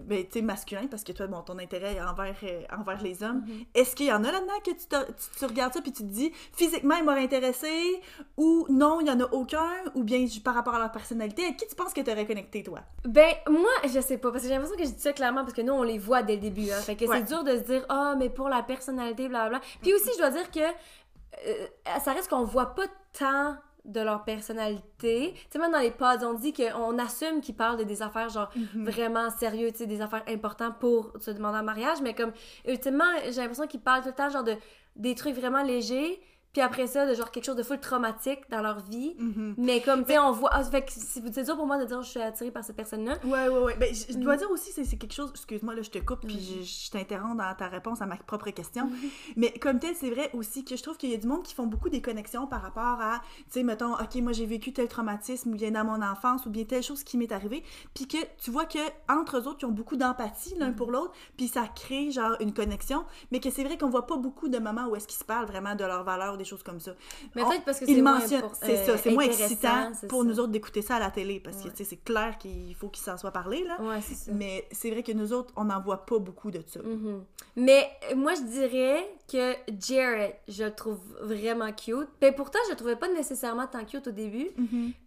ben, 0.04 0.24
tu 0.24 0.32
sais, 0.35 0.42
masculins, 0.42 0.87
parce 0.90 1.04
que 1.04 1.12
toi, 1.12 1.26
bon, 1.26 1.42
ton 1.42 1.59
intérêt 1.59 1.94
est 1.94 2.00
envers, 2.00 2.35
euh, 2.42 2.62
envers 2.76 3.02
les 3.02 3.22
hommes, 3.22 3.42
Mhm. 3.46 3.64
est-ce 3.74 3.94
qu'il 3.96 4.06
y 4.06 4.12
en 4.12 4.22
a 4.24 4.30
là-dedans 4.32 4.61
que 4.64 4.70
tu, 4.70 4.87
tu, 4.88 5.38
tu 5.38 5.44
regardes 5.44 5.72
ça 5.74 5.80
puis 5.82 5.92
tu 5.92 6.02
te 6.02 6.09
dis, 6.09 6.32
physiquement, 6.52 6.94
il 6.96 7.04
m'aurait 7.04 7.22
intéressé, 7.24 8.00
ou 8.37 8.66
non, 8.68 9.00
il 9.00 9.06
y 9.06 9.11
en 9.11 9.20
a 9.20 9.24
aucun, 9.32 9.68
ou 9.94 10.04
bien 10.04 10.24
par 10.44 10.54
rapport 10.54 10.74
à 10.74 10.78
leur 10.78 10.92
personnalité, 10.92 11.44
à 11.46 11.52
qui 11.52 11.66
tu 11.66 11.74
penses 11.74 11.92
que 11.92 12.00
tu 12.00 12.11
aurais 12.11 12.26
connecté, 12.26 12.62
toi? 12.62 12.80
Ben, 13.04 13.32
moi, 13.48 13.70
je 13.85 14.00
sais 14.00 14.18
pas, 14.18 14.30
parce 14.30 14.42
que 14.42 14.48
j'ai 14.48 14.54
l'impression 14.54 14.76
que 14.76 14.85
je 14.85 14.90
dis 14.90 15.00
ça 15.00 15.12
clairement, 15.12 15.42
parce 15.42 15.54
que 15.54 15.62
nous, 15.62 15.72
on 15.72 15.82
les 15.82 15.98
voit 15.98 16.22
dès 16.22 16.35
le 16.37 16.40
début, 16.40 16.70
hein. 16.70 16.80
Fait 16.80 16.96
que 16.96 17.04
Ouais. 17.04 17.18
c'est 17.18 17.24
dur 17.24 17.44
de 17.44 17.52
se 17.56 17.62
dire, 17.62 17.85
ah, 17.88 18.14
mais 18.18 18.30
pour 18.30 18.48
la 18.48 18.62
personnalité, 18.62 19.28
blablabla. 19.28 19.61
Puis 19.82 19.94
aussi, 19.94 20.11
je 20.14 20.18
dois 20.18 20.30
dire 20.30 20.50
que 20.50 20.61
euh, 20.61 21.66
ça 22.02 22.12
reste 22.12 22.28
qu'on 22.30 22.44
voit 22.44 22.74
pas 22.74 22.87
tant 23.18 23.56
de 23.87 24.01
leur 24.01 24.25
personnalité. 24.25 25.33
Tu 25.35 25.40
sais, 25.51 25.59
même 25.59 25.72
dans 25.72 25.79
les 25.79 25.90
pods, 25.90 26.25
on 26.25 26.35
dit 26.35 26.53
qu'on 26.53 26.99
assume 26.99 27.40
qu'ils 27.40 27.55
parlent 27.55 27.79
de 27.79 27.85
des 27.85 28.03
affaires, 28.03 28.29
genre, 28.29 28.51
vraiment 28.75 29.31
sérieux, 29.31 29.70
tu 29.72 29.79
sais, 29.79 29.87
des 29.87 30.01
affaires 30.01 30.25
importantes 30.29 30.79
pour 30.79 31.12
se 31.20 31.31
demander 31.31 31.59
en 31.59 31.62
mariage, 31.62 31.99
mais 32.03 32.14
comme, 32.14 32.33
ultimement, 32.66 33.05
j'ai 33.25 33.40
l'impression 33.40 33.66
qu'ils 33.66 33.81
parlent 33.81 34.03
tout 34.03 34.09
le 34.09 34.14
temps, 34.14 34.29
genre, 34.29 34.44
de 34.44 34.57
des 34.96 35.14
trucs 35.14 35.35
vraiment 35.35 35.62
légers, 35.62 36.20
puis 36.57 36.62
après 36.62 36.87
ça, 36.87 37.07
de 37.07 37.12
genre 37.14 37.31
quelque 37.31 37.45
chose 37.45 37.55
de 37.57 37.62
full 37.62 37.79
traumatique 37.81 38.40
dans 38.49 38.62
leur 38.62 38.81
vie. 38.81 39.14
Mais 39.59 39.83
comme, 39.83 40.07
tu 40.07 40.12
sais, 40.12 40.19
on 40.19 40.33
voit. 40.33 40.49
Ah, 40.55 40.64
fait 40.64 40.87
que 40.87 40.90
c'est 40.90 41.42
dur 41.45 41.55
pour 41.55 41.66
moi 41.66 41.77
de 41.77 41.85
dire 41.85 42.01
je 42.01 42.09
suis 42.09 42.19
attirée 42.23 42.51
par 42.51 42.64
cette 42.64 42.77
personne-là. 42.77 43.19
Ouais, 43.25 43.49
ouais, 43.49 43.59
ouais. 43.62 43.77
Ben, 43.79 43.95
je, 43.95 44.16
dois 44.16 44.37
Mm. 44.37 44.38
dire 44.38 44.51
aussi, 44.51 44.73
c'est 44.73 44.97
quelque 44.97 45.12
chose. 45.12 45.29
Excuse-moi, 45.35 45.75
là, 45.75 45.83
je 45.83 45.90
te 45.90 45.99
coupe, 45.99 46.21
puis 46.27 46.40
je, 46.40 46.64
je 46.64 46.90
t'interromps 46.90 47.37
dans 47.37 47.55
ta 47.55 47.69
réponse 47.69 48.01
à 48.01 48.07
ma 48.07 48.16
propre 48.16 48.49
question. 48.53 48.88
Mais 49.37 49.53
comme 49.53 49.79
tel, 49.81 49.95
c'est 49.95 50.09
vrai 50.09 50.31
aussi 50.33 50.64
que 50.64 50.77
je 50.77 50.83
trouve 50.83 50.97
qu'il 50.97 51.11
y 51.11 51.14
a 51.14 51.19
du 51.19 51.27
monde 51.27 51.42
qui 51.42 51.53
font 51.53 51.66
beaucoup 51.66 51.90
des 51.90 52.01
connexions 52.01 52.47
par 52.47 52.62
rapport 52.62 53.03
à, 53.03 53.21
tu 53.37 53.45
sais, 53.51 53.62
mettons, 53.62 53.92
OK, 53.92 54.14
moi, 54.23 54.33
j'ai 54.33 54.47
vécu 54.47 54.73
tel 54.73 54.88
traumatisme, 54.88 55.51
ou 55.53 55.57
bien 55.57 55.73
dans 55.73 55.85
mon 55.85 56.01
enfance, 56.01 56.47
ou 56.47 56.51
bien 56.51 56.64
telle 56.64 56.83
chose 56.83 57.05
qui 57.05 57.19
m'est 57.19 57.33
arrivée. 57.33 57.62
Puis 57.92 58.09
que 58.09 58.16
tu 58.38 58.51
vois 58.51 58.64
que 58.64 58.79
entre 59.11 59.37
eux 59.37 59.47
autres, 59.47 59.59
ils 59.61 59.66
ont 59.66 59.73
beaucoup 59.73 59.97
d'empathie 59.97 60.55
l'un 60.57 60.71
Mm-hmm. 60.71 60.75
pour 60.77 60.90
l'autre, 60.90 61.12
puis 61.37 61.49
ça 61.49 61.64
crée, 61.69 62.11
genre, 62.12 62.35
une 62.40 62.55
connexion. 62.55 63.05
Mais 63.31 63.40
que 63.40 63.51
c'est 63.51 63.62
vrai 63.62 63.77
qu'on 63.77 63.90
voit 63.90 64.07
pas 64.07 64.16
beaucoup 64.16 64.49
de 64.49 64.59
moments 64.59 64.87
où 64.87 64.97
est-ce 64.97 65.07
qu'ils 65.07 65.19
se 65.19 65.25
parlent 65.25 65.45
vraiment 65.47 65.75
de 65.75 65.85
leurs 65.85 66.03
valeurs 66.05 66.38
des 66.38 66.45
choses 66.46 66.62
comme 66.62 66.80
ça. 66.80 66.92
Mais 67.35 67.42
peut-être 67.44 67.64
parce 67.64 67.80
que 67.80 67.87
c'est 67.87 68.00
moins 68.00 68.20
c'est 68.20 68.37
euh, 68.37 68.87
ça, 68.87 68.98
c'est 68.98 69.11
moins 69.11 69.24
excitant 69.24 69.92
pour 70.09 70.22
ça. 70.22 70.28
nous 70.28 70.40
autres 70.40 70.52
d'écouter 70.52 70.82
ça 70.82 70.96
à 70.96 71.00
la 71.00 71.11
télé, 71.11 71.40
parce 71.40 71.59
que, 71.59 71.68
Ouais. 71.68 71.85
c'est 71.85 72.02
clair 72.04 72.38
qu'il 72.38 72.74
faut 72.74 72.88
qu'ils 72.88 73.04
s'en 73.04 73.16
soient 73.18 73.30
parlé, 73.32 73.64
là. 73.64 73.80
Ouais, 73.82 74.00
c'est 74.00 74.14
ça. 74.14 74.32
Mais 74.32 74.66
c'est 74.72 74.90
vrai 74.90 75.02
que 75.02 75.12
nous 75.12 75.32
autres, 75.32 75.52
on 75.56 75.64
n'en 75.64 75.80
voit 75.80 76.06
pas 76.06 76.18
beaucoup 76.18 76.50
de 76.50 76.62
ça. 76.66 76.80
Mhm. 76.82 77.24
Mais 77.56 77.88
euh, 78.11 78.16
moi, 78.16 78.35
je 78.35 78.42
dirais 78.42 79.09
que 79.30 79.54
Jared, 79.80 80.35
je 80.48 80.64
le 80.64 80.74
trouve 80.74 81.00
vraiment 81.20 81.72
cute. 81.72 82.09
Ben 82.20 82.35
pourtant, 82.35 82.59
je 82.66 82.70
le 82.70 82.76
trouvais 82.76 82.96
pas 82.96 83.09
nécessairement 83.09 83.66
tant 83.66 83.85
cute 83.85 84.06
au 84.06 84.12
début. 84.12 84.48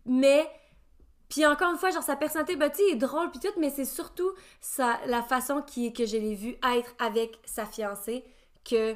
Mais, 0.05 0.45
puis 1.29 1.45
encore 1.45 1.71
une 1.71 1.77
fois, 1.77 1.91
genre 1.91 2.03
sa 2.03 2.15
personnalité, 2.15 2.55
ben 2.55 2.69
tu 2.69 2.77
sais, 2.77 2.83
il 2.89 2.93
est 2.93 2.97
drôle 2.97 3.29
puis 3.31 3.39
tout, 3.39 3.53
mais 3.59 3.69
c'est 3.69 3.85
surtout 3.85 4.31
sa, 4.61 4.99
la 5.05 5.21
façon 5.21 5.61
qui, 5.61 5.93
que 5.93 6.05
je 6.05 6.17
l'ai 6.17 6.35
vu 6.35 6.57
être 6.75 6.93
avec 6.99 7.39
sa 7.45 7.65
fiancée 7.65 8.23
que 8.69 8.95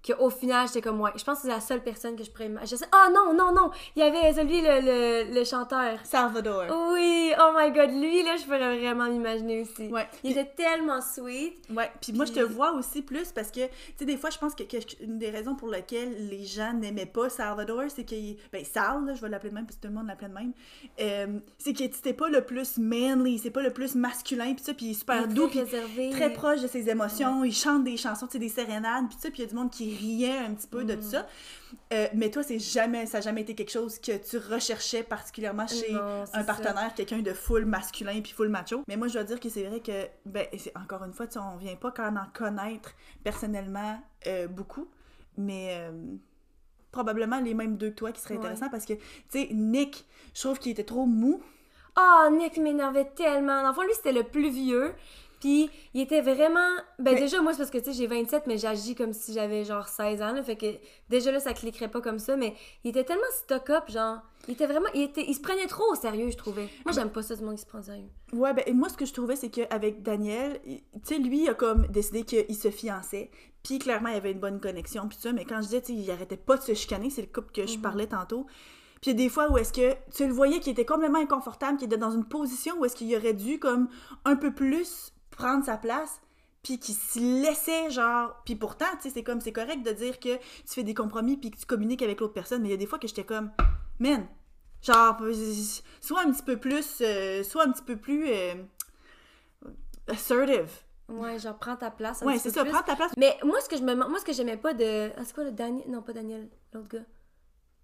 que 0.00 0.12
au 0.20 0.30
final 0.30 0.66
j'étais 0.68 0.80
comme 0.80 1.00
ouais 1.00 1.10
je 1.16 1.24
pense 1.24 1.36
que 1.38 1.42
c'est 1.42 1.48
la 1.48 1.60
seule 1.60 1.82
personne 1.82 2.14
que 2.16 2.22
je 2.22 2.30
pourrais 2.30 2.46
imaginer 2.46 2.70
je 2.70 2.76
sais 2.76 2.86
oh 2.94 3.10
non 3.12 3.34
non 3.34 3.52
non 3.52 3.70
il 3.96 4.00
y 4.00 4.02
avait 4.02 4.32
celui 4.32 4.60
le, 4.60 4.80
le, 5.28 5.34
le 5.34 5.44
chanteur 5.44 5.98
Salvador. 6.04 6.66
oui 6.92 7.32
oh 7.38 7.50
my 7.56 7.70
god 7.72 7.90
lui 7.90 8.22
là 8.22 8.36
je 8.36 8.44
pourrais 8.44 8.78
vraiment 8.78 9.08
m'imaginer 9.10 9.62
aussi 9.62 9.88
Ouais. 9.88 10.06
il 10.22 10.32
était 10.32 10.50
tellement 10.56 11.00
sweet 11.00 11.54
Ouais, 11.70 11.90
puis 12.00 12.12
moi 12.12 12.24
je 12.26 12.32
te 12.32 12.40
vois 12.40 12.72
aussi 12.72 13.02
plus 13.02 13.32
parce 13.32 13.50
que, 13.50 13.66
tu 13.66 13.72
sais, 13.98 14.04
des 14.04 14.16
fois 14.16 14.30
je 14.30 14.38
pense 14.38 14.54
que, 14.54 14.62
que 14.62 14.76
une 15.02 15.18
des 15.18 15.30
raisons 15.30 15.54
pour 15.54 15.68
lesquelles 15.68 16.28
les 16.28 16.44
gens 16.44 16.72
n'aimaient 16.72 17.04
pas 17.06 17.28
Salvador, 17.28 17.82
c'est 17.88 18.04
qu'il. 18.04 18.36
Ben, 18.52 18.64
Sal, 18.64 19.04
là, 19.04 19.14
je 19.14 19.20
vais 19.20 19.28
l'appeler 19.28 19.50
de 19.50 19.54
même 19.54 19.66
parce 19.66 19.76
que 19.76 19.82
tout 19.82 19.88
le 19.88 19.94
monde 19.94 20.06
l'appelait 20.06 20.28
de 20.28 20.34
même. 20.34 20.52
euh, 21.00 21.38
c'est 21.58 21.72
que 21.74 21.82
c'était 21.84 22.12
pas 22.14 22.28
le 22.28 22.42
plus 22.44 22.78
manly, 22.78 23.38
c'est 23.38 23.50
pas 23.50 23.62
le 23.62 23.72
plus 23.72 23.94
masculin, 23.94 24.54
puis 24.54 24.64
ça, 24.64 24.72
puis 24.74 24.86
il 24.86 24.90
est 24.92 24.94
super 24.94 25.22
Il 25.26 25.30
est 25.30 25.34
doux, 25.34 25.48
très 25.48 25.64
puis 25.64 25.76
réservé. 25.76 26.10
très 26.10 26.32
proche 26.32 26.60
de 26.62 26.66
ses 26.68 26.88
émotions, 26.88 27.44
il 27.44 27.52
chante 27.54 27.84
des 27.84 27.96
chansons, 27.96 28.26
tu 28.26 28.32
sais, 28.32 28.38
des 28.38 28.48
sérénades, 28.48 29.08
puis 29.08 29.18
ça, 29.20 29.28
puis 29.30 29.40
il 29.40 29.44
y 29.44 29.46
a 29.46 29.50
du 29.50 29.54
monde 29.54 29.70
qui 29.70 29.87
riait 29.96 30.38
un 30.38 30.54
petit 30.54 30.66
peu 30.66 30.84
de 30.84 30.94
Mm. 30.94 31.00
tout 31.00 31.06
ça. 31.10 31.26
Euh, 31.92 32.06
mais 32.14 32.30
toi, 32.30 32.42
c'est 32.42 32.58
jamais, 32.58 33.06
ça 33.06 33.18
n'a 33.18 33.22
jamais 33.22 33.42
été 33.42 33.54
quelque 33.54 33.70
chose 33.72 33.98
que 33.98 34.16
tu 34.16 34.38
recherchais 34.38 35.02
particulièrement 35.02 35.66
chez 35.66 35.92
Non, 35.92 36.24
un 36.32 36.44
partenaire, 36.44 36.94
quelqu'un 36.94 37.18
de 37.20 37.32
full 37.32 37.64
masculin 37.66 38.20
puis 38.22 38.32
full 38.32 38.48
macho. 38.48 38.82
Mais 38.88 38.96
moi, 38.96 39.08
je 39.08 39.14
dois 39.14 39.24
dire 39.24 39.40
que 39.40 39.48
c'est 39.48 39.64
vrai 39.64 39.80
que, 39.80 40.06
ben, 40.26 40.46
c'est- 40.56 40.76
encore 40.76 41.04
une 41.04 41.12
fois, 41.12 41.26
tu 41.26 41.34
sais, 41.34 41.38
on 41.40 41.56
vient 41.56 41.76
pas 41.76 41.90
quand 41.90 42.08
en 42.16 42.26
connaître 42.32 42.94
personnellement 43.24 44.00
euh, 44.26 44.48
beaucoup, 44.48 44.88
mais 45.36 45.76
euh, 45.78 45.92
probablement 46.90 47.38
les 47.40 47.54
mêmes 47.54 47.76
deux 47.76 47.90
que 47.90 47.94
toi 47.96 48.12
qui 48.12 48.20
seraient 48.20 48.34
Ouais. 48.34 48.40
intéressants 48.40 48.70
parce 48.70 48.84
que, 48.86 48.94
tu 48.94 49.00
sais, 49.28 49.48
Nick, 49.52 50.06
je 50.34 50.40
trouve 50.40 50.58
qu'il 50.58 50.72
était 50.72 50.84
trop 50.84 51.06
mou. 51.06 51.40
Oh, 52.00 52.28
Nick 52.30 52.56
m'énervait 52.58 53.10
tellement. 53.16 53.62
Dans 53.62 53.68
le 53.68 53.74
fond, 53.74 53.82
lui, 53.82 53.92
c'était 53.94 54.12
le 54.12 54.22
plus 54.24 54.50
vieux. 54.50 54.94
Puis, 55.40 55.70
il 55.94 56.00
était 56.00 56.20
vraiment. 56.20 56.58
Ben, 56.98 57.14
Mais- 57.14 57.20
déjà, 57.20 57.40
moi, 57.40 57.52
c'est 57.52 57.58
parce 57.58 57.70
que, 57.70 57.78
tu 57.78 57.84
sais, 57.86 57.92
j'ai 57.92 58.06
27, 58.06 58.46
mais 58.46 58.58
j'agis 58.58 58.94
comme 58.94 59.12
si 59.12 59.32
j'avais 59.32 59.64
genre 59.64 59.86
16 59.86 60.20
ans. 60.22 60.32
Là, 60.32 60.42
fait 60.42 60.56
que, 60.56 60.66
déjà, 61.08 61.30
là, 61.30 61.38
ça 61.40 61.52
cliquerait 61.52 61.88
pas 61.90 62.00
comme 62.00 62.18
ça. 62.18 62.36
Mais 62.36 62.54
il 62.84 62.90
était 62.90 63.04
tellement 63.04 63.22
stock-up, 63.44 63.84
genre. 63.88 64.18
Il 64.48 64.54
était 64.54 64.66
vraiment. 64.66 64.88
Il, 64.94 65.02
était... 65.02 65.24
il 65.28 65.34
se 65.34 65.40
prenait 65.40 65.66
trop 65.66 65.84
au 65.92 65.94
sérieux, 65.94 66.30
je 66.30 66.36
trouvais. 66.36 66.68
Moi, 66.84 66.92
j'aime 66.92 67.10
pas 67.10 67.22
ça, 67.22 67.36
du 67.36 67.44
monde 67.44 67.54
qui 67.56 67.62
se 67.62 67.66
prend 67.66 67.78
au 67.78 67.82
sérieux. 67.82 68.08
Ouais, 68.32 68.52
ben, 68.54 68.64
et 68.66 68.72
moi, 68.72 68.88
ce 68.88 68.96
que 68.96 69.06
je 69.06 69.12
trouvais, 69.12 69.36
c'est 69.36 69.50
qu'avec 69.50 70.02
Daniel, 70.02 70.60
tu 70.66 70.80
sais, 71.04 71.18
lui, 71.18 71.42
il 71.44 71.48
a 71.48 71.54
comme 71.54 71.86
décidé 71.88 72.22
qu'il 72.24 72.56
se 72.56 72.70
fiançait. 72.70 73.30
Puis 73.62 73.78
clairement, 73.78 74.08
il 74.08 74.14
y 74.14 74.18
avait 74.18 74.32
une 74.32 74.40
bonne 74.40 74.60
connexion, 74.60 75.06
puis 75.08 75.18
ça. 75.20 75.32
Mais 75.32 75.44
quand 75.44 75.56
je 75.56 75.66
disais, 75.66 75.80
tu 75.82 75.88
sais, 75.88 75.92
il 75.94 76.10
arrêtait 76.10 76.36
pas 76.36 76.56
de 76.56 76.62
se 76.62 76.74
chicaner, 76.74 77.10
c'est 77.10 77.22
le 77.22 77.28
couple 77.28 77.52
que 77.52 77.66
je 77.66 77.76
Mhm. 77.76 77.82
parlais 77.82 78.06
tantôt. 78.06 78.46
Puis 79.00 79.14
des 79.14 79.28
fois 79.28 79.50
où 79.52 79.58
est-ce 79.58 79.72
que 79.72 79.94
tu 80.12 80.26
le 80.26 80.32
voyais 80.32 80.58
qu'il 80.60 80.72
était 80.72 80.84
complètement 80.84 81.20
inconfortable, 81.20 81.76
qu'il 81.78 81.86
était 81.86 81.96
dans 81.98 82.10
une 82.10 82.24
position 82.24 82.74
où 82.80 82.84
est-ce 82.84 82.96
qu'il 82.96 83.14
aurait 83.16 83.34
dû, 83.34 83.58
comme, 83.60 83.88
un 84.24 84.34
peu 84.36 84.52
plus 84.52 85.12
prendre 85.38 85.64
sa 85.64 85.76
place, 85.78 86.20
puis 86.62 86.78
qu'il 86.78 86.94
se 86.94 87.18
laissait, 87.18 87.90
genre... 87.90 88.34
Puis 88.44 88.56
pourtant, 88.56 88.86
tu 89.00 89.08
sais, 89.08 89.10
c'est 89.10 89.22
comme, 89.22 89.40
c'est 89.40 89.52
correct 89.52 89.82
de 89.82 89.92
dire 89.92 90.18
que 90.18 90.36
tu 90.36 90.74
fais 90.74 90.82
des 90.82 90.94
compromis 90.94 91.36
puis 91.36 91.50
que 91.50 91.56
tu 91.56 91.66
communiques 91.66 92.02
avec 92.02 92.20
l'autre 92.20 92.34
personne, 92.34 92.62
mais 92.62 92.68
il 92.68 92.72
y 92.72 92.74
a 92.74 92.78
des 92.78 92.86
fois 92.86 92.98
que 92.98 93.06
j'étais 93.08 93.24
comme, 93.24 93.50
man, 94.00 94.26
genre, 94.82 95.16
soit 96.00 96.22
un 96.22 96.32
petit 96.32 96.42
peu 96.42 96.56
plus, 96.58 96.98
euh, 97.00 97.42
soit 97.42 97.66
un 97.66 97.72
petit 97.72 97.84
peu 97.84 97.96
plus... 97.96 98.28
euh, 98.28 98.54
assertive. 100.08 100.70
Ouais, 101.08 101.38
genre, 101.38 101.58
prends 101.58 101.76
ta 101.76 101.90
place. 101.90 102.20
Ouais, 102.22 102.38
c'est 102.38 102.50
ça, 102.50 102.62
plus. 102.62 102.72
prends 102.72 102.82
ta 102.82 102.96
place. 102.96 103.12
Mais 103.16 103.38
moi, 103.44 103.60
ce 103.60 103.68
que 103.68 103.76
je 103.76 103.82
me 103.82 103.94
moi, 103.94 104.18
ce 104.18 104.24
que 104.24 104.32
j'aimais 104.32 104.56
pas 104.56 104.74
de. 104.74 105.10
Ah, 105.16 105.24
c'est 105.24 105.34
quoi 105.34 105.44
le 105.44 105.52
Daniel 105.52 105.88
Non, 105.88 106.02
pas 106.02 106.12
Daniel, 106.12 106.48
l'autre 106.72 106.88
gars 106.88 107.04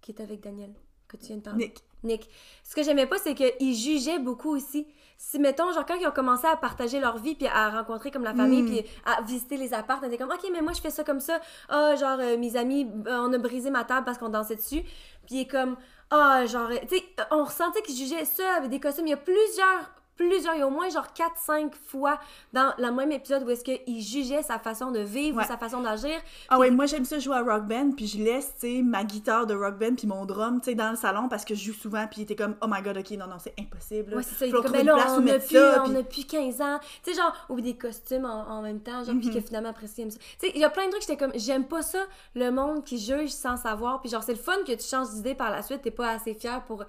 qui 0.01 0.11
est 0.11 0.21
avec 0.21 0.41
Daniel, 0.41 0.73
que 1.07 1.17
tu 1.17 1.25
viens 1.27 1.37
de 1.37 1.41
parler? 1.41 1.65
Nick. 1.65 1.83
Nick. 2.05 2.29
Ce 2.63 2.75
que 2.75 2.83
j'aimais 2.83 3.05
pas, 3.07 3.17
c'est 3.17 3.35
qu'ils 3.35 3.75
jugeaient 3.75 4.19
beaucoup 4.19 4.55
aussi. 4.55 4.87
Si, 5.17 5.39
mettons, 5.39 5.71
genre, 5.71 5.85
quand 5.85 5.95
ils 5.95 6.05
ont 6.07 6.11
commencé 6.11 6.45
à 6.45 6.57
partager 6.57 6.99
leur 6.99 7.17
vie, 7.17 7.35
puis 7.35 7.47
à 7.47 7.69
rencontrer 7.69 8.11
comme 8.11 8.23
la 8.25 8.33
famille, 8.33 8.63
Mm. 8.63 8.65
puis 8.65 8.85
à 9.05 9.21
visiter 9.21 9.55
les 9.55 9.73
apparts, 9.73 9.99
on 10.03 10.07
était 10.07 10.17
comme, 10.17 10.29
OK, 10.31 10.45
mais 10.51 10.61
moi, 10.61 10.73
je 10.73 10.81
fais 10.81 10.89
ça 10.89 11.03
comme 11.05 11.21
ça. 11.21 11.39
Ah, 11.69 11.95
genre, 11.95 12.17
euh, 12.19 12.37
mes 12.37 12.57
amis, 12.57 12.85
euh, 13.07 13.19
on 13.21 13.31
a 13.31 13.37
brisé 13.37 13.69
ma 13.69 13.85
table 13.85 14.03
parce 14.05 14.17
qu'on 14.17 14.27
dansait 14.29 14.57
dessus. 14.57 14.81
Puis 15.25 15.35
il 15.35 15.39
est 15.41 15.47
comme, 15.47 15.77
ah, 16.11 16.45
genre, 16.45 16.69
tu 16.89 16.97
sais, 16.97 17.03
on 17.31 17.45
ressentait 17.45 17.81
qu'ils 17.81 17.95
jugeaient 17.95 18.25
ça 18.25 18.55
avec 18.57 18.69
des 18.69 18.79
costumes. 18.81 19.07
Il 19.07 19.11
y 19.11 19.13
a 19.13 19.17
plusieurs, 19.17 19.91
plusieurs, 20.15 20.55
il 20.55 20.59
y 20.59 20.61
a 20.61 20.67
au 20.67 20.71
moins 20.71 20.89
genre 20.89 21.07
4-5 21.15 21.71
fois 21.87 22.19
dans 22.53 22.73
le 22.77 22.91
même 22.91 23.11
épisode 23.11 23.43
où 23.43 23.49
est-ce 23.49 23.63
qu'il 23.63 24.01
jugeait 24.01 24.43
sa 24.43 24.59
façon 24.59 24.91
de 24.91 24.99
vivre 24.99 25.37
Ouais. 25.37 25.43
ou 25.43 25.47
sa 25.47 25.57
façon 25.57 25.81
d'agir. 25.81 26.15
Ah 26.49 26.57
ouais, 26.59 26.71
moi 26.71 26.85
j'aime 26.85 27.05
ça 27.05 27.19
jouer 27.19 27.35
à 27.35 27.41
Rock 27.41 27.63
Band, 27.67 27.91
puis 27.95 28.07
je 28.07 28.17
laisse, 28.23 28.53
tu 28.59 28.77
sais, 28.77 28.81
ma 28.81 29.03
guitare 29.03 29.45
de 29.45 29.53
Rock 29.53 29.77
Band 29.77 29.95
puis 29.95 30.07
mon 30.07 30.25
drum, 30.25 30.59
tu 30.61 30.69
sais, 30.71 30.75
dans 30.75 30.89
le 30.91 30.95
salon 30.95 31.27
parce 31.27 31.43
que 31.45 31.55
je 31.55 31.65
joue 31.65 31.73
souvent, 31.73 32.05
puis 32.07 32.21
il 32.21 32.23
était 32.23 32.35
comme, 32.35 32.55
oh 32.61 32.67
my 32.69 32.81
god, 32.81 32.97
ok, 32.97 33.11
non, 33.11 33.27
non, 33.27 33.37
c'est 33.39 33.53
impossible. 33.59 34.15
Ouais, 34.15 34.23
c'est 34.23 34.35
ça. 34.35 34.45
Il 34.45 34.53
comme, 34.53 34.71
ben 34.71 34.85
là, 34.85 34.95
on 35.09 35.17
a, 35.17 35.19
mettre 35.21 35.47
plus, 35.47 35.57
on 35.57 35.95
a 35.95 36.03
plus 36.03 36.25
15 36.25 36.61
ans. 36.61 36.79
Tu 37.03 37.11
sais, 37.13 37.17
genre, 37.21 37.33
ou 37.49 37.59
des 37.61 37.75
costumes 37.75 38.25
en, 38.25 38.47
en 38.49 38.61
même 38.61 38.79
temps, 38.79 39.03
genre, 39.03 39.15
puis 39.19 39.27
Mhm. 39.27 39.33
que 39.35 39.41
finalement, 39.41 39.69
après, 39.69 39.87
ça, 39.87 40.01
il 40.01 40.11
ça. 40.11 40.17
Tu 40.39 40.47
sais, 40.47 40.51
il 40.55 40.61
y 40.61 40.63
a 40.63 40.69
plein 40.69 40.85
de 40.85 40.91
trucs, 40.91 41.01
j'étais 41.01 41.17
comme, 41.17 41.33
j'aime 41.35 41.65
pas 41.65 41.81
ça, 41.81 41.99
le 42.35 42.49
monde 42.51 42.83
qui 42.83 42.97
juge 42.97 43.29
sans 43.31 43.57
savoir. 43.57 44.01
Puis 44.01 44.09
genre, 44.09 44.23
c'est 44.23 44.33
le 44.33 44.39
fun 44.39 44.53
que 44.65 44.71
tu 44.73 44.85
changes 44.87 45.09
d'idée 45.09 45.35
par 45.35 45.51
la 45.51 45.61
suite, 45.61 45.81
t'es 45.81 45.91
pas 45.91 46.09
assez 46.11 46.33
fier 46.33 46.63
pour, 46.65 46.83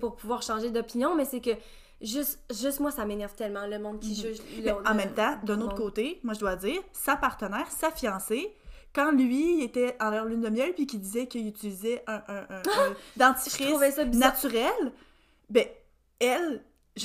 pour 0.00 0.16
pouvoir 0.16 0.42
changer 0.42 0.70
d'opinion, 0.70 1.14
mais 1.14 1.24
c'est 1.24 1.40
que 1.40 1.50
juste, 2.00 2.38
juste 2.50 2.80
moi, 2.80 2.90
ça 2.90 3.04
m'énerve 3.04 3.34
tellement, 3.34 3.66
le 3.66 3.78
monde 3.78 4.00
qui 4.00 4.14
juge. 4.14 4.38
Mhm. 4.38 4.44
Mais 4.58 4.70
le- 4.70 4.76
en 4.76 4.90
le- 4.90 4.94
même 4.96 5.12
temps, 5.14 5.38
d'un 5.44 5.60
autre 5.60 5.74
côté, 5.76 6.20
moi 6.22 6.34
je 6.34 6.40
dois 6.40 6.56
dire, 6.56 6.80
sa 6.92 7.16
partenaire, 7.16 7.70
sa 7.70 7.90
fiancée, 7.90 8.54
quand 8.94 9.12
lui 9.12 9.62
était 9.62 9.96
en 10.00 10.10
leur 10.10 10.24
lune 10.24 10.40
de 10.40 10.48
miel 10.48 10.72
puis 10.74 10.86
qu'il 10.86 11.00
disait 11.00 11.26
qu'il 11.28 11.46
utilisait 11.46 12.02
un, 12.08 12.22
un, 12.26 12.36
un- 12.50 12.56
un 12.58 12.94
dentifrice 13.16 13.98
naturel, 14.14 14.72
ben 15.48 15.66
elle, 16.18 16.62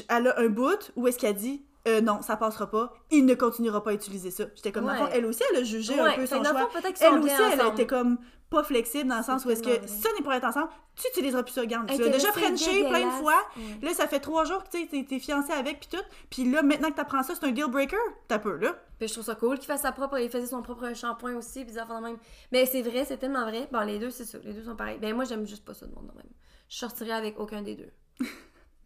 elle 0.10 0.28
a 0.28 0.40
un 0.40 0.48
bout 0.50 0.92
où 0.96 1.08
est-ce 1.08 1.20
qu'elle 1.20 1.36
dit 1.36 1.64
euh, 1.88 2.02
non, 2.02 2.24
ça 2.24 2.36
passera 2.36 2.66
pas, 2.72 2.92
il 3.12 3.26
ne 3.28 3.36
continuera 3.36 3.84
pas 3.84 3.92
à 3.92 3.94
utiliser 3.94 4.32
ça. 4.32 4.46
J'étais 4.56 4.72
comme, 4.72 4.86
dans 4.86 4.94
le 4.94 4.98
fond, 4.98 5.04
Ouais. 5.06 5.12
elle 5.14 5.26
aussi, 5.28 5.44
elle 5.52 5.58
a 5.60 5.64
jugé 5.64 6.00
un 6.00 6.14
peu 6.14 6.26
son 6.26 6.44
choix. 6.44 6.62
fond, 6.72 6.80
Elle 6.84 6.86
aussi, 7.20 7.26
bien 7.26 7.52
elle 7.52 7.60
a 7.60 7.64
ensemble. 7.66 7.74
été 7.80 7.86
comme 7.86 8.18
pas 8.50 8.64
flexible 8.64 9.10
dans 9.10 9.18
le 9.18 9.24
sens 9.24 9.44
où 9.46 9.50
est-ce 9.50 9.64
que 9.64 9.88
si 9.88 10.02
ça 10.02 10.10
n'est 10.16 10.24
pour 10.24 10.32
être 10.34 10.44
ensemble, 10.46 10.70
tu 10.96 11.08
utiliseras 11.10 11.44
plus 11.44 11.52
ça. 11.52 11.62
Regarde, 11.62 11.90
Hey, 11.90 11.98
tu 11.98 12.04
l'as 12.04 12.10
déjà 12.10 12.32
frenché 12.32 12.84
plein 12.88 13.06
de 13.08 13.12
fois. 13.14 13.36
Là, 13.82 13.94
ça 13.94 14.08
fait 14.08 14.20
trois 14.20 14.46
jours 14.46 14.64
que 14.64 14.70
tu 14.78 14.88
t'es- 14.88 15.04
t'es 15.04 15.20
fiancé 15.20 15.52
avec 15.52 15.80
puis 15.80 15.90
tout. 15.98 16.04
Puis 16.30 16.50
là, 16.50 16.62
maintenant 16.64 16.90
que 16.92 16.96
t'apprends 16.96 17.24
ça, 17.24 17.34
c'est 17.36 17.46
un 17.46 17.52
deal 17.52 17.68
breaker. 17.68 17.98
T'as 18.28 18.40
peu, 18.40 18.56
là. 18.58 18.76
Puis 19.00 19.08
je 19.08 19.14
trouve 19.14 19.26
ça 19.26 19.36
cool 19.36 19.58
qu'il 19.58 19.66
fasse 19.66 19.82
sa 19.82 19.92
propre, 19.92 20.18
il 20.20 20.30
faisait 20.30 20.46
son 20.48 20.62
propre 20.62 20.94
shampoing 20.94 21.36
aussi, 21.36 21.64
puis 21.66 21.74
des 21.74 21.78
affaires 21.80 21.98
de 22.00 22.04
même. 22.06 22.18
Mais 22.52 22.66
c'est 22.66 22.82
vrai, 22.82 23.04
c'est 23.04 23.18
tellement 23.18 23.44
vrai. 23.46 23.68
Bon, 23.72 23.82
les 23.82 24.00
deux, 24.00 24.10
c'est 24.12 24.26
ça, 24.26 24.38
les 24.44 24.54
deux 24.54 24.64
sont 24.64 24.76
pareils. 24.76 25.00
Ben 25.00 25.14
moi, 25.16 25.26
j'aime 25.26 25.46
juste 25.46 25.66
pas 25.66 25.74
ça 25.74 25.86
de 25.88 25.94
monde 25.94 26.08
de 26.12 26.16
même. 26.18 26.30
Je 26.70 26.78
sortirais 26.78 27.12
avec 27.12 27.40
aucun 27.40 27.62
des 27.62 27.76
deux. 27.76 27.92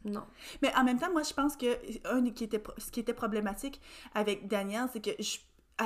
non. 0.06 0.24
Mais 0.62 0.72
en 0.76 0.84
même 0.84 0.98
temps, 1.00 1.12
moi, 1.12 1.22
je 1.24 1.34
pense 1.34 1.56
que 1.58 1.68
un 2.08 2.28
qui 2.32 2.46
était, 2.46 2.64
ce 2.78 2.90
qui 2.90 3.02
était 3.02 3.14
problématique 3.14 3.80
avec 4.16 4.48
Daniel, 4.48 4.86
c'est 4.94 5.04
que 5.04 5.12
je, 5.22 5.38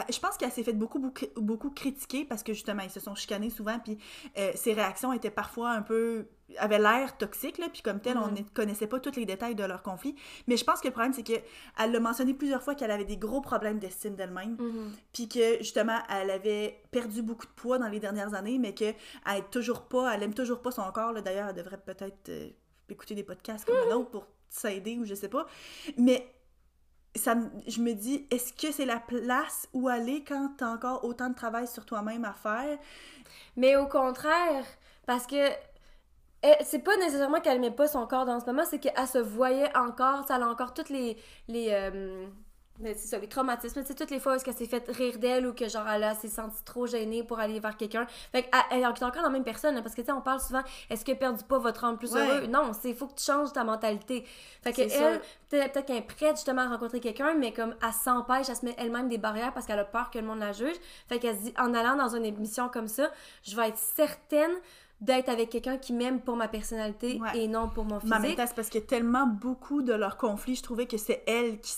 je 0.10 0.20
pense 0.20 0.38
qu'elle 0.38 0.52
s'est 0.52 0.64
fait 0.64 0.74
beaucoup, 0.74 1.00
beaucoup, 1.00 1.26
beaucoup 1.38 1.70
critiquer 1.70 2.26
parce 2.26 2.42
que 2.44 2.54
justement, 2.54 2.82
ils 2.84 2.90
se 2.90 3.00
sont 3.00 3.14
chicanés 3.16 3.50
souvent, 3.50 3.78
puis 3.80 3.98
euh, 4.38 4.52
ses 4.56 4.74
réactions 4.74 5.14
étaient 5.14 5.30
parfois 5.32 5.70
un 5.72 5.82
peu. 5.82 6.28
avaient 6.60 6.78
l'air 6.78 7.18
toxiques, 7.18 7.58
là, 7.58 7.68
puis 7.72 7.82
comme 7.82 8.00
tel, 8.00 8.16
on 8.18 8.28
Mhm. 8.28 8.34
ne 8.38 8.42
connaissait 8.54 8.86
pas 8.86 9.00
tous 9.00 9.16
les 9.16 9.26
détails 9.26 9.56
de 9.56 9.64
leur 9.64 9.82
conflit. 9.82 10.14
Mais 10.46 10.56
je 10.56 10.64
pense 10.64 10.82
que 10.82 10.88
le 10.88 10.92
problème, 10.92 11.12
c'est 11.14 11.24
qu'elle 11.24 11.42
l'a 11.92 12.00
mentionné 12.00 12.34
plusieurs 12.36 12.62
fois 12.62 12.76
qu'elle 12.76 12.92
avait 12.92 13.06
des 13.06 13.18
gros 13.18 13.42
problèmes 13.42 13.80
d'estime 13.80 14.16
d'elle-même. 14.16 14.58
Mhm. 14.60 14.92
puis 15.14 15.28
que 15.28 15.58
justement 15.60 15.98
elle 16.10 16.30
avait 16.30 16.84
perdu 16.92 17.22
beaucoup 17.24 17.48
de 17.48 17.52
poids 17.54 17.80
dans 17.80 17.88
les 17.88 18.00
dernières 18.00 18.34
années 18.36 18.60
mais 18.60 18.76
que 18.76 18.86
elle 18.86 19.38
est 19.38 19.50
toujours 19.52 19.84
pas 19.84 20.14
elle 20.14 20.22
aime 20.24 20.34
toujours 20.36 20.62
pas 20.62 20.70
son 20.72 20.92
corps 20.92 21.12
là. 21.14 21.22
d'ailleurs 21.22 21.50
elle 21.50 21.56
devrait 21.56 21.78
peut-être 21.82 22.30
euh, 22.30 22.50
écouter 22.90 23.16
des 23.16 23.24
podcasts 23.24 23.66
comme 23.66 23.76
le 23.86 23.90
nôtre 23.90 24.12
pour 24.12 24.28
s'aider 24.50 24.98
ou 25.00 25.06
je 25.06 25.16
sais 25.16 25.30
pas 25.30 25.48
mais 25.98 26.28
je 27.16 27.82
me 27.82 27.94
dis 27.94 28.28
est-ce 28.32 28.54
que 28.54 28.72
c'est 28.72 28.86
la 28.86 29.00
place 29.00 29.68
où 29.74 29.88
aller 29.88 30.24
quand 30.28 30.52
t'as 30.58 30.68
encore 30.74 31.04
autant 31.06 31.30
de 31.30 31.36
travail 31.36 31.68
sur 31.68 31.86
toi-même 31.86 32.26
à 32.26 32.34
faire? 32.34 32.78
Mais 33.58 33.76
au 33.76 33.88
contraire, 33.88 34.66
parce 35.06 35.28
que 35.28 35.36
elle- 36.42 36.58
c'est 36.66 36.80
pas 36.80 36.96
nécessairement 36.98 37.40
qu'elle 37.42 37.60
met 37.62 37.72
pas 37.72 37.88
son 37.88 38.06
corps 38.08 38.26
dans 38.26 38.40
ce 38.40 38.46
moment, 38.46 38.64
c'est 38.70 38.80
qu'elle 38.80 39.08
se 39.08 39.18
voyait 39.20 39.76
encore, 39.78 40.28
ça 40.28 40.36
a 40.36 40.46
encore 40.48 40.74
toutes 40.74 40.90
les 40.90 41.18
les 41.48 41.70
euh, 41.72 42.28
ben, 42.80 42.96
c'est 42.98 43.08
ça, 43.08 43.20
les 43.20 43.28
traumatismes, 43.28 43.82
tu 43.82 43.88
sais, 43.88 43.94
toutes 43.94 44.10
les 44.10 44.20
fois 44.20 44.34
où 44.34 44.36
est-ce 44.36 44.44
qu'elle 44.44 44.56
s'est 44.56 44.66
fait 44.66 44.84
rire 44.90 45.20
d'elle 45.20 45.46
ou 45.46 45.54
que 45.54 45.70
genre 45.70 45.88
elle 45.88 46.16
s'est 46.16 46.28
sentie 46.28 46.64
trop 46.66 46.88
gênée 46.88 47.24
pour 47.24 47.40
aller 47.40 47.60
vers 47.60 47.78
quelqu'un. 47.78 48.08
Fait 48.32 48.44
qu'elle 48.44 48.62
elle 48.72 48.82
est 48.82 48.86
encore 48.86 49.22
la 49.22 49.30
même 49.30 49.44
personne, 49.44 49.76
là, 49.76 49.82
parce 49.84 49.94
que 49.94 50.02
tu 50.02 50.08
sais, 50.08 50.12
on 50.12 50.22
parle 50.22 50.40
souvent, 50.42 50.64
est-ce 50.90 51.06
que 51.06 51.12
perdu 51.14 51.44
pas 51.44 51.60
votre 51.60 51.82
rendre 51.82 52.00
plus 52.00 52.14
Ouais. 52.14 52.20
heureux? 52.28 52.48
Non, 52.48 52.72
c'est 52.74 52.94
faut 52.96 53.08
que 53.08 53.14
tu 53.16 53.24
changes 53.24 53.54
ta 53.54 53.64
mentalité. 53.64 54.26
Fait 54.64 54.72
que 54.72 54.88
C'est 54.90 54.96
elle, 54.98 55.22
peut-être 55.50 55.72
peut-être 55.74 55.86
qu'elle 55.86 55.98
est 55.98 56.02
prête 56.02 56.36
justement 56.36 56.64
à 56.64 56.70
rencontrer 56.70 57.00
quelqu'un, 57.00 57.36
mais 57.36 57.54
comme 57.54 57.76
elle 57.82 57.94
s'empêche, 57.94 58.50
elle 58.50 58.56
se 58.56 58.66
met 58.66 58.76
elle-même 58.80 59.08
des 59.08 59.20
barrières 59.20 59.54
parce 59.54 59.66
qu'elle 59.68 59.80
a 59.80 59.86
peur 59.86 60.10
que 60.10 60.18
le 60.18 60.26
monde 60.26 60.40
la 60.40 60.52
juge. 60.52 60.76
Fait 61.08 61.20
qu'elle 61.20 61.38
se 61.38 61.42
dit, 61.44 61.54
en 61.60 61.74
allant 61.76 61.96
dans 61.96 62.16
une 62.16 62.26
émission 62.26 62.70
comme 62.70 62.88
ça, 62.88 63.10
je 63.44 63.56
vais 63.56 63.70
être 63.70 63.78
certaine 63.78 64.52
d'être 65.00 65.30
avec 65.30 65.50
quelqu'un 65.50 65.78
qui 65.78 65.94
m'aime 65.94 66.22
pour 66.22 66.36
ma 66.38 66.48
personnalité 66.48 67.20
Ouais. 67.22 67.38
et 67.44 67.48
non 67.48 67.68
pour 67.70 67.84
mon 67.86 68.00
mais 68.04 68.16
physique. 68.22 68.38
temps 68.38 68.48
c'est 68.48 68.56
parce 68.56 68.70
que 68.70 68.80
tellement 68.80 69.28
beaucoup 69.28 69.82
de 69.82 69.92
leurs 69.94 70.16
conflits 70.18 70.56
je 70.56 70.64
trouvais 70.64 70.86
que 70.86 70.96
c'est 70.98 71.24
elle 71.28 71.60
qui, 71.60 71.74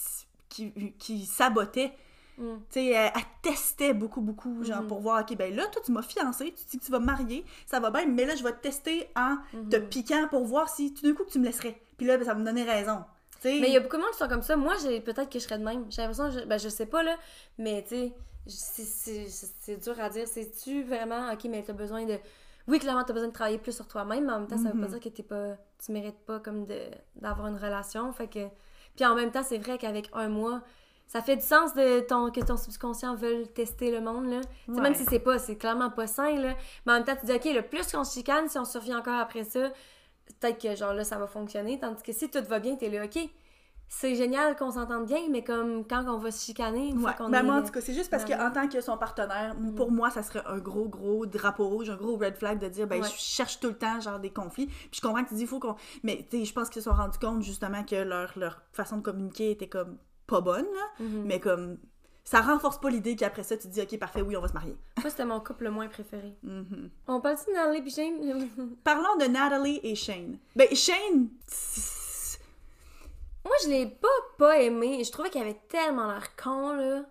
qui, 0.55 0.93
qui 0.97 1.25
sabotait 1.25 1.93
Mm. 2.37 2.55
Tu 2.69 2.81
sais, 2.81 2.85
elle, 2.87 3.11
elle 3.15 3.21
testait 3.41 3.93
beaucoup, 3.93 4.19
beaucoup, 4.19 4.61
genre, 4.61 4.81
Mhm. 4.81 4.87
pour 4.89 4.99
voir, 4.99 5.21
OK, 5.21 5.37
ben 5.37 5.55
là, 5.55 5.67
toi, 5.67 5.81
tu 5.85 5.93
m'as 5.93 6.01
fiancé, 6.01 6.53
tu 6.53 6.65
dis 6.69 6.79
que 6.79 6.83
tu 6.83 6.91
vas 6.91 6.99
me 6.99 7.05
marier, 7.05 7.45
ça 7.65 7.79
va 7.79 7.91
bien, 7.91 8.05
mais 8.07 8.25
là, 8.25 8.35
je 8.35 8.43
vais 8.43 8.51
te 8.51 8.59
tester 8.61 9.07
en 9.15 9.37
te 9.69 9.77
Mhm. 9.77 9.87
piquant 9.87 10.27
pour 10.29 10.43
voir 10.43 10.67
si, 10.67 10.93
tout 10.93 11.03
d'un 11.07 11.13
coup, 11.15 11.23
tu 11.23 11.39
me 11.39 11.45
laisserais. 11.45 11.79
Puis 11.95 12.05
là, 12.05 12.17
ben, 12.17 12.25
ça 12.25 12.33
va 12.33 12.39
me 12.41 12.43
donner 12.45 12.63
raison. 12.63 13.05
Mais 13.45 13.67
il 13.69 13.71
y 13.73 13.77
a 13.77 13.79
beaucoup 13.79 13.95
de 13.95 14.01
monde 14.01 14.11
qui 14.11 14.17
sont 14.17 14.27
comme 14.27 14.41
ça. 14.41 14.57
Moi, 14.57 14.73
peut-être 15.05 15.29
que 15.29 15.39
je 15.39 15.45
serais 15.45 15.57
de 15.59 15.63
même. 15.63 15.85
J'ai 15.89 16.01
l'impression, 16.01 16.29
je, 16.29 16.41
ben, 16.41 16.57
je 16.59 16.67
sais 16.67 16.87
pas, 16.87 17.03
là, 17.03 17.15
mais 17.57 17.85
tu 17.87 18.11
sais, 18.47 18.83
c'est- 19.29 19.77
dur 19.81 19.97
à 19.99 20.09
dire. 20.09 20.27
C'est-tu 20.27 20.83
vraiment, 20.83 21.31
ok, 21.31 21.45
mais 21.45 21.63
t'as 21.63 21.71
besoin 21.71 22.03
de. 22.05 22.17
Oui, 22.67 22.79
clairement, 22.79 23.05
t'as 23.05 23.13
besoin 23.13 23.29
de 23.29 23.33
travailler 23.33 23.59
plus 23.59 23.71
sur 23.75 23.87
toi-même, 23.87 24.25
mais 24.25 24.33
en 24.33 24.39
même 24.39 24.47
temps, 24.49 24.57
ça 24.57 24.71
veut 24.71 24.79
pas 24.81 24.87
Mhm. 24.87 24.91
dire 24.93 24.99
que 24.99 25.09
t'es 25.09 25.23
pas. 25.23 25.55
Tu 25.83 25.93
mérites 25.93 26.19
pas 26.25 26.39
comme 26.41 26.65
de 26.65 26.79
d'avoir 27.15 27.47
une 27.47 27.55
relation. 27.57 28.11
Fait 28.11 28.27
que. 28.27 28.39
Puis 28.95 29.05
en 29.05 29.15
même 29.15 29.31
temps, 29.31 29.43
c'est 29.43 29.57
vrai 29.57 29.77
qu'avec 29.77 30.09
un 30.13 30.29
mois, 30.29 30.61
ça 31.07 31.21
fait 31.21 31.35
du 31.35 31.43
sens 31.43 31.73
de 31.73 31.99
ton, 32.01 32.31
que 32.31 32.41
ton 32.41 32.57
subconscient 32.57 33.15
veuille 33.15 33.47
tester 33.47 33.91
le 33.91 34.01
monde, 34.01 34.27
là. 34.27 34.41
Ouais. 34.67 34.81
Même 34.81 34.95
si 34.95 35.05
c'est 35.05 35.19
pas, 35.19 35.37
c'est 35.37 35.55
clairement 35.55 35.89
pas 35.89 36.07
sain, 36.07 36.35
là. 36.35 36.55
Mais 36.85 36.93
en 36.93 36.95
même 36.95 37.03
temps, 37.03 37.15
tu 37.19 37.25
dis, 37.25 37.33
ok, 37.33 37.45
le 37.45 37.61
plus 37.61 37.91
qu'on 37.91 38.03
se 38.03 38.13
chicane, 38.13 38.49
si 38.49 38.57
on 38.57 38.65
survit 38.65 38.93
encore 38.95 39.19
après 39.19 39.43
ça, 39.43 39.69
peut-être 40.39 40.61
que 40.61 40.75
genre 40.75 40.93
là, 40.93 41.03
ça 41.03 41.17
va 41.17 41.27
fonctionner. 41.27 41.79
Tandis 41.79 42.01
que 42.01 42.11
si 42.11 42.29
tout 42.29 42.43
va 42.47 42.59
bien, 42.59 42.75
t'es 42.75 42.89
là, 42.89 43.05
ok, 43.05 43.19
c'est 43.87 44.15
génial 44.15 44.55
qu'on 44.55 44.71
s'entende 44.71 45.05
bien, 45.05 45.21
mais 45.29 45.43
comme 45.43 45.85
quand 45.87 46.03
on 46.07 46.17
va 46.17 46.31
se 46.31 46.43
chicaner, 46.43 46.89
une 46.89 46.97
Ouais. 46.97 47.03
fois 47.03 47.13
qu'on 47.13 47.29
Ben, 47.29 47.39
est... 47.39 47.43
moi, 47.43 47.55
en 47.55 47.63
tout 47.63 47.71
cas, 47.71 47.81
c'est 47.81 47.93
juste 47.93 48.09
parce 48.09 48.25
qu'en 48.25 48.51
tant 48.51 48.67
que 48.67 48.81
son 48.81 48.97
partenaire, 48.97 49.55
pour 49.75 49.91
moi, 49.91 50.09
ça 50.09 50.23
serait 50.23 50.43
un 50.45 50.57
gros, 50.57 50.89
gros 50.89 51.25
drapeau 51.25 51.67
rouge, 51.69 51.89
un 51.89 51.95
gros 51.95 52.17
red 52.17 52.35
flag 52.35 52.59
de 52.59 52.67
dire, 52.67 52.87
ben, 52.87 53.01
Ouais. 53.01 53.07
je 53.07 53.15
cherche 53.17 53.59
tout 53.59 53.67
le 53.69 53.77
temps, 53.77 53.99
genre, 54.01 54.19
des 54.19 54.31
conflits. 54.31 54.67
Puis 54.67 54.89
je 54.93 55.01
comprends 55.01 55.23
que 55.23 55.29
tu 55.29 55.35
dis, 55.35 55.41
il 55.43 55.47
faut 55.47 55.59
qu'on. 55.59 55.75
Mais, 56.03 56.25
tu 56.29 56.39
sais, 56.39 56.45
je 56.45 56.53
pense 56.53 56.69
qu'ils 56.69 56.81
se 56.81 56.89
sont 56.89 56.95
rendus 56.95 57.19
compte, 57.19 57.41
justement, 57.43 57.83
que 57.83 57.95
leur, 57.95 58.31
leur 58.37 58.61
façon 58.73 58.97
de 58.97 59.01
communiquer 59.01 59.51
était 59.51 59.69
comme 59.69 59.97
pas 60.27 60.41
bonne, 60.41 60.65
là. 60.65 61.03
Mhm. 61.05 61.23
Mais 61.25 61.39
comme. 61.39 61.77
Ça 62.27 62.41
renforce 62.41 62.79
pas 62.79 62.89
l'idée 62.89 63.15
qu'après 63.15 63.43
ça, 63.43 63.55
tu 63.55 63.67
te 63.67 63.73
dis, 63.73 63.81
OK, 63.81 63.99
parfait, 63.99 64.21
oui, 64.23 64.35
on 64.35 64.41
va 64.41 64.47
se 64.47 64.53
marier. 64.53 64.75
Moi, 64.99 65.11
c'était 65.11 65.25
mon 65.25 65.39
couple 65.39 65.65
le 65.65 65.69
moins 65.69 65.87
préféré. 65.87 66.35
Mhm. 66.41 66.89
On 67.07 67.21
parle-tu 67.21 67.51
de 67.51 67.55
Natalie 67.55 67.81
puis 67.83 67.91
Shane? 67.91 68.49
Parlons 68.83 69.15
de 69.19 69.25
Natalie 69.25 69.79
et 69.83 69.93
Shane. 69.93 70.39
Ben, 70.55 70.67
Shane. 70.75 71.29
Moi, 73.45 73.53
je 73.63 73.69
l'ai 73.69 73.85
pas 73.85 74.07
pas 74.37 74.59
aimé. 74.59 75.03
Je 75.03 75.11
trouvais 75.11 75.29
qu'il 75.29 75.41
avait 75.41 75.59
tellement 75.69 76.07
l'air 76.07 76.35
con, 76.35 76.73
là. 76.73 77.03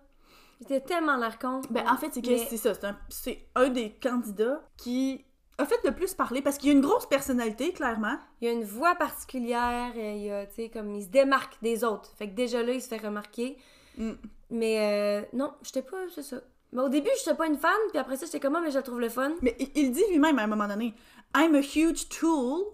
Il 0.59 0.65
était 0.65 0.81
tellement 0.81 1.17
l'air 1.17 1.39
con. 1.39 1.61
Ben, 1.69 1.83
en 1.89 1.97
fait, 1.97 2.09
c'est 2.13 2.21
que 2.21 2.29
Mais- 2.29 2.45
c'est 2.49 2.57
ça. 2.57 2.73
C'est 3.09 3.47
un, 3.55 3.69
des 3.69 3.91
candidats 3.91 4.61
qui 4.77 5.25
a 5.57 5.65
fait 5.65 5.79
le 5.83 5.93
plus 5.93 6.13
parler 6.13 6.41
parce 6.41 6.57
qu'il 6.57 6.69
a 6.69 6.73
une 6.73 6.81
grosse 6.81 7.05
personnalité, 7.07 7.71
clairement. 7.71 8.17
Il 8.41 8.47
a 8.49 8.51
une 8.51 8.63
voix 8.65 8.95
particulière, 8.95 9.93
euh, 9.95 10.11
il 10.13 10.31
a, 10.31 10.45
tu 10.45 10.55
sais, 10.55 10.69
comme, 10.69 10.93
il 10.95 11.03
se 11.03 11.07
démarque 11.09 11.57
des 11.61 11.83
autres. 11.83 12.11
Fait 12.17 12.29
que 12.29 12.35
déjà 12.35 12.61
là, 12.61 12.73
il 12.73 12.81
se 12.81 12.87
fait 12.89 12.97
remarquer. 12.97 13.57
Mm. 13.97 14.11
Mais 14.49 15.23
euh, 15.23 15.25
non, 15.33 15.53
j'étais 15.63 15.81
pas, 15.81 15.97
c'est 16.13 16.23
ça. 16.23 16.37
Mais 16.73 16.81
au 16.81 16.89
début, 16.89 17.09
j'étais 17.17 17.35
pas 17.35 17.47
une 17.47 17.57
fan, 17.57 17.71
puis 17.89 17.97
après 17.97 18.17
ça, 18.17 18.25
j'étais 18.25 18.41
comme, 18.41 18.55
Ah, 18.57 18.61
mais 18.61 18.71
je 18.71 18.79
trouve 18.79 18.99
le 18.99 19.07
fun. 19.09 19.33
Mais 19.41 19.55
il, 19.59 19.69
il 19.75 19.91
dit 19.91 20.03
lui-même 20.09 20.37
à 20.39 20.43
un 20.43 20.47
moment 20.47 20.67
donné 20.67 20.93
I'm 21.35 21.55
a 21.55 21.61
huge 21.61 22.09
tool. 22.09 22.65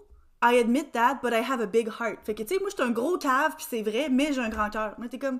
I 0.42 0.58
admit 0.58 0.92
that, 0.92 1.20
but 1.22 1.32
I 1.32 1.40
have 1.40 1.60
a 1.60 1.66
big 1.66 1.88
heart. 1.88 2.18
Fait 2.24 2.34
que, 2.34 2.42
tu 2.42 2.54
sais, 2.54 2.60
moi, 2.60 2.68
je 2.68 2.74
suis 2.74 2.82
un 2.82 2.90
gros 2.90 3.16
cave, 3.16 3.54
puis 3.56 3.64
c'est 3.68 3.82
vrai, 3.82 4.08
mais 4.10 4.32
j'ai 4.32 4.40
un 4.40 4.48
grand 4.48 4.70
cœur. 4.70 4.94
Moi, 4.98 5.08
t'es 5.08 5.18
comme, 5.18 5.38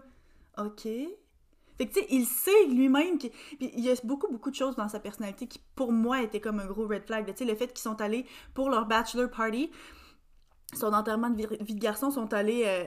OK. 0.58 0.82
Fait 0.84 1.86
que, 1.86 1.94
tu 1.94 2.00
sais, 2.00 2.06
il 2.10 2.24
sait 2.24 2.66
lui-même 2.68 3.18
puis 3.18 3.32
il 3.60 3.80
y 3.80 3.90
a 3.90 3.94
beaucoup, 4.04 4.30
beaucoup 4.30 4.50
de 4.50 4.54
choses 4.54 4.76
dans 4.76 4.88
sa 4.88 5.00
personnalité 5.00 5.46
qui, 5.48 5.60
pour 5.74 5.90
moi, 5.90 6.22
étaient 6.22 6.40
comme 6.40 6.60
un 6.60 6.66
gros 6.66 6.86
red 6.86 7.04
flag. 7.04 7.26
Tu 7.26 7.32
sais, 7.36 7.44
le 7.44 7.56
fait 7.56 7.68
qu'ils 7.68 7.82
sont 7.82 8.00
allés 8.00 8.26
pour 8.54 8.70
leur 8.70 8.86
bachelor 8.86 9.28
party, 9.30 9.70
son 10.74 10.92
enterrement 10.92 11.30
de 11.30 11.64
vie 11.64 11.74
de 11.74 11.80
garçon 11.80 12.10
sont 12.10 12.32
allés 12.32 12.62
euh, 12.66 12.84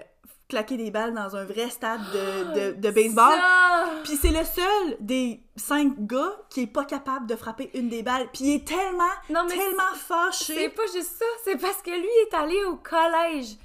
claquer 0.47 0.77
des 0.77 0.91
balles 0.91 1.13
dans 1.13 1.35
un 1.35 1.43
vrai 1.45 1.69
stade 1.69 2.01
de, 2.13 2.59
de, 2.71 2.79
de 2.79 2.91
baseball. 2.91 3.33
Ça! 3.33 3.89
Puis 4.03 4.15
c'est 4.21 4.29
le 4.31 4.43
seul 4.45 4.97
des 4.99 5.41
cinq 5.55 5.93
gars 6.05 6.35
qui 6.49 6.61
est 6.61 6.67
pas 6.67 6.85
capable 6.85 7.25
de 7.27 7.35
frapper 7.35 7.71
une 7.73 7.89
des 7.89 8.03
balles. 8.03 8.27
Puis 8.33 8.43
il 8.43 8.55
est 8.55 8.67
tellement, 8.67 9.03
Non, 9.29 9.43
mais 9.49 9.55
tellement 9.55 9.83
C'est 9.93 10.53
fâché. 10.53 10.69
pas 10.69 10.83
juste 10.93 11.15
ça, 11.17 11.25
c'est 11.43 11.57
parce 11.59 11.81
que 11.81 11.89
lui 11.91 12.09
est 12.29 12.33
allé 12.35 12.63
au 12.65 12.75
collège 12.75 13.55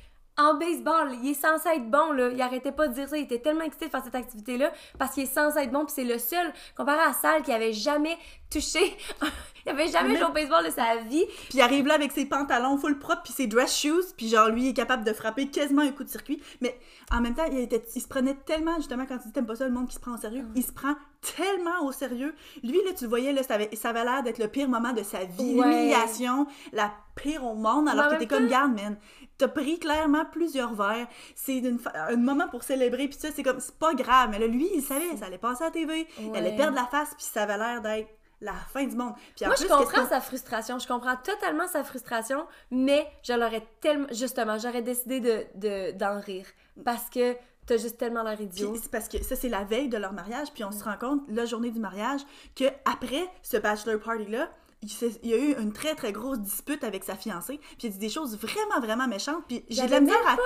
en 0.41 0.55
baseball. 0.55 1.12
Il 1.22 1.30
est 1.30 1.34
censé 1.34 1.68
être 1.68 1.91
bon, 1.91 2.12
là. 2.12 2.30
Il 2.30 2.41
arrêtait 2.41 2.72
pas 2.72 2.88
de 2.88 2.95
dire 2.95 3.09
ça. 3.09 3.16
Il 3.16 3.24
était 3.24 3.38
tellement 3.41 3.62
excité 3.64 3.86
de 3.86 3.91
faire 3.91 4.05
cette 4.05 4.14
activité-là 4.14 4.72
parce 4.99 5.14
qu'il 5.14 5.22
est 5.24 5.32
censé 5.34 5.59
être 5.61 5.70
bon. 5.72 5.84
Puis 5.84 5.95
c'est 5.97 6.05
le 6.05 6.18
seul, 6.18 6.53
comparé 6.76 7.01
à 7.01 7.12
Sal, 7.12 7.43
qui 7.43 7.53
avait 7.53 7.72
jamais 7.72 8.16
touché. 8.51 8.97
il 9.66 9.70
avait 9.70 9.88
jamais 9.88 10.11
Mais- 10.11 10.16
joué 10.18 10.24
au 10.26 10.32
baseball 10.32 10.64
de 10.64 10.70
sa 10.70 10.97
vie. 10.97 11.24
Puis 11.49 11.59
il 11.59 11.61
arrive 11.61 11.86
là 11.86 11.95
avec 11.95 12.12
ses 12.12 12.26
pantalons 12.26 12.76
full 12.78 12.99
propres 12.99 13.22
puis 13.22 13.32
ses 13.32 13.47
dress 13.47 13.76
shoes, 13.78 14.12
puis 14.16 14.28
genre 14.28 14.49
lui 14.49 14.68
est 14.68 14.74
capable 14.74 15.05
de 15.05 15.12
frapper 15.12 15.49
quasiment 15.49 15.82
un 15.82 15.93
coup 15.93 16.03
de 16.05 16.09
circuit, 16.09 16.43
mais 16.61 16.76
en 17.12 17.20
même 17.20 17.34
temps 17.34 17.45
il, 17.51 17.59
était, 17.61 17.84
il 17.95 18.01
se 18.01 18.09
prenait 18.09 18.34
tellement 18.34 18.74
justement 18.76 19.05
quand 19.07 19.18
tu 19.18 19.26
dis 19.28 19.32
t'aimes 19.32 19.47
pas 19.47 19.55
ça 19.57 19.66
le 19.66 19.72
monde 19.72 19.86
qui 19.88 19.95
se 19.95 20.01
prend 20.01 20.14
au 20.14 20.16
sérieux, 20.16 20.43
Mm. 20.43 20.53
il 20.57 20.64
se 20.64 20.72
prend 20.72 20.95
tellement 21.37 21.85
au 21.85 21.93
sérieux. 21.93 22.35
Lui 22.62 22.79
là 22.85 22.93
tu 22.97 23.05
le 23.05 23.11
voyais 23.11 23.33
là 23.33 23.43
ça 23.43 23.55
avait, 23.55 23.75
ça 23.77 23.91
avait 23.91 24.05
l'air 24.05 24.23
d'être 24.23 24.39
le 24.39 24.49
pire 24.49 24.68
moment 24.68 24.93
de 24.93 25.03
sa 25.03 25.25
vie, 25.25 25.55
Ouais. 25.59 25.66
l'humiliation, 25.68 26.47
la 26.73 26.93
pire 27.14 27.45
au 27.45 27.55
monde 27.55 27.89
alors 27.89 28.09
que 28.09 28.16
t'es 28.16 28.27
comme 28.27 28.47
garde 28.49 28.75
man. 28.75 28.97
T'as 29.39 29.49
pris 29.49 29.79
clairement 29.79 30.25
plusieurs 30.25 30.75
verres. 30.75 31.07
C'est 31.35 31.62
fa- 31.79 32.09
un 32.09 32.16
moment 32.16 32.49
pour 32.49 32.62
célébrer. 32.62 33.09
Puis 33.09 33.18
ça, 33.18 33.29
c'est 33.35 33.43
comme, 33.43 33.59
c'est 33.61 33.75
pas 33.79 33.95
grave. 33.95 34.29
Mais 34.31 34.39
là, 34.39 34.47
lui, 34.47 34.68
il 34.75 34.83
savait, 34.83 35.16
ça 35.16 35.27
allait 35.27 35.39
passer 35.39 35.62
à 35.64 35.66
la 35.68 35.71
TV. 35.73 36.07
Il 36.18 36.37
allait 36.37 36.51
Ouais. 36.51 36.57
perdre 36.57 36.77
la 36.77 36.85
face, 36.85 37.14
puis 37.16 37.25
ça 37.25 37.45
avait 37.45 37.57
l'air 37.57 37.81
d'être 37.81 38.09
la 38.43 38.53
fin 38.53 38.85
du 38.85 38.95
monde. 38.97 39.14
Puis 39.37 39.47
Moi, 39.47 39.55
plus, 39.55 39.64
je 39.64 39.68
comprends 39.68 40.07
sa 40.07 40.21
frustration. 40.21 40.79
Je 40.79 40.87
comprends 40.87 41.16
totalement 41.16 41.66
sa 41.68 41.85
frustration, 41.85 42.47
mais 42.71 43.07
je 43.23 43.33
l'aurais 43.33 43.66
tellement. 43.81 44.09
Justement, 44.11 44.59
j'aurais 44.59 44.83
décidé 44.83 45.21
de, 45.21 45.45
de- 45.55 45.93
d'en 45.97 46.21
rire. 46.21 46.47
Parce 46.85 47.09
que 47.09 47.35
t'as 47.67 47.77
juste 47.77 47.99
tellement 47.99 48.23
l'air 48.23 48.41
idiot. 48.41 48.75
c'est 48.81 48.91
parce 48.91 49.09
que 49.09 49.23
ça, 49.23 49.37
c'est 49.37 49.49
la 49.49 49.65
veille 49.65 49.89
de 49.89 49.97
leur 49.97 50.13
mariage, 50.13 50.53
puis 50.53 50.65
on 50.65 50.73
se 50.73 50.83
rend 50.85 50.97
compte, 50.99 51.23
la 51.29 51.45
journée 51.47 51.71
du 51.71 51.81
mariage, 51.81 52.21
que 52.57 52.65
après 52.85 53.27
ce 53.43 53.57
bachelor 53.57 54.01
party-là, 54.01 54.51
il, 54.83 55.29
y 55.31 55.35
a 55.35 55.37
eu 55.37 55.55
une 55.61 55.75
très 55.75 55.95
très 55.95 56.11
grosse 56.11 56.39
dispute 56.39 56.83
avec 56.85 57.05
sa 57.05 57.15
fiancée, 57.15 57.59
puis 57.59 57.79
il 57.83 57.87
a 57.89 57.91
dit 57.91 57.99
des 57.99 58.09
choses 58.09 58.37
vraiment 58.39 58.81
vraiment 58.81 59.07
méchantes, 59.07 59.45
puis 59.47 59.63
j'ai 59.69 59.85
de 59.87 59.91
la 59.91 60.01
misère 60.01 60.27
à... 60.27 60.37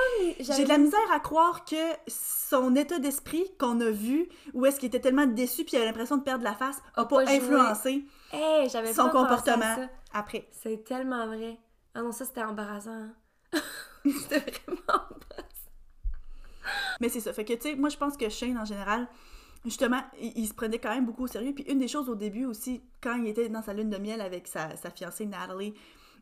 J'ai 0.40 0.64
de 0.64 0.68
la 0.68 0.78
misère 0.78 1.12
à 1.12 1.20
croire 1.20 1.64
que 1.64 1.76
son 2.08 2.74
état 2.74 2.98
d'esprit 2.98 3.44
qu'on 3.58 3.80
a 3.80 3.90
vu, 3.90 4.28
où 4.52 4.66
est-ce 4.66 4.80
qu'il 4.80 4.88
était 4.88 5.00
tellement 5.00 5.26
déçu 5.26 5.64
puis 5.64 5.74
il 5.74 5.76
avait 5.76 5.86
l'impression 5.86 6.16
de 6.16 6.22
perdre 6.24 6.42
la 6.42 6.54
face, 6.54 6.82
a 6.96 7.04
pas 7.04 7.20
influencé 7.20 8.06
Hey, 8.32 8.68
son 8.68 8.82
pas 8.82 9.10
comportement 9.10 9.76
ça. 9.76 9.88
après. 10.12 10.48
C'est 10.50 10.82
tellement 10.84 11.26
vrai. 11.28 11.56
Ah 11.94 12.02
non, 12.02 12.10
ça 12.10 12.24
c'était 12.24 12.42
embarrassant. 12.42 12.90
hein. 12.90 13.14
c'était 14.04 14.40
vraiment 14.40 14.82
embarrassant. 14.88 15.53
Mais 17.00 17.08
c'est 17.08 17.20
ça. 17.20 17.32
Fait 17.32 17.44
que, 17.44 17.52
tu 17.54 17.62
sais, 17.70 17.74
moi, 17.76 17.88
je 17.88 17.96
pense 17.96 18.16
que 18.16 18.28
Shane, 18.28 18.58
en 18.58 18.64
général, 18.64 19.06
justement, 19.64 20.00
il, 20.20 20.32
il 20.36 20.46
se 20.48 20.54
prenait 20.54 20.78
quand 20.78 20.94
même 20.94 21.06
beaucoup 21.06 21.24
au 21.24 21.28
sérieux. 21.28 21.52
Puis 21.54 21.64
une 21.64 21.78
des 21.78 21.88
choses 21.88 22.08
au 22.08 22.14
début 22.14 22.44
aussi, 22.44 22.82
quand 23.02 23.14
il 23.16 23.26
était 23.28 23.48
dans 23.48 23.62
sa 23.62 23.72
lune 23.72 23.90
de 23.90 23.98
miel 23.98 24.20
avec 24.20 24.46
sa, 24.46 24.76
sa 24.76 24.90
fiancée 24.90 25.26
Natalie, 25.26 25.74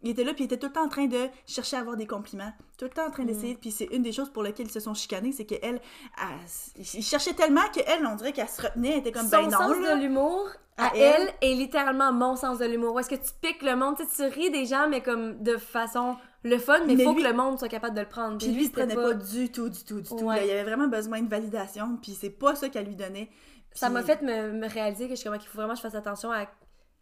il 0.05 0.11
était 0.11 0.25
là, 0.25 0.35
puis 0.35 0.43
il 0.43 0.47
était 0.47 0.59
tout 0.59 0.67
le 0.67 0.73
temps 0.73 0.85
en 0.85 0.89
train 0.89 1.07
de 1.07 1.29
chercher 1.47 1.77
à 1.77 1.81
avoir 1.81 1.97
des 1.97 2.09
compliments, 2.09 2.53
tout 2.77 2.87
le 2.87 2.91
temps 2.91 3.07
en 3.07 3.11
train 3.13 3.25
d'essayer. 3.25 3.55
Puis 3.55 3.71
c'est 3.71 3.85
une 3.93 4.03
des 4.03 4.11
choses 4.11 4.31
pour 4.31 4.43
lesquelles 4.43 4.67
ils 4.67 4.73
se 4.73 4.81
sont 4.81 4.95
chicanés, 4.95 5.31
c'est 5.31 5.45
qu'elle, 5.45 5.61
elle- 5.63 6.81
il 6.97 7.03
cherchait 7.05 7.35
tellement 7.35 7.63
qu'elle, 7.73 8.05
on 8.05 8.17
dirait 8.17 8.33
qu'elle 8.33 8.49
se 8.49 8.63
retenait, 8.63 8.91
elle 8.95 8.99
était 8.99 9.13
comme, 9.13 9.23
Son 9.29 9.31
ben 9.31 9.51
non, 9.51 9.59
sens 9.59 9.77
là. 9.79 9.95
de 9.95 10.01
l'humour 10.03 10.49
à, 10.77 10.91
elle, 10.97 11.33
elle. 11.41 11.51
est 11.51 11.55
littéralement 11.55 12.13
mon 12.13 12.35
sens 12.35 12.59
de 12.59 12.65
l'humour. 12.65 12.95
Où 12.95 12.99
est-ce 12.99 13.11
que 13.11 13.15
tu 13.15 13.31
piques 13.41 13.63
le 13.63 13.77
monde, 13.77 13.97
tu 13.97 14.05
sais, 14.09 14.29
tu 14.29 14.41
ris 14.41 14.51
des 14.51 14.67
gens, 14.67 14.89
mais 14.89 15.03
comme 15.03 15.41
de 15.41 15.57
façon 15.57 16.17
le 16.45 16.59
fun, 16.59 16.85
mais 16.87 16.95
il 16.95 17.03
faut 17.03 17.15
lui- 17.15 17.23
que 17.23 17.29
le 17.29 17.35
monde 17.35 17.59
soit 17.59 17.69
capable 17.69 17.95
de 17.95 18.01
le 18.01 18.09
prendre. 18.09 18.39
Puis 18.39 18.49
lui, 18.49 18.63
il 18.63 18.65
se 18.65 18.71
c'était 18.71 18.87
prenait 18.87 18.95
pas... 18.95 19.15
du 19.15 19.51
tout, 19.53 19.69
du 19.69 19.85
tout, 19.85 20.01
du 20.01 20.09
tout. 20.09 20.29
Là. 20.29 20.45
il 20.45 20.51
avait 20.51 20.65
vraiment 20.65 20.89
besoin 20.89 21.21
de 21.23 21.29
validation, 21.29 21.97
puis 22.03 22.13
c'est 22.13 22.31
pas 22.31 22.55
ça 22.55 22.69
qu'elle 22.69 22.87
lui 22.87 22.97
donnait. 22.97 23.31
Ça 23.75 23.89
m'a 23.89 24.03
fait 24.03 24.21
me, 24.23 24.53
me 24.53 24.69
réaliser 24.69 25.05
que 25.05 25.15
je 25.15 25.21
suis 25.21 25.29
comme 25.31 25.39
qu'il 25.39 25.49
faut 25.49 25.59
vraiment 25.59 25.73
que 25.73 25.79
je 25.79 25.83
fasse 25.83 25.95
attention 25.95 26.31
à 26.33 26.47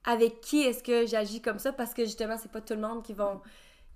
avec 0.05 0.41
qui 0.41 0.63
est-ce 0.63 0.83
que 0.83 1.07
j'agis 1.07 1.43
comme 1.43 1.59
ça 1.59 1.73
parce 1.73 1.93
que 1.93 2.05
justement 2.05 2.37
c'est 2.39 2.51
pas 2.51 2.61
tout 2.63 2.73
le 2.75 2.81
monde 2.81 3.03
qui 3.03 3.13
vont 3.13 3.41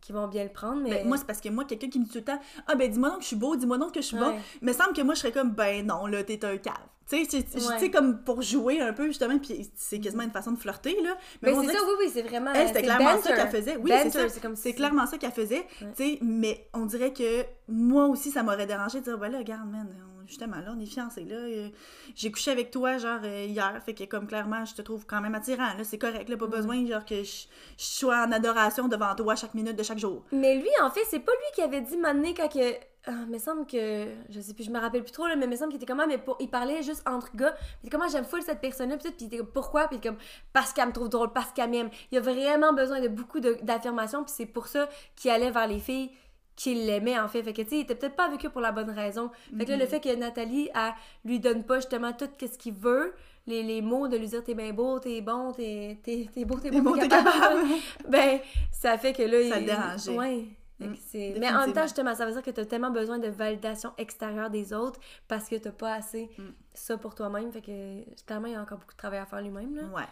qui 0.04 0.12
vont 0.12 0.28
bien 0.28 0.44
le 0.44 0.50
prendre 0.50 0.82
mais 0.82 0.90
Ben, 0.90 1.08
moi, 1.08 1.16
c'est 1.16 1.26
parce 1.26 1.40
que 1.40 1.48
moi, 1.48 1.64
quelqu'un 1.64 1.88
qui 1.88 1.98
me 1.98 2.04
dit 2.04 2.10
tout 2.10 2.18
le 2.18 2.24
temps 2.24 2.38
Ah, 2.66 2.74
ben, 2.74 2.90
dis-moi 2.90 3.08
donc 3.08 3.18
que 3.18 3.22
je 3.22 3.28
suis 3.28 3.36
beau, 3.36 3.56
dis-moi 3.56 3.78
donc 3.78 3.92
que 3.92 4.02
je 4.02 4.06
suis 4.06 4.16
bon. 4.18 4.28
Ouais. 4.32 4.40
Me 4.60 4.72
semble 4.72 4.92
que 4.92 5.00
moi, 5.00 5.14
je 5.14 5.20
serais 5.20 5.32
comme 5.32 5.50
Ben 5.52 5.86
non, 5.86 6.06
là, 6.06 6.22
t'es 6.22 6.44
un 6.44 6.58
cave. 6.58 6.74
Tu 7.08 7.22
sais, 7.26 7.44
Ouais. 7.68 7.90
comme 7.90 8.22
pour 8.22 8.40
jouer 8.42 8.80
un 8.80 8.92
peu, 8.94 9.06
justement, 9.06 9.38
puis 9.38 9.70
c'est 9.76 10.00
quasiment 10.00 10.22
une 10.22 10.30
façon 10.30 10.52
de 10.52 10.58
flirter, 10.58 10.96
là. 11.02 11.16
mais 11.42 11.52
on 11.52 11.60
c'est 11.60 11.66
ça 11.68 11.72
que 11.74 11.78
oui 11.84 11.92
oui 12.06 12.10
c'est 12.12 12.22
vraiment 12.22 12.52
Elle, 12.54 12.68
c'était 12.68 12.82
clairement 12.82 13.20
ça 13.22 13.34
qu'elle 13.34 13.48
faisait. 13.50 13.76
Oui, 13.76 13.90
c'est 14.10 14.54
c'est 14.56 14.72
clairement 14.74 15.06
ça 15.06 15.18
qu'elle 15.18 15.30
faisait. 15.32 15.66
Tu 15.78 15.86
sais, 15.96 16.18
mais 16.22 16.66
on 16.74 16.86
dirait 16.86 17.12
que 17.12 17.44
moi 17.68 18.06
aussi, 18.06 18.30
ça 18.30 18.42
m'aurait 18.42 18.66
dérangé 18.66 19.00
de 19.00 19.04
dire 19.04 19.18
Ben 19.18 19.28
là, 19.30 19.38
regarde, 19.38 19.68
man, 19.70 19.86
on- 20.10 20.13
justement, 20.26 20.56
là, 20.56 20.74
on 20.76 20.80
est 20.80 20.86
fiancés, 20.86 21.24
là. 21.24 21.36
euh, 21.36 21.68
J'ai 22.14 22.30
couché 22.30 22.50
avec 22.50 22.70
toi, 22.70 22.98
genre, 22.98 23.20
euh, 23.24 23.44
hier. 23.44 23.80
Fait 23.84 23.94
que, 23.94 24.04
comme, 24.04 24.26
clairement, 24.26 24.64
je 24.64 24.74
te 24.74 24.82
trouve 24.82 25.06
quand 25.06 25.20
même 25.20 25.34
attirant, 25.34 25.74
là. 25.76 25.84
C'est 25.84 25.98
correct, 25.98 26.28
là. 26.28 26.36
Pas 26.36 26.46
besoin, 26.46 26.86
genre, 26.86 27.04
que 27.04 27.22
je, 27.22 27.46
je 27.78 27.84
sois 27.84 28.24
en 28.24 28.32
adoration 28.32 28.88
devant 28.88 29.14
toi 29.14 29.34
chaque 29.36 29.54
minute 29.54 29.76
de 29.76 29.82
chaque 29.82 29.98
jour. 29.98 30.24
mais 30.32 30.56
lui 30.56 30.68
en 30.82 30.90
fait 30.90 31.02
c'est 31.08 31.20
pas 31.20 31.32
lui 31.32 31.54
qui 31.54 31.62
avait 31.62 31.80
dit 31.80 31.96
maintenant 31.96 32.28
quand 32.36 32.48
que 32.48 32.74
ah, 33.06 33.10
il 33.26 33.32
me 33.32 33.38
semble 33.38 33.66
que 33.66 34.06
je 34.30 34.40
sais 34.40 34.54
plus 34.54 34.64
je 34.64 34.70
me 34.70 34.78
rappelle 34.80 35.02
plus 35.02 35.12
trop 35.12 35.26
là, 35.26 35.36
mais 35.36 35.44
il 35.44 35.50
me 35.50 35.56
semble 35.56 35.70
qu'il 35.72 35.76
était 35.82 35.90
comment 35.90 36.06
mais 36.06 36.18
pour, 36.18 36.36
il 36.40 36.48
parlait 36.48 36.82
juste 36.82 37.02
entre 37.06 37.34
gars 37.36 37.54
puis 37.80 37.90
comment 37.90 38.08
j'aime 38.08 38.24
full 38.24 38.42
cette 38.42 38.60
personne 38.60 38.90
là 38.90 38.96
puis 38.96 39.12
il 39.20 39.26
était 39.26 39.38
comme 39.38 39.46
pourquoi 39.52 39.88
puis 39.88 40.00
comme 40.00 40.16
parce 40.52 40.72
qu'elle 40.72 40.88
me 40.88 40.92
trouve 40.92 41.08
drôle 41.08 41.32
parce 41.32 41.52
qu'elle 41.52 41.70
m'aime 41.70 41.90
il 42.12 42.18
a 42.18 42.20
vraiment 42.20 42.72
besoin 42.72 43.00
de 43.00 43.08
beaucoup 43.08 43.40
d'affirmations 43.40 44.24
puis 44.24 44.32
c'est 44.36 44.46
pour 44.46 44.66
ça 44.68 44.88
qu'il 45.16 45.30
allait 45.30 45.50
vers 45.50 45.66
les 45.66 45.80
filles 45.80 46.10
qu'il 46.56 46.86
l'aimait 46.86 47.18
en 47.18 47.28
fait 47.28 47.42
fait 47.42 47.52
que 47.52 47.62
tu 47.62 47.68
sais 47.70 47.76
il 47.76 47.80
était 47.80 47.94
peut-être 47.94 48.16
pas 48.16 48.26
avec 48.26 48.44
eux 48.46 48.50
pour 48.50 48.60
la 48.60 48.72
bonne 48.72 48.90
raison 48.90 49.30
fait 49.56 49.64
que 49.64 49.70
là 49.70 49.76
le 49.76 49.86
fait 49.86 50.00
que 50.00 50.14
Nathalie 50.14 50.70
elle, 50.74 50.92
lui 51.24 51.40
donne 51.40 51.64
pas 51.64 51.76
justement 51.76 52.12
tout 52.12 52.28
ce 52.40 52.56
qu'il 52.58 52.74
veut 52.74 53.14
les, 53.46 53.62
les 53.62 53.82
mots 53.82 54.08
de 54.08 54.16
lui 54.16 54.28
dire 54.28 54.42
t'es 54.44 54.54
bien 54.54 54.72
beau 54.72 54.98
t'es 55.00 55.20
bon 55.20 55.52
t'es 55.52 55.98
t'es 56.02 56.28
t'es 56.32 56.44
beau 56.44 56.58
t'es 56.58 56.70
bon 56.70 56.92
t'es 56.94 57.08
capable 57.08 57.30
capable. 57.30 57.68
ben 58.08 58.40
ça 58.72 58.96
fait 58.98 59.12
que 59.12 59.22
là 59.22 59.48
Ça 59.50 59.58
il 59.58 59.66
le 59.66 59.66
dérangeait. 59.66 60.16
ouais 60.16 60.44
Mm, 60.80 60.94
Mais 61.38 61.48
en 61.50 61.60
même 61.60 61.72
temps, 61.72 61.82
justement, 61.82 62.16
ça 62.16 62.26
veut 62.26 62.32
dire 62.32 62.42
que 62.42 62.50
tu 62.50 62.60
as 62.60 62.66
tellement 62.66 62.90
besoin 62.90 63.20
de 63.20 63.28
validation 63.28 63.92
extérieure 63.96 64.50
des 64.50 64.72
autres 64.72 64.98
parce 65.28 65.48
que 65.48 65.54
tu 65.54 65.70
pas 65.70 65.94
assez 65.94 66.28
Mm. 66.36 66.42
ça 66.74 66.96
pour 66.98 67.14
toi-même. 67.14 67.52
Fait 67.52 67.60
que 67.60 68.02
clairement, 68.26 68.48
il 68.48 68.54
y 68.54 68.56
a 68.56 68.60
encore 68.60 68.78
beaucoup 68.78 68.92
de 68.92 68.98
travail 68.98 69.20
à 69.20 69.26
faire 69.26 69.40
lui-même. 69.40 69.76
Là. 69.76 69.82
Ouais. 69.94 70.02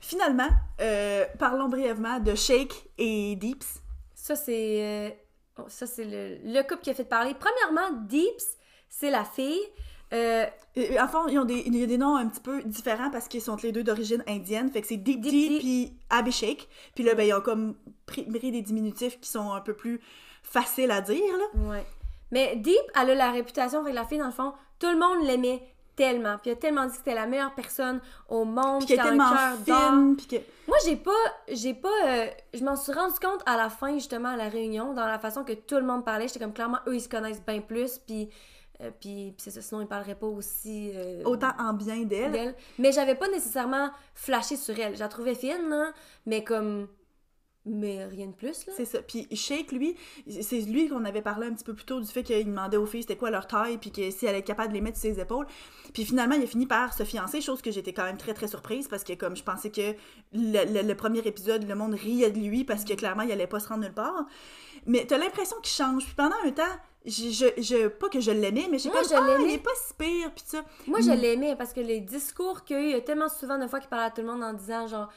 Finalement, 0.00 0.48
euh, 0.80 1.24
parlons 1.38 1.68
brièvement 1.68 2.18
de 2.18 2.34
Shake 2.34 2.72
et 2.96 3.36
Deeps. 3.36 3.82
Ça, 4.14 4.36
c'est 4.36 4.82
euh, 4.82 5.10
oh, 5.58 5.64
ça 5.68 5.86
c'est 5.86 6.04
le, 6.04 6.38
le 6.44 6.62
couple 6.62 6.82
qui 6.82 6.90
a 6.90 6.94
fait 6.94 7.04
parler. 7.04 7.34
Premièrement, 7.38 7.98
Deeps, 8.08 8.56
c'est 8.88 9.10
la 9.10 9.24
fille. 9.24 9.60
Euh, 10.12 10.46
Euh, 10.76 11.00
En 11.00 11.08
fond, 11.08 11.26
ils 11.28 11.38
ont 11.38 11.44
des, 11.44 11.62
il 11.66 11.76
y 11.76 11.82
a 11.82 11.86
des 11.86 11.98
noms 11.98 12.16
un 12.16 12.26
petit 12.28 12.40
peu 12.40 12.62
différents 12.64 13.10
parce 13.10 13.26
qu'ils 13.28 13.40
sont 13.40 13.56
les 13.62 13.72
deux 13.72 13.82
d'origine 13.84 14.22
indienne. 14.28 14.70
Fait 14.70 14.80
que 14.80 14.86
c'est 14.86 14.96
Deep 14.96 15.22
Tea. 15.22 15.58
puis 15.58 15.92
Abhishek. 16.10 16.68
Puis 16.94 17.04
là, 17.04 17.14
ben, 17.14 17.26
ils 17.26 17.32
ont 17.32 17.40
comme 17.40 17.74
pris, 18.06 18.22
pris 18.24 18.50
des 18.52 18.62
diminutifs 18.62 19.18
qui 19.20 19.28
sont 19.28 19.52
un 19.52 19.60
peu 19.60 19.74
plus 19.74 20.00
faciles 20.42 20.90
à 20.90 21.00
dire, 21.00 21.22
là. 21.38 21.68
ouais. 21.70 21.86
Mais 22.30 22.56
Deep, 22.56 22.74
elle 23.00 23.10
a 23.10 23.14
la 23.14 23.30
réputation, 23.30 23.80
avec 23.80 23.94
la 23.94 24.04
fille, 24.04 24.18
dans 24.18 24.26
le 24.26 24.32
fond, 24.32 24.52
tout 24.80 24.90
le 24.90 24.98
monde 24.98 25.24
l'aimait 25.26 25.62
tellement. 25.96 26.36
Puis 26.38 26.50
elle 26.50 26.56
a 26.56 26.60
tellement 26.60 26.84
dit 26.84 26.90
que 26.92 26.96
c'était 26.98 27.14
la 27.14 27.26
meilleure 27.26 27.54
personne 27.54 28.00
au 28.28 28.44
monde. 28.44 28.84
Puis 28.84 28.88
qu'elle 28.96 29.00
a 29.00 29.04
un 29.04 29.08
tellement 29.08 29.56
fine. 29.64 30.16
Puis 30.16 30.26
que... 30.26 30.36
Moi, 30.66 30.76
j'ai 30.84 30.96
pas. 30.96 31.10
J'ai 31.48 31.74
pas. 31.74 31.88
euh, 32.06 32.26
je 32.52 32.64
m'en 32.64 32.76
suis 32.76 32.92
rendu 32.92 33.14
compte 33.20 33.42
à 33.46 33.56
la 33.56 33.68
fin, 33.68 33.94
justement, 33.94 34.30
à 34.30 34.36
la 34.36 34.48
réunion, 34.48 34.92
dans 34.94 35.06
la 35.06 35.18
façon 35.18 35.44
que 35.44 35.52
tout 35.52 35.76
le 35.76 35.82
monde 35.84 36.04
parlait. 36.04 36.26
J'étais 36.28 36.40
comme 36.40 36.52
clairement, 36.54 36.78
eux, 36.86 36.94
ils 36.96 37.00
se 37.00 37.08
connaissent 37.08 37.42
bien 37.44 37.60
plus. 37.60 37.98
Puis. 37.98 38.30
euh, 38.80 38.90
puis, 39.00 39.32
puis 39.32 39.36
c'est 39.38 39.50
ça, 39.50 39.62
sinon 39.62 39.82
ils 39.82 39.86
parleraient 39.86 40.14
pas 40.16 40.26
aussi 40.26 40.90
euh, 40.94 41.22
Autant 41.24 41.52
en 41.58 41.74
bien 41.74 42.02
d'elle. 42.02 42.54
Mais 42.78 42.90
j'avais 42.92 43.14
pas 43.14 43.28
nécessairement 43.28 43.90
flashé 44.14 44.56
sur 44.56 44.78
elle. 44.78 44.94
Je 44.94 45.00
la 45.00 45.08
trouvais 45.08 45.34
fine, 45.34 45.68
là, 45.68 45.92
mais 46.26 46.42
comme. 46.42 46.88
Mais 47.66 48.04
rien 48.04 48.26
de 48.26 48.32
plus, 48.34 48.66
là. 48.66 48.72
C'est 48.76 48.84
ça. 48.84 49.00
Puis 49.00 49.26
Shake, 49.34 49.72
lui, 49.72 49.96
c'est 50.42 50.60
lui 50.60 50.88
qu'on 50.88 51.04
avait 51.06 51.22
parlé 51.22 51.46
un 51.46 51.54
petit 51.54 51.64
peu 51.64 51.72
plus 51.72 51.86
tôt 51.86 51.98
du 51.98 52.06
fait 52.06 52.22
qu'il 52.22 52.44
demandait 52.44 52.76
aux 52.76 52.84
filles 52.84 53.00
c'était 53.02 53.16
quoi 53.16 53.30
leur 53.30 53.46
taille, 53.46 53.78
puis 53.78 53.90
que 53.90 54.10
si 54.10 54.26
elle 54.26 54.34
était 54.36 54.42
capable 54.44 54.68
de 54.68 54.74
les 54.74 54.82
mettre 54.82 54.98
sur 54.98 55.10
ses 55.14 55.18
épaules. 55.20 55.46
Puis 55.94 56.04
finalement, 56.04 56.34
il 56.34 56.42
a 56.42 56.46
fini 56.46 56.66
par 56.66 56.92
se 56.92 57.04
fiancer, 57.04 57.40
chose 57.40 57.62
que 57.62 57.70
j'étais 57.70 57.94
quand 57.94 58.04
même 58.04 58.18
très 58.18 58.34
très 58.34 58.48
surprise 58.48 58.86
parce 58.86 59.02
que 59.02 59.14
comme 59.14 59.34
je 59.34 59.42
pensais 59.42 59.70
que 59.70 59.94
le, 60.34 60.72
le- 60.74 60.86
le 60.86 60.94
premier 60.94 61.20
épisode, 61.20 61.66
le 61.66 61.74
monde 61.74 61.94
riait 61.94 62.30
de 62.30 62.38
lui 62.38 62.64
parce 62.64 62.84
que 62.84 62.92
clairement, 62.92 63.22
il 63.22 63.32
allait 63.32 63.46
pas 63.46 63.60
se 63.60 63.68
rendre 63.68 63.82
nulle 63.84 63.94
part. 63.94 64.26
Mais 64.86 65.06
t'as 65.06 65.16
l'impression 65.16 65.56
qu'il 65.62 65.72
change. 65.72 66.04
Puis 66.04 66.14
pendant 66.14 66.36
un 66.44 66.50
temps, 66.50 66.62
je, 67.06 67.30
je, 67.30 67.62
je- 67.62 67.88
pas 67.88 68.10
que 68.10 68.20
je 68.20 68.30
l'aimais, 68.30 68.66
mais 68.70 68.78
j'ai 68.78 68.90
comme 68.90 69.04
je 69.08 69.14
ah, 69.14 69.38
il 69.40 69.50
est 69.54 69.58
pas 69.58 69.70
si 69.86 69.94
pire, 69.94 70.30
puis 70.34 70.44
ça. 70.46 70.62
Moi, 70.86 71.00
je 71.00 71.10
Mm. 71.10 71.14
l'aimais 71.20 71.56
parce 71.56 71.72
que 71.72 71.80
les 71.80 72.00
discours 72.00 72.64
qu'il 72.64 72.76
y 72.76 72.78
a 72.78 72.82
eu, 72.82 72.86
il 72.88 72.92
y 72.92 72.94
a 72.94 73.00
tellement 73.00 73.28
souvent 73.30 73.58
de 73.58 73.66
fois 73.66 73.80
qu'il 73.80 73.88
parlait 73.88 74.06
à 74.06 74.10
tout 74.10 74.20
le 74.20 74.26
monde 74.26 74.42
en 74.42 74.52
disant 74.52 74.86
genre 74.86 75.08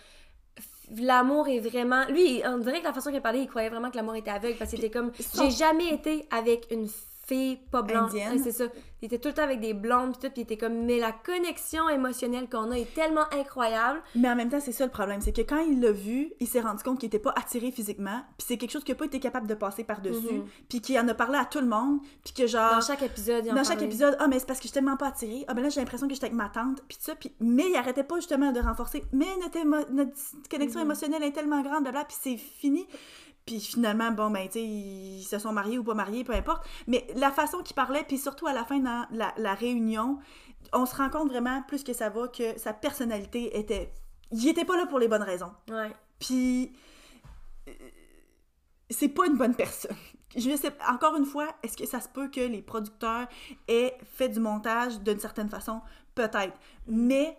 l'amour 0.96 1.48
est 1.48 1.60
vraiment 1.60 2.06
lui 2.06 2.42
on 2.46 2.58
dirait 2.60 2.80
que 2.80 2.86
la 2.86 2.94
façon 2.94 3.12
qu'il 3.12 3.22
parlait 3.22 3.42
il 3.42 3.48
croyait 3.48 3.70
vraiment 3.70 3.92
que 3.92 3.98
l'amour 3.98 4.16
était 4.16 4.32
aveugle 4.32 4.58
parce 4.58 4.70
qu'il 4.70 4.80
était 4.80 4.90
comme 4.90 5.12
j'ai 5.36 5.52
jamais 5.52 5.90
été 5.94 6.26
avec 6.32 6.68
une 6.72 6.88
filles 7.28 7.57
pas. 7.71 7.82
Ouais, 7.82 8.38
c'est 8.43 8.51
ça. 8.51 8.65
Il 9.01 9.05
était 9.05 9.19
tout 9.19 9.28
le 9.28 9.34
temps 9.36 9.43
avec 9.43 9.59
des 9.59 9.73
blondes 9.73 10.13
pis 10.13 10.19
tout, 10.19 10.34
pis 10.34 10.39
il 10.41 10.43
était 10.43 10.57
comme 10.57 10.86
mais 10.86 10.97
la 10.99 11.11
connexion 11.11 11.88
émotionnelle 11.89 12.49
qu'on 12.49 12.71
a 12.71 12.78
est 12.80 12.91
tellement 12.95 13.25
incroyable. 13.32 14.01
Mais 14.15 14.30
en 14.30 14.36
même 14.36 14.49
temps, 14.49 14.59
c'est 14.59 14.71
ça 14.71 14.86
le 14.86 14.91
problème, 14.91 15.21
c'est 15.21 15.34
que 15.34 15.41
quand 15.41 15.59
il 15.59 15.80
l'a 15.82 15.91
vu, 15.91 16.34
il 16.39 16.47
s'est 16.47 16.61
rendu 16.61 16.82
compte 16.84 16.99
qu'il 16.99 17.07
était 17.07 17.19
pas 17.19 17.34
attiré 17.36 17.69
physiquement, 17.71 18.21
puis 18.38 18.47
c'est 18.47 18.57
quelque 18.57 18.71
chose 18.71 18.84
qu'il 18.84 18.93
a 18.95 18.97
pas 18.97 19.05
été 19.05 19.19
capable 19.19 19.45
de 19.45 19.53
passer 19.53 19.84
par-dessus, 19.84 20.34
Mhm. 20.39 20.45
puis 20.69 20.82
qu'il 20.82 20.97
en 20.99 21.07
a 21.07 21.13
parlé 21.13 21.38
à 21.38 21.45
tout 21.45 21.59
le 21.59 21.67
monde, 21.67 21.99
puis 22.23 22.34
que 22.34 22.47
genre... 22.47 22.71
Dans 22.75 22.82
chaque 22.82 23.03
épisode, 23.03 23.45
il 23.45 23.51
en 23.51 23.55
Dans 23.55 23.63
chaque 23.63 23.82
épisode, 23.84 24.15
ah, 24.19 24.28
mais 24.28 24.39
c'est 24.39 24.45
parce 24.47 24.59
que 24.59 24.63
je 24.63 24.69
suis 24.69 24.73
tellement 24.73 24.97
pas 24.97 25.07
attirée. 25.09 25.45
Ah, 25.47 25.53
ben 25.53 25.61
là, 25.61 25.69
j'ai 25.69 25.80
l'impression 25.80 26.07
que 26.07 26.13
j'étais 26.15 26.25
avec 26.28 26.38
ma 26.38 26.49
tante, 26.49 26.82
puis 26.88 26.97
tout 26.97 27.03
ça. 27.03 27.15
Puis, 27.15 27.34
mais 27.39 27.69
il 27.69 27.75
arrêtait 27.75 28.03
pas 28.03 28.15
justement 28.15 28.51
de 28.51 28.59
renforcer. 28.61 29.03
Mais 29.11 29.28
notre, 29.41 29.57
émo- 29.59 29.89
notre 29.91 30.13
connexion 30.49 30.80
Mhm. 30.80 30.86
émotionnelle 30.88 31.23
est 31.23 31.32
tellement 31.34 31.61
grande, 31.61 31.86
là, 31.86 32.03
puis 32.05 32.17
c'est 32.19 32.38
fini. 32.38 32.88
Puis 33.48 33.62
finalement, 33.62 34.12
bon, 34.12 34.30
ben, 34.30 34.45
tu 34.45 34.60
sais, 34.60 34.64
ils 34.64 35.24
se 35.24 35.39
sont 35.39 35.54
mariés 35.54 35.80
ou 35.80 35.84
pas 35.84 35.93
mariés, 35.93 36.24
peu 36.24 36.34
importe. 36.34 36.68
Mais 36.86 37.08
la 37.16 37.32
façon 37.32 37.64
qu'il 37.64 37.76
parlait, 37.76 38.04
puis 38.04 38.18
surtout 38.18 38.45
à 38.45 38.54
la 38.54 38.66
fin, 38.66 38.78
dans 38.80 39.08
la, 39.10 39.34
la 39.38 39.56
réunion, 39.56 40.20
on 40.74 40.86
se 40.86 40.95
rend 40.95 41.10
compte 41.10 41.30
vraiment, 41.30 41.64
plus 41.64 41.84
que 41.84 41.93
ça 41.93 42.10
va, 42.10 42.28
que 42.28 42.60
sa 42.60 42.74
personnalité 42.74 43.58
était. 43.58 43.91
Il 44.32 44.48
était 44.48 44.66
pas 44.66 44.76
là 44.76 44.86
pour 44.86 45.00
les 45.00 45.08
bonnes 45.08 45.24
raisons. 45.24 45.54
Ouais. 45.72 45.91
Puis 46.20 46.74
euh, 47.70 47.72
c'est 48.89 49.08
pas 49.08 49.26
une 49.26 49.38
bonne 49.38 49.56
personne. 49.56 49.95
Je 50.36 50.56
sais 50.58 50.74
encore 50.91 51.16
une 51.16 51.26
fois, 51.26 51.48
est-ce 51.64 51.78
que 51.78 51.86
ça 51.86 52.02
se 52.02 52.10
peut 52.10 52.28
que 52.28 52.41
les 52.41 52.62
producteurs 52.62 53.28
aient 53.70 53.98
fait 54.04 54.28
du 54.28 54.41
montage 54.41 55.00
d'une 55.00 55.20
certaine 55.20 55.50
façon? 55.50 55.82
Peut-être. 56.16 56.54
Mais 56.86 57.38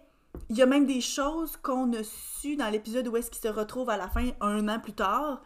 il 0.49 0.57
y 0.57 0.63
a 0.63 0.67
même 0.67 0.87
des 0.87 1.03
choses 1.03 1.59
qu'on 1.59 1.93
a 1.93 2.03
su 2.03 2.57
dans 2.57 2.71
l'épisode 2.71 3.09
où 3.09 3.17
est-ce 3.19 3.31
qu'ils 3.31 3.43
se 3.43 3.53
retrouvent 3.53 3.91
à 3.91 3.99
la 3.99 4.09
fin 4.09 4.31
un 4.41 4.69
an 4.69 4.81
plus 4.81 4.95
tard 4.95 5.43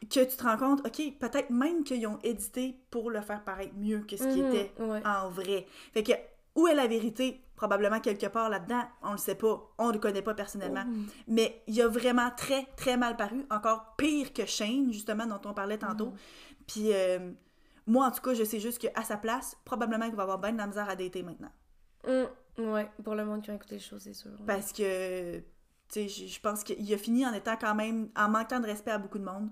que 0.00 0.24
tu 0.24 0.36
te 0.36 0.42
rends 0.42 0.56
compte, 0.58 0.86
OK, 0.86 1.18
peut-être 1.18 1.50
même 1.50 1.82
qu'ils 1.84 2.06
ont 2.06 2.18
édité 2.22 2.78
pour 2.90 3.10
le 3.10 3.20
faire 3.20 3.42
paraître 3.44 3.74
mieux 3.76 4.00
que 4.00 4.16
ce 4.16 4.24
qui 4.28 4.42
Mhm, 4.42 4.46
était 4.46 4.72
ouais. 4.78 5.02
en 5.06 5.28
vrai. 5.30 5.66
Fait 5.92 6.02
que 6.02 6.12
où 6.54 6.66
est 6.68 6.74
la 6.74 6.86
vérité? 6.86 7.42
Probablement 7.56 8.00
quelque 8.00 8.26
part 8.26 8.50
là-dedans, 8.50 8.82
on 9.02 9.12
le 9.12 9.16
sait 9.18 9.34
pas, 9.34 9.62
on 9.78 9.90
le 9.90 9.98
connaît 9.98 10.20
pas 10.20 10.34
personnellement. 10.34 10.84
Mhm. 10.84 11.06
Mais 11.28 11.62
il 11.66 11.80
a 11.80 11.88
vraiment 11.88 12.30
très, 12.36 12.66
très 12.76 12.98
mal 12.98 13.16
paru. 13.16 13.46
Encore 13.50 13.94
pire 13.96 14.34
que 14.34 14.44
Shane, 14.44 14.92
justement, 14.92 15.26
dont 15.26 15.40
on 15.48 15.54
parlait 15.54 15.78
tantôt. 15.78 16.12
Puis 16.66 16.92
euh, 16.92 17.32
moi, 17.86 18.06
en 18.06 18.10
tout 18.10 18.20
cas, 18.20 18.34
je 18.34 18.44
sais 18.44 18.60
juste 18.60 18.78
qu'à 18.78 19.02
sa 19.02 19.16
place, 19.16 19.56
probablement 19.64 20.06
qu'il 20.06 20.16
va 20.16 20.24
avoir 20.24 20.38
bien 20.38 20.52
de 20.52 20.58
la 20.58 20.66
misère 20.66 20.88
à 20.90 20.96
dater 20.96 21.22
maintenant. 21.22 21.50
Hum, 22.06 22.26
ouais, 22.72 22.90
pour 23.02 23.14
le 23.14 23.24
monde 23.24 23.40
qui 23.42 23.50
a 23.50 23.54
écouté 23.54 23.76
les 23.76 23.80
choses, 23.80 24.02
c'est 24.02 24.12
sûr. 24.12 24.32
Parce 24.46 24.72
que, 24.74 25.38
tu 25.38 25.44
sais, 25.88 26.08
je 26.08 26.26
je 26.26 26.40
pense 26.40 26.62
qu'il 26.62 26.92
a 26.92 26.98
fini 26.98 27.26
en 27.26 27.32
étant 27.32 27.56
quand 27.56 27.74
même, 27.74 28.10
en 28.16 28.28
manquant 28.28 28.60
de 28.60 28.66
respect 28.66 28.90
à 28.90 28.98
beaucoup 28.98 29.18
de 29.18 29.24
monde. 29.24 29.48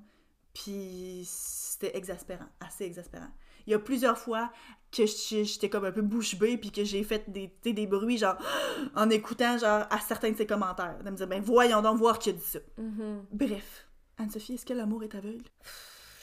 Puis 0.55 1.25
c'était 1.27 1.97
exaspérant, 1.97 2.47
assez 2.61 2.85
exaspérant. 2.85 3.29
Il 3.67 3.71
y 3.71 3.75
a 3.75 3.79
plusieurs 3.79 4.19
fois 4.19 4.53
que 4.93 5.05
j'étais 5.07 5.69
comme 5.69 5.85
un 5.85 5.93
peu 5.93 6.03
bouche 6.03 6.37
bée, 6.37 6.57
puis 6.57 6.71
que 6.71 6.85
j'ai 6.85 7.03
fait 7.03 7.29
des, 7.31 7.53
des 7.65 7.87
bruits, 7.87 8.19
genre, 8.19 8.37
en 8.95 9.11
écoutant, 9.11 9.59
genre, 9.59 9.87
à 9.91 9.99
certains 10.01 10.31
de 10.31 10.37
ses 10.37 10.47
commentaires. 10.47 10.99
De 11.03 11.11
me 11.11 11.17
dire, 11.17 11.27
ben 11.27 11.43
voyons 11.43 11.83
donc 11.83 11.99
voir 11.99 12.19
qui 12.19 12.31
a 12.31 12.33
dit 12.33 12.41
ça. 12.45 12.61
Mhm. 12.79 13.25
Bref. 13.33 13.89
Anne-Sophie, 14.19 14.55
est-ce 14.55 14.65
que 14.67 14.75
l'amour 14.75 15.03
est 15.03 15.15
aveugle? 15.15 15.43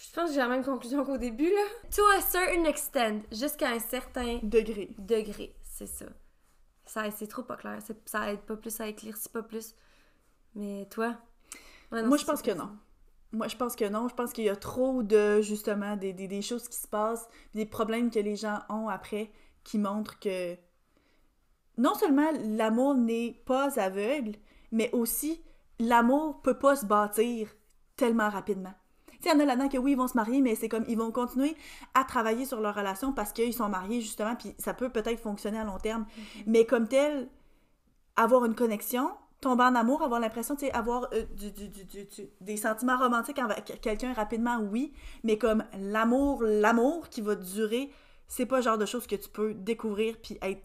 Je 0.01 0.13
pense 0.15 0.29
que 0.29 0.33
j'ai 0.35 0.39
la 0.39 0.47
même 0.47 0.63
conclusion 0.63 1.03
qu'au 1.03 1.17
début, 1.17 1.49
là. 1.49 1.63
To 1.95 2.01
a 2.17 2.21
certain 2.21 2.63
extent, 2.65 3.21
jusqu'à 3.31 3.69
un 3.69 3.79
certain 3.79 4.39
Degré. 4.43 4.89
degré, 4.97 5.55
c'est 5.61 5.87
ça. 5.87 6.05
Ça, 6.85 7.09
c'est 7.11 7.27
trop 7.27 7.43
pas 7.43 7.55
clair. 7.57 7.79
Ça 8.05 8.31
aide 8.31 8.41
pas 8.41 8.55
plus, 8.55 8.69
ça 8.71 8.87
éclaircit 8.87 9.29
pas 9.29 9.43
plus. 9.43 9.75
Mais 10.55 10.87
toi? 10.89 11.17
Ouais, 11.91 12.01
non, 12.01 12.09
Moi, 12.09 12.17
je 12.17 12.25
pense 12.25 12.39
ça 12.39 12.45
que 12.45 12.57
non. 12.57 12.77
Moi, 13.33 13.47
je 13.47 13.55
pense 13.55 13.75
que 13.75 13.87
non. 13.87 14.07
Je 14.07 14.15
pense 14.15 14.33
qu'il 14.33 14.43
y 14.43 14.49
a 14.49 14.55
trop 14.55 15.03
de, 15.03 15.41
justement, 15.41 15.95
des, 15.95 16.13
des, 16.13 16.27
des 16.27 16.41
choses 16.41 16.67
qui 16.67 16.77
se 16.77 16.87
passent, 16.87 17.27
des 17.53 17.65
problèmes 17.65 18.09
que 18.11 18.19
les 18.19 18.35
gens 18.35 18.59
ont 18.69 18.89
après 18.89 19.31
qui 19.63 19.77
montrent 19.77 20.19
que 20.19 20.55
non 21.77 21.93
seulement 21.95 22.29
l'amour 22.43 22.95
n'est 22.95 23.41
pas 23.45 23.79
aveugle, 23.79 24.33
mais 24.71 24.89
aussi 24.91 25.41
l'amour 25.79 26.41
peut 26.41 26.57
pas 26.57 26.75
se 26.75 26.85
bâtir 26.85 27.49
tellement 27.95 28.29
rapidement. 28.29 28.73
Tu 29.09 29.29
sais, 29.29 29.29
il 29.29 29.33
y 29.33 29.37
en 29.37 29.39
a 29.41 29.45
là-dedans 29.45 29.69
que 29.69 29.77
oui, 29.77 29.91
ils 29.91 29.97
vont 29.97 30.07
se 30.07 30.17
marier, 30.17 30.41
mais 30.41 30.55
c'est 30.55 30.69
comme 30.69 30.85
ils 30.87 30.97
vont 30.97 31.11
continuer 31.11 31.55
à 31.93 32.03
travailler 32.03 32.45
sur 32.45 32.59
leur 32.59 32.75
relation 32.75 33.13
parce 33.13 33.31
qu'ils 33.31 33.53
sont 33.53 33.69
mariés, 33.69 34.01
justement, 34.01 34.35
puis 34.35 34.55
ça 34.57 34.73
peut 34.73 34.89
peut-être 34.89 35.19
fonctionner 35.19 35.59
à 35.59 35.63
long 35.63 35.77
terme. 35.77 36.05
Mais 36.47 36.65
comme 36.65 36.87
tel, 36.87 37.29
avoir 38.15 38.45
une 38.45 38.55
connexion, 38.55 39.11
tomber 39.41 39.63
en 39.63 39.75
amour, 39.75 40.03
avoir 40.03 40.19
l'impression, 40.19 40.55
tu 40.55 40.65
sais, 40.67 40.71
avoir 40.71 41.09
euh, 41.13 41.25
du, 41.35 41.51
du- 41.51 41.67
du- 41.69 42.07
des 42.39 42.57
sentiments 42.57 42.97
romantiques 42.97 43.39
avec 43.39 43.81
quelqu'un 43.81 44.13
rapidement, 44.13 44.59
oui, 44.59 44.93
mais 45.23 45.37
comme 45.37 45.63
l'amour, 45.79 46.43
l'amour 46.43 47.09
qui 47.09 47.21
va 47.21 47.35
durer, 47.35 47.91
c'est 48.27 48.45
pas 48.45 48.57
le 48.57 48.61
genre 48.63 48.77
de 48.77 48.85
choses 48.85 49.07
que 49.07 49.15
tu 49.15 49.29
peux 49.29 49.53
découvrir 49.53 50.15
puis 50.21 50.37
être 50.41 50.61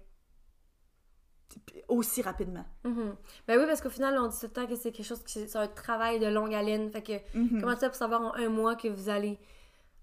aussi 1.89 2.21
rapidement. 2.23 2.65
Mhm. 2.85 3.17
Ben 3.49 3.59
oui, 3.59 3.67
parce 3.67 3.81
qu'au 3.81 3.89
final, 3.91 4.19
on 4.19 4.27
dit 4.29 4.39
tout 4.39 4.47
le 4.47 4.53
temps 4.53 4.67
que 4.67 4.75
c'est 4.77 4.93
quelque 4.93 5.07
chose 5.07 5.23
qui 5.25 5.33
c'est 5.49 5.57
un 5.57 5.69
travail 5.69 6.19
de 6.21 6.27
longue 6.27 6.53
haleine. 6.55 6.91
Fait 6.91 7.03
que 7.03 7.13
Mhm. 7.39 7.61
comment 7.61 7.75
tu 7.75 7.81
fais 7.81 7.87
pour 7.89 7.97
savoir 7.97 8.21
en 8.23 8.35
un 8.35 8.49
mois 8.49 8.77
que 8.77 8.89
vous 8.89 9.09
allez 9.09 9.39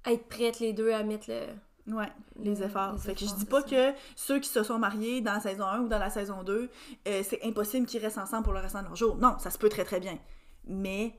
être 0.05 0.28
prêtes 0.28 0.59
les 0.59 0.74
deux 0.74 0.91
à 0.91 1.03
mettre 1.03 1.30
le. 1.30 1.45
Ouais, 1.88 2.10
les 2.40 2.56
Le- 2.56 2.64
efforts. 2.64 2.94
les 2.94 3.00
fait 3.00 3.14
que 3.16 3.26
je 3.26 3.34
dis 3.36 3.46
pas 3.46 3.62
que 3.62 3.92
ceux 4.16 4.40
qui 4.40 4.48
se 4.50 4.64
sont 4.64 4.80
mariés 4.80 5.20
dans 5.22 5.34
la 5.34 5.40
saison 5.42 5.66
1 5.66 5.82
ou 5.82 5.88
dans 5.90 6.00
la 6.00 6.10
saison 6.10 6.42
2, 6.44 6.70
euh, 7.08 7.22
c'est 7.24 7.44
impossible 7.44 7.86
qu'ils 7.86 8.02
restent 8.02 8.20
ensemble 8.20 8.44
pour 8.44 8.54
le 8.54 8.60
restant 8.60 8.80
de 8.80 8.86
leur 8.86 8.96
jour. 8.96 9.18
Non, 9.18 9.38
ça 9.40 9.50
se 9.52 9.58
peut 9.58 9.68
très 9.70 9.84
très 9.84 10.00
bien. 10.00 10.18
Mais 10.66 11.14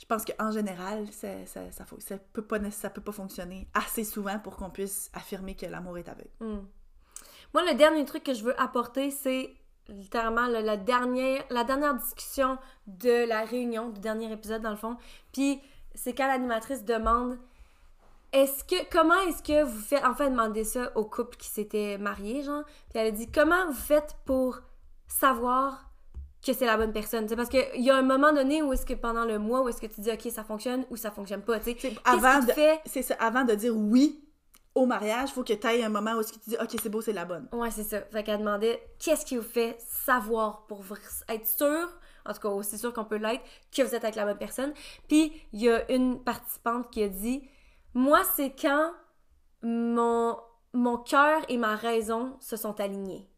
je 0.00 0.06
pense 0.06 0.24
qu'en 0.24 0.50
général, 0.50 1.06
ça, 1.12 1.28
ça, 1.44 1.70
ça, 1.72 1.84
faut- 1.84 2.00
ça 2.00 2.16
peut 2.32 2.40
pas, 2.42 2.58
nécess- 2.58 2.80
ça 2.80 2.88
peut 2.90 3.02
pas 3.02 3.12
fonctionner 3.12 3.68
assez 3.74 4.04
souvent 4.04 4.38
pour 4.38 4.56
qu'on 4.56 4.70
puisse 4.70 5.10
affirmer 5.12 5.54
que 5.54 5.66
l'amour 5.66 5.98
est 5.98 6.08
aveugle. 6.08 6.30
Hmm. 6.40 6.60
Moi, 7.52 7.62
le 7.70 7.74
dernier 7.76 8.04
truc 8.06 8.22
que 8.24 8.32
je 8.32 8.42
veux 8.44 8.58
apporter, 8.58 9.10
c'est 9.10 9.52
littéralement 9.88 10.46
le- 10.46 10.60
la, 10.62 10.78
dernière, 10.78 11.44
la 11.50 11.64
dernière 11.64 11.94
discussion 11.96 12.56
de 12.86 13.28
la 13.28 13.44
réunion, 13.44 13.90
du 13.90 14.00
dernier 14.00 14.32
épisode, 14.32 14.62
dans 14.62 14.70
le 14.70 14.76
fond. 14.76 14.96
Puis, 15.32 15.60
c'est 15.94 16.14
quand 16.14 16.28
l'animatrice 16.28 16.84
demande 16.84 17.36
est-ce 18.32 18.64
que 18.64 18.88
comment 18.90 19.18
est-ce 19.28 19.42
que 19.42 19.64
vous 19.64 19.80
faites 19.80 20.04
en 20.04 20.14
fait 20.14 20.30
demander 20.30 20.64
ça 20.64 20.92
au 20.94 21.04
couple 21.04 21.36
qui 21.36 21.48
s'était 21.48 21.98
marié 21.98 22.42
genre 22.42 22.64
puis 22.64 22.98
elle 23.00 23.08
a 23.08 23.10
dit 23.10 23.30
comment 23.30 23.66
vous 23.66 23.72
faites 23.72 24.16
pour 24.24 24.60
savoir 25.06 25.90
que 26.44 26.52
c'est 26.52 26.66
la 26.66 26.76
bonne 26.76 26.92
personne? 26.92 27.28
C'est 27.28 27.36
parce 27.36 27.48
que 27.48 27.76
il 27.76 27.84
y 27.84 27.90
a 27.90 27.96
un 27.96 28.02
moment 28.02 28.32
donné 28.32 28.62
où 28.62 28.72
est-ce 28.72 28.86
que 28.86 28.94
pendant 28.94 29.24
le 29.24 29.38
mois 29.38 29.62
où 29.62 29.68
est-ce 29.68 29.80
que 29.80 29.86
tu 29.86 30.00
dis 30.00 30.10
ok 30.10 30.30
ça 30.30 30.44
fonctionne 30.44 30.84
ou 30.90 30.96
ça 30.96 31.10
fonctionne 31.10 31.42
pas 31.42 31.58
tu 31.60 31.78
sais 31.78 31.94
avant 32.04 32.40
de, 32.40 32.52
fait 32.52 32.80
c'est 32.86 33.02
ça, 33.02 33.14
avant 33.18 33.44
de 33.44 33.54
dire 33.54 33.76
oui 33.76 34.24
au 34.74 34.86
mariage, 34.86 35.30
faut 35.30 35.42
que 35.42 35.52
tu 35.52 35.66
aies 35.66 35.82
un 35.82 35.88
moment 35.88 36.14
où 36.14 36.20
est-ce 36.20 36.32
que 36.32 36.38
tu 36.38 36.50
dis 36.50 36.56
OK, 36.60 36.68
c'est 36.80 36.88
beau, 36.88 37.00
c'est 37.00 37.12
la 37.12 37.24
bonne. 37.24 37.48
Ouais, 37.52 37.70
c'est 37.70 37.84
ça. 37.84 38.02
Fait 38.02 38.22
qu'elle 38.22 38.38
demandait 38.38 38.80
qu'est-ce 38.98 39.26
qui 39.26 39.36
vous 39.36 39.42
fait 39.42 39.76
savoir 39.80 40.66
pour 40.66 40.84
être 41.28 41.46
sûr, 41.46 41.88
en 42.24 42.32
tout 42.32 42.40
cas 42.40 42.48
aussi 42.48 42.78
sûr 42.78 42.92
qu'on 42.92 43.04
peut 43.04 43.16
l'être, 43.16 43.42
que 43.74 43.82
vous 43.82 43.94
êtes 43.94 44.04
avec 44.04 44.14
la 44.14 44.24
bonne 44.24 44.38
personne? 44.38 44.72
Puis 45.08 45.32
il 45.52 45.62
y 45.62 45.68
a 45.68 45.90
une 45.90 46.22
participante 46.22 46.90
qui 46.90 47.02
a 47.02 47.08
dit 47.08 47.42
Moi, 47.94 48.22
c'est 48.36 48.54
quand 48.58 48.92
mon, 49.62 50.36
mon 50.72 50.98
cœur 50.98 51.42
et 51.48 51.56
ma 51.56 51.76
raison 51.76 52.36
se 52.40 52.56
sont 52.56 52.78
alignés. 52.80 53.28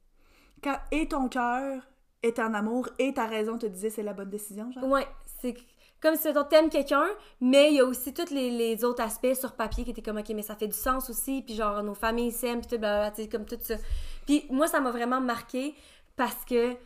Quand 0.62 0.76
et 0.90 1.08
ton 1.08 1.28
cœur 1.28 1.82
est 2.22 2.38
en 2.38 2.54
amour 2.54 2.88
et 2.98 3.14
ta 3.14 3.26
raison 3.26 3.58
te 3.58 3.66
disait 3.66 3.90
c'est 3.90 4.02
la 4.02 4.12
bonne 4.12 4.30
décision, 4.30 4.70
genre? 4.70 4.84
Ouais, 4.84 5.06
c'est 5.40 5.56
comme 6.00 6.16
si 6.16 6.28
on 6.36 6.44
t'aimes 6.44 6.68
quelqu'un, 6.68 7.06
mais 7.40 7.70
il 7.70 7.76
y 7.76 7.80
a 7.80 7.84
aussi 7.84 8.12
tous 8.12 8.30
les, 8.30 8.50
les 8.50 8.84
autres 8.84 9.02
aspects 9.02 9.34
sur 9.34 9.52
papier 9.52 9.84
qui 9.84 9.90
étaient 9.90 10.02
comme, 10.02 10.18
OK, 10.18 10.28
mais 10.30 10.42
ça 10.42 10.56
fait 10.56 10.66
du 10.66 10.76
sens 10.76 11.08
aussi, 11.08 11.42
puis 11.42 11.54
genre, 11.54 11.82
nos 11.82 11.94
familles 11.94 12.32
s'aiment, 12.32 12.60
puis 12.60 12.68
tout, 12.68 12.78
blablabla, 12.78 13.12
tu 13.12 13.22
sais, 13.22 13.28
comme 13.28 13.46
tout 13.46 13.56
ça. 13.60 13.76
Puis 14.26 14.44
moi, 14.50 14.66
ça 14.66 14.80
m'a 14.80 14.90
vraiment 14.90 15.20
marqué 15.20 15.74
parce 16.16 16.44
que 16.44 16.76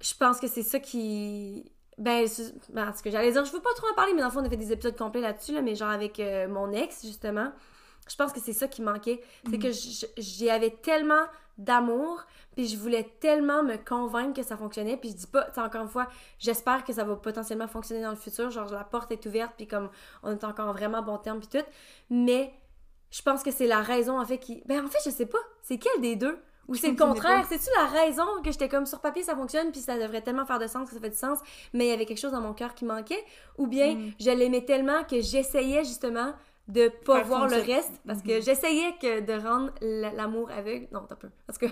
je 0.00 0.14
pense 0.14 0.38
que 0.38 0.46
c'est 0.46 0.62
ça 0.62 0.78
qui... 0.78 1.72
Ben, 1.98 2.26
ben, 2.70 2.88
en 2.88 2.92
tout 2.92 3.02
cas, 3.02 3.10
j'allais 3.10 3.32
dire, 3.32 3.44
je 3.44 3.52
veux 3.52 3.60
pas 3.60 3.72
trop 3.74 3.86
en 3.90 3.94
parler, 3.94 4.12
mais 4.12 4.20
dans 4.20 4.26
le 4.28 4.32
fond, 4.32 4.40
on 4.40 4.44
a 4.44 4.50
fait 4.50 4.56
des 4.58 4.72
épisodes 4.72 4.96
complets 4.96 5.22
là-dessus, 5.22 5.52
là, 5.52 5.62
mais 5.62 5.74
genre 5.74 5.88
avec 5.90 6.20
euh, 6.20 6.46
mon 6.46 6.70
ex, 6.72 7.02
justement. 7.06 7.52
Je 8.08 8.14
pense 8.16 8.32
que 8.32 8.40
c'est 8.40 8.52
ça 8.52 8.68
qui 8.68 8.82
manquait. 8.82 9.20
C'est 9.50 9.58
que 9.58 9.72
j- 9.72 10.06
j'y 10.18 10.50
avais 10.50 10.70
tellement 10.70 11.24
d'amour, 11.58 12.22
puis 12.54 12.68
je 12.68 12.76
voulais 12.76 13.04
tellement 13.18 13.62
me 13.62 13.76
convaincre 13.78 14.34
que 14.34 14.42
ça 14.46 14.58
fonctionnait, 14.58 14.98
puis 14.98 15.08
je 15.10 15.16
dis 15.16 15.26
pas, 15.26 15.48
encore 15.56 15.82
une 15.82 15.88
fois, 15.88 16.06
j'espère 16.38 16.84
que 16.84 16.92
ça 16.92 17.02
va 17.04 17.16
potentiellement 17.16 17.66
fonctionner 17.66 18.02
dans 18.02 18.10
le 18.10 18.16
futur, 18.16 18.50
genre 18.50 18.70
la 18.70 18.84
porte 18.84 19.10
est 19.10 19.24
ouverte, 19.24 19.54
puis 19.56 19.66
comme 19.66 19.88
on 20.22 20.32
est 20.32 20.44
encore 20.44 20.72
vraiment 20.74 21.00
bon 21.02 21.16
terme, 21.16 21.38
puis 21.40 21.48
tout, 21.48 21.66
mais 22.10 22.52
je 23.10 23.22
pense 23.22 23.42
que 23.42 23.50
c'est 23.50 23.66
la 23.66 23.80
raison, 23.80 24.20
en 24.20 24.24
fait, 24.26 24.38
qui... 24.38 24.62
Ben, 24.66 24.84
en 24.84 24.88
fait, 24.88 24.98
je 25.04 25.10
sais 25.10 25.24
pas, 25.26 25.38
c'est 25.62 25.78
quelle 25.78 26.02
des 26.02 26.16
deux? 26.16 26.38
Ou 26.68 26.74
c'est 26.74 26.90
le 26.90 26.96
contraire? 26.96 27.46
C'est-tu 27.48 27.68
la 27.78 27.86
raison 27.86 28.24
que 28.44 28.50
j'étais 28.50 28.68
comme 28.68 28.86
sur 28.86 29.00
papier, 29.00 29.22
ça 29.22 29.36
fonctionne, 29.36 29.70
puis 29.70 29.80
ça 29.80 29.98
devrait 29.98 30.20
tellement 30.22 30.44
faire 30.46 30.58
de 30.58 30.66
sens 30.66 30.88
que 30.88 30.94
ça 30.94 31.00
fait 31.00 31.10
du 31.10 31.16
sens, 31.16 31.38
mais 31.72 31.86
il 31.86 31.90
y 31.90 31.92
avait 31.92 32.06
quelque 32.06 32.18
chose 32.18 32.32
dans 32.32 32.40
mon 32.40 32.54
cœur 32.54 32.74
qui 32.74 32.84
manquait? 32.84 33.22
Ou 33.58 33.66
bien 33.66 33.94
Mm. 33.94 34.12
je 34.20 34.30
l'aimais 34.30 34.64
tellement 34.64 35.04
que 35.04 35.20
j'essayais 35.20 35.84
justement 35.84 36.32
de 36.68 36.88
pas 36.88 37.18
Faire 37.18 37.26
voir 37.26 37.48
le 37.48 37.56
reste 37.58 37.92
parce 38.06 38.18
Mhm. 38.20 38.26
que 38.26 38.40
j'essayais 38.40 38.92
que 39.00 39.20
de 39.20 39.32
rendre 39.40 39.72
l'amour 39.80 40.50
aveugle. 40.50 40.88
Non, 40.90 41.02
t'as 41.08 41.14
peu. 41.14 41.28
Parce 41.46 41.58
que. 41.58 41.66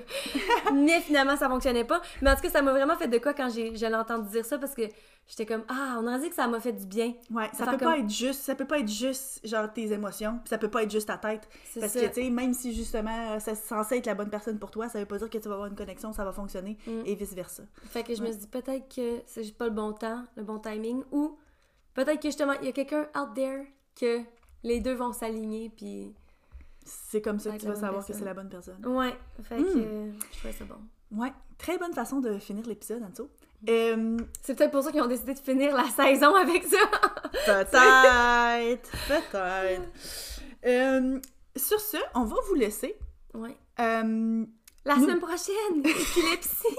mais 0.72 1.00
finalement, 1.00 1.36
ça 1.36 1.48
fonctionnait 1.48 1.84
pas. 1.84 2.00
Mais 2.22 2.30
en 2.30 2.36
tout 2.36 2.42
cas, 2.42 2.50
ça 2.50 2.62
m'a 2.62 2.70
vraiment 2.72 2.96
fait 2.96 3.08
de 3.08 3.18
quoi 3.18 3.34
quand 3.34 3.48
j'ai, 3.48 3.74
je 3.74 3.86
l'ai 3.86 3.94
entendu 3.94 4.28
dire 4.30 4.44
ça 4.44 4.56
parce 4.56 4.74
que 4.74 4.82
j'étais 5.26 5.46
comme 5.46 5.64
Ah, 5.68 5.98
on 6.00 6.06
a 6.06 6.16
dit 6.18 6.28
que 6.28 6.34
ça 6.36 6.46
m'a 6.46 6.60
fait 6.60 6.72
du 6.72 6.86
bien. 6.86 7.12
Ouais, 7.32 7.48
ça 7.54 7.64
peut 7.64 7.70
comme- 7.72 7.80
pas 7.80 7.98
être 7.98 8.08
juste, 8.08 8.42
ça 8.42 8.54
peut 8.54 8.66
pas 8.66 8.78
être 8.78 8.88
juste 8.88 9.40
genre 9.44 9.72
tes 9.72 9.90
émotions, 9.92 10.38
ça 10.44 10.58
peut 10.58 10.70
pas 10.70 10.84
être 10.84 10.90
juste 10.92 11.08
ta 11.08 11.18
tête. 11.18 11.48
Parce 11.80 11.92
ça. 11.92 12.00
que 12.00 12.06
tu 12.06 12.22
sais, 12.22 12.30
même 12.30 12.54
si 12.54 12.72
justement 12.72 13.38
c'est 13.40 13.56
censé 13.56 13.96
être 13.96 14.06
la 14.06 14.14
bonne 14.14 14.30
personne 14.30 14.58
pour 14.60 14.70
toi, 14.70 14.88
ça 14.88 15.00
veut 15.00 15.06
pas 15.06 15.18
dire 15.18 15.28
que 15.28 15.38
tu 15.38 15.48
vas 15.48 15.54
avoir 15.54 15.68
une 15.68 15.76
connexion, 15.76 16.12
ça 16.12 16.24
va 16.24 16.30
fonctionner 16.32 16.78
Mm. 16.86 17.02
et 17.04 17.14
vice 17.16 17.34
versa. 17.34 17.64
Fait 17.86 18.04
que 18.04 18.14
je 18.14 18.22
me 18.22 18.28
suis 18.28 18.36
dit 18.42 18.46
peut-être 18.46 18.94
que 18.94 19.22
c'est 19.26 19.42
juste 19.42 19.58
pas 19.58 19.64
le 19.64 19.72
bon 19.72 19.92
temps, 19.92 20.22
le 20.36 20.44
bon 20.44 20.60
timing, 20.60 21.02
ou 21.10 21.36
peut-être 21.94 22.20
que 22.20 22.28
justement, 22.28 22.52
il 22.60 22.66
y 22.66 22.68
a 22.68 22.72
quelqu'un 22.72 23.08
out 23.18 23.34
there 23.34 23.64
que 23.98 24.20
les 24.64 24.80
deux 24.80 24.94
vont 24.94 25.12
s'aligner, 25.12 25.70
puis. 25.70 26.12
C'est 26.86 27.22
comme 27.22 27.38
ça 27.38 27.50
que 27.52 27.56
tu 27.56 27.66
vas 27.66 27.76
savoir 27.76 28.04
que 28.04 28.12
c'est 28.12 28.24
la 28.26 28.34
bonne 28.34 28.50
personne. 28.50 28.84
Ouais, 28.86 29.16
fait 29.42 29.58
Mm. 29.58 29.64
que 29.72 30.12
je 30.32 30.38
trouvais 30.38 30.52
ça 30.52 30.64
bon. 30.66 30.76
Ouais, 31.18 31.32
très 31.56 31.78
bonne 31.78 31.94
façon 31.94 32.20
de 32.20 32.38
finir 32.38 32.66
l'épisode, 32.66 33.02
Anso. 33.02 33.30
Euh, 33.70 34.18
C'est 34.42 34.54
peut-être 34.54 34.70
pour 34.72 34.82
ça 34.82 34.92
qu'ils 34.92 35.00
ont 35.00 35.06
décidé 35.06 35.32
de 35.32 35.38
finir 35.38 35.74
la 35.74 35.84
saison 35.84 36.34
avec 36.44 36.62
ça. 36.64 36.76
peut-être, 37.46 38.90
peut-être. 39.08 39.80
Euh, 40.66 41.18
sur 41.56 41.80
ce, 41.80 41.96
on 42.14 42.24
va 42.24 42.36
vous 42.48 42.54
laisser. 42.54 42.96
Ouais. 43.32 43.56
Euh, 43.80 44.44
La 44.84 44.96
Nous- 44.96 45.02
semaine 45.04 45.20
prochaine, 45.20 45.78
épilepsie. 45.78 46.76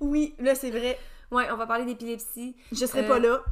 oui, 0.00 0.34
là 0.38 0.54
c'est 0.54 0.70
vrai, 0.70 0.98
ouais, 1.30 1.46
on 1.52 1.56
va 1.56 1.66
parler 1.66 1.84
d'épilepsie. 1.84 2.56
je 2.72 2.86
serai 2.86 3.06
pas 3.06 3.18
là 3.18 3.42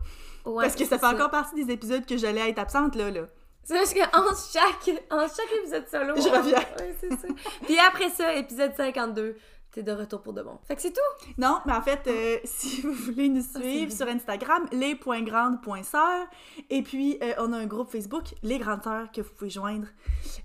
Ouais, 0.44 0.64
parce 0.64 0.76
que 0.76 0.84
ça 0.84 0.98
fait 0.98 1.06
encore 1.06 1.30
partie 1.30 1.54
des 1.64 1.72
épisodes 1.72 2.04
que 2.04 2.16
j'allais 2.16 2.50
être 2.50 2.58
absente 2.58 2.94
là 2.96 3.10
là. 3.10 3.22
C'est 3.62 3.78
juste 3.78 3.94
qu'en 3.94 4.20
chaque, 4.52 4.90
en 5.10 5.20
chaque 5.26 5.52
épisode 5.62 5.88
solo. 5.90 6.14
Je 6.16 6.28
on- 6.28 6.32
reviens. 6.32 6.58
Ouais, 6.78 6.94
c'est 7.00 7.10
ça. 7.10 7.28
Puis 7.64 7.78
après 7.78 8.10
ça, 8.10 8.34
épisode 8.34 8.72
52, 8.76 9.36
t'es 9.74 9.82
de 9.82 9.92
retour 9.92 10.20
pour 10.22 10.32
de 10.32 10.42
bon. 10.42 10.58
Fait 10.66 10.76
que 10.76 10.82
c'est 10.82 10.92
tout. 10.92 11.26
Non, 11.36 11.58
mais 11.66 11.72
en 11.72 11.82
fait, 11.82 12.00
euh, 12.06 12.38
si 12.44 12.80
vous 12.80 12.92
voulez 12.92 13.28
nous 13.28 13.42
c'est 13.42 13.60
suivre 13.60 13.92
sur 13.92 14.06
Instagram, 14.06 14.66
les.grandes.sœurs. 14.72 16.26
Et 16.70 16.82
puis, 16.82 17.18
euh, 17.22 17.32
on 17.38 17.52
a 17.52 17.58
un 17.58 17.66
groupe 17.66 17.90
Facebook, 17.90 18.24
Les 18.42 18.58
Grandes 18.58 18.84
Sœurs, 18.84 19.10
que 19.12 19.20
vous 19.20 19.30
pouvez 19.36 19.50
joindre 19.50 19.88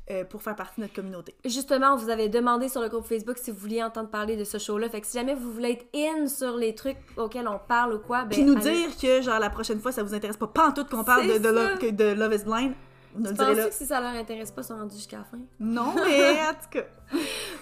euh, 0.09 0.23
pour 0.23 0.41
faire 0.41 0.55
partie 0.55 0.77
de 0.77 0.85
notre 0.85 0.95
communauté. 0.95 1.35
Justement, 1.45 1.93
on 1.93 1.97
vous 1.97 2.09
avait 2.09 2.29
demandé 2.29 2.69
sur 2.69 2.81
le 2.81 2.89
groupe 2.89 3.05
Facebook 3.05 3.37
si 3.37 3.51
vous 3.51 3.59
vouliez 3.59 3.83
entendre 3.83 4.09
parler 4.09 4.35
de 4.35 4.43
ce 4.43 4.57
show-là. 4.57 4.89
Fait 4.89 5.01
que 5.01 5.07
si 5.07 5.17
jamais 5.17 5.35
vous 5.35 5.51
voulez 5.51 5.71
être 5.71 5.85
in 5.95 6.27
sur 6.27 6.57
les 6.57 6.73
trucs 6.73 6.97
auxquels 7.15 7.47
on 7.47 7.59
parle 7.59 7.93
ou 7.93 7.99
quoi, 7.99 8.23
ben. 8.23 8.29
Puis 8.29 8.43
nous 8.43 8.57
allez- 8.57 8.87
dire 8.87 8.97
que, 8.99 9.21
genre, 9.21 9.39
la 9.39 9.49
prochaine 9.49 9.79
fois, 9.79 9.91
ça 9.91 10.01
vous 10.01 10.13
intéresse 10.13 10.37
pas 10.37 10.47
pantoute 10.47 10.89
qu'on 10.89 11.03
parle 11.03 11.27
de. 11.27 11.49
Love, 11.49 11.95
de 11.95 12.13
Love 12.13 12.33
is 12.33 12.43
Blind. 12.43 12.73
On 13.17 13.23
tu 13.23 13.33
penses 13.33 13.57
que 13.57 13.71
si 13.71 13.85
ça 13.85 13.99
leur 13.99 14.11
intéresse 14.11 14.51
pas, 14.51 14.61
ils 14.61 14.65
sont 14.65 14.77
rendus 14.77 14.95
jusqu'à 14.95 15.17
la 15.17 15.23
fin? 15.23 15.39
Non, 15.59 15.93
mais 15.95 16.39
en 16.49 16.53
tout 16.53 16.69
cas. 16.69 16.85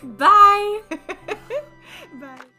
Bye! 0.04 0.84
Bye! 2.20 2.58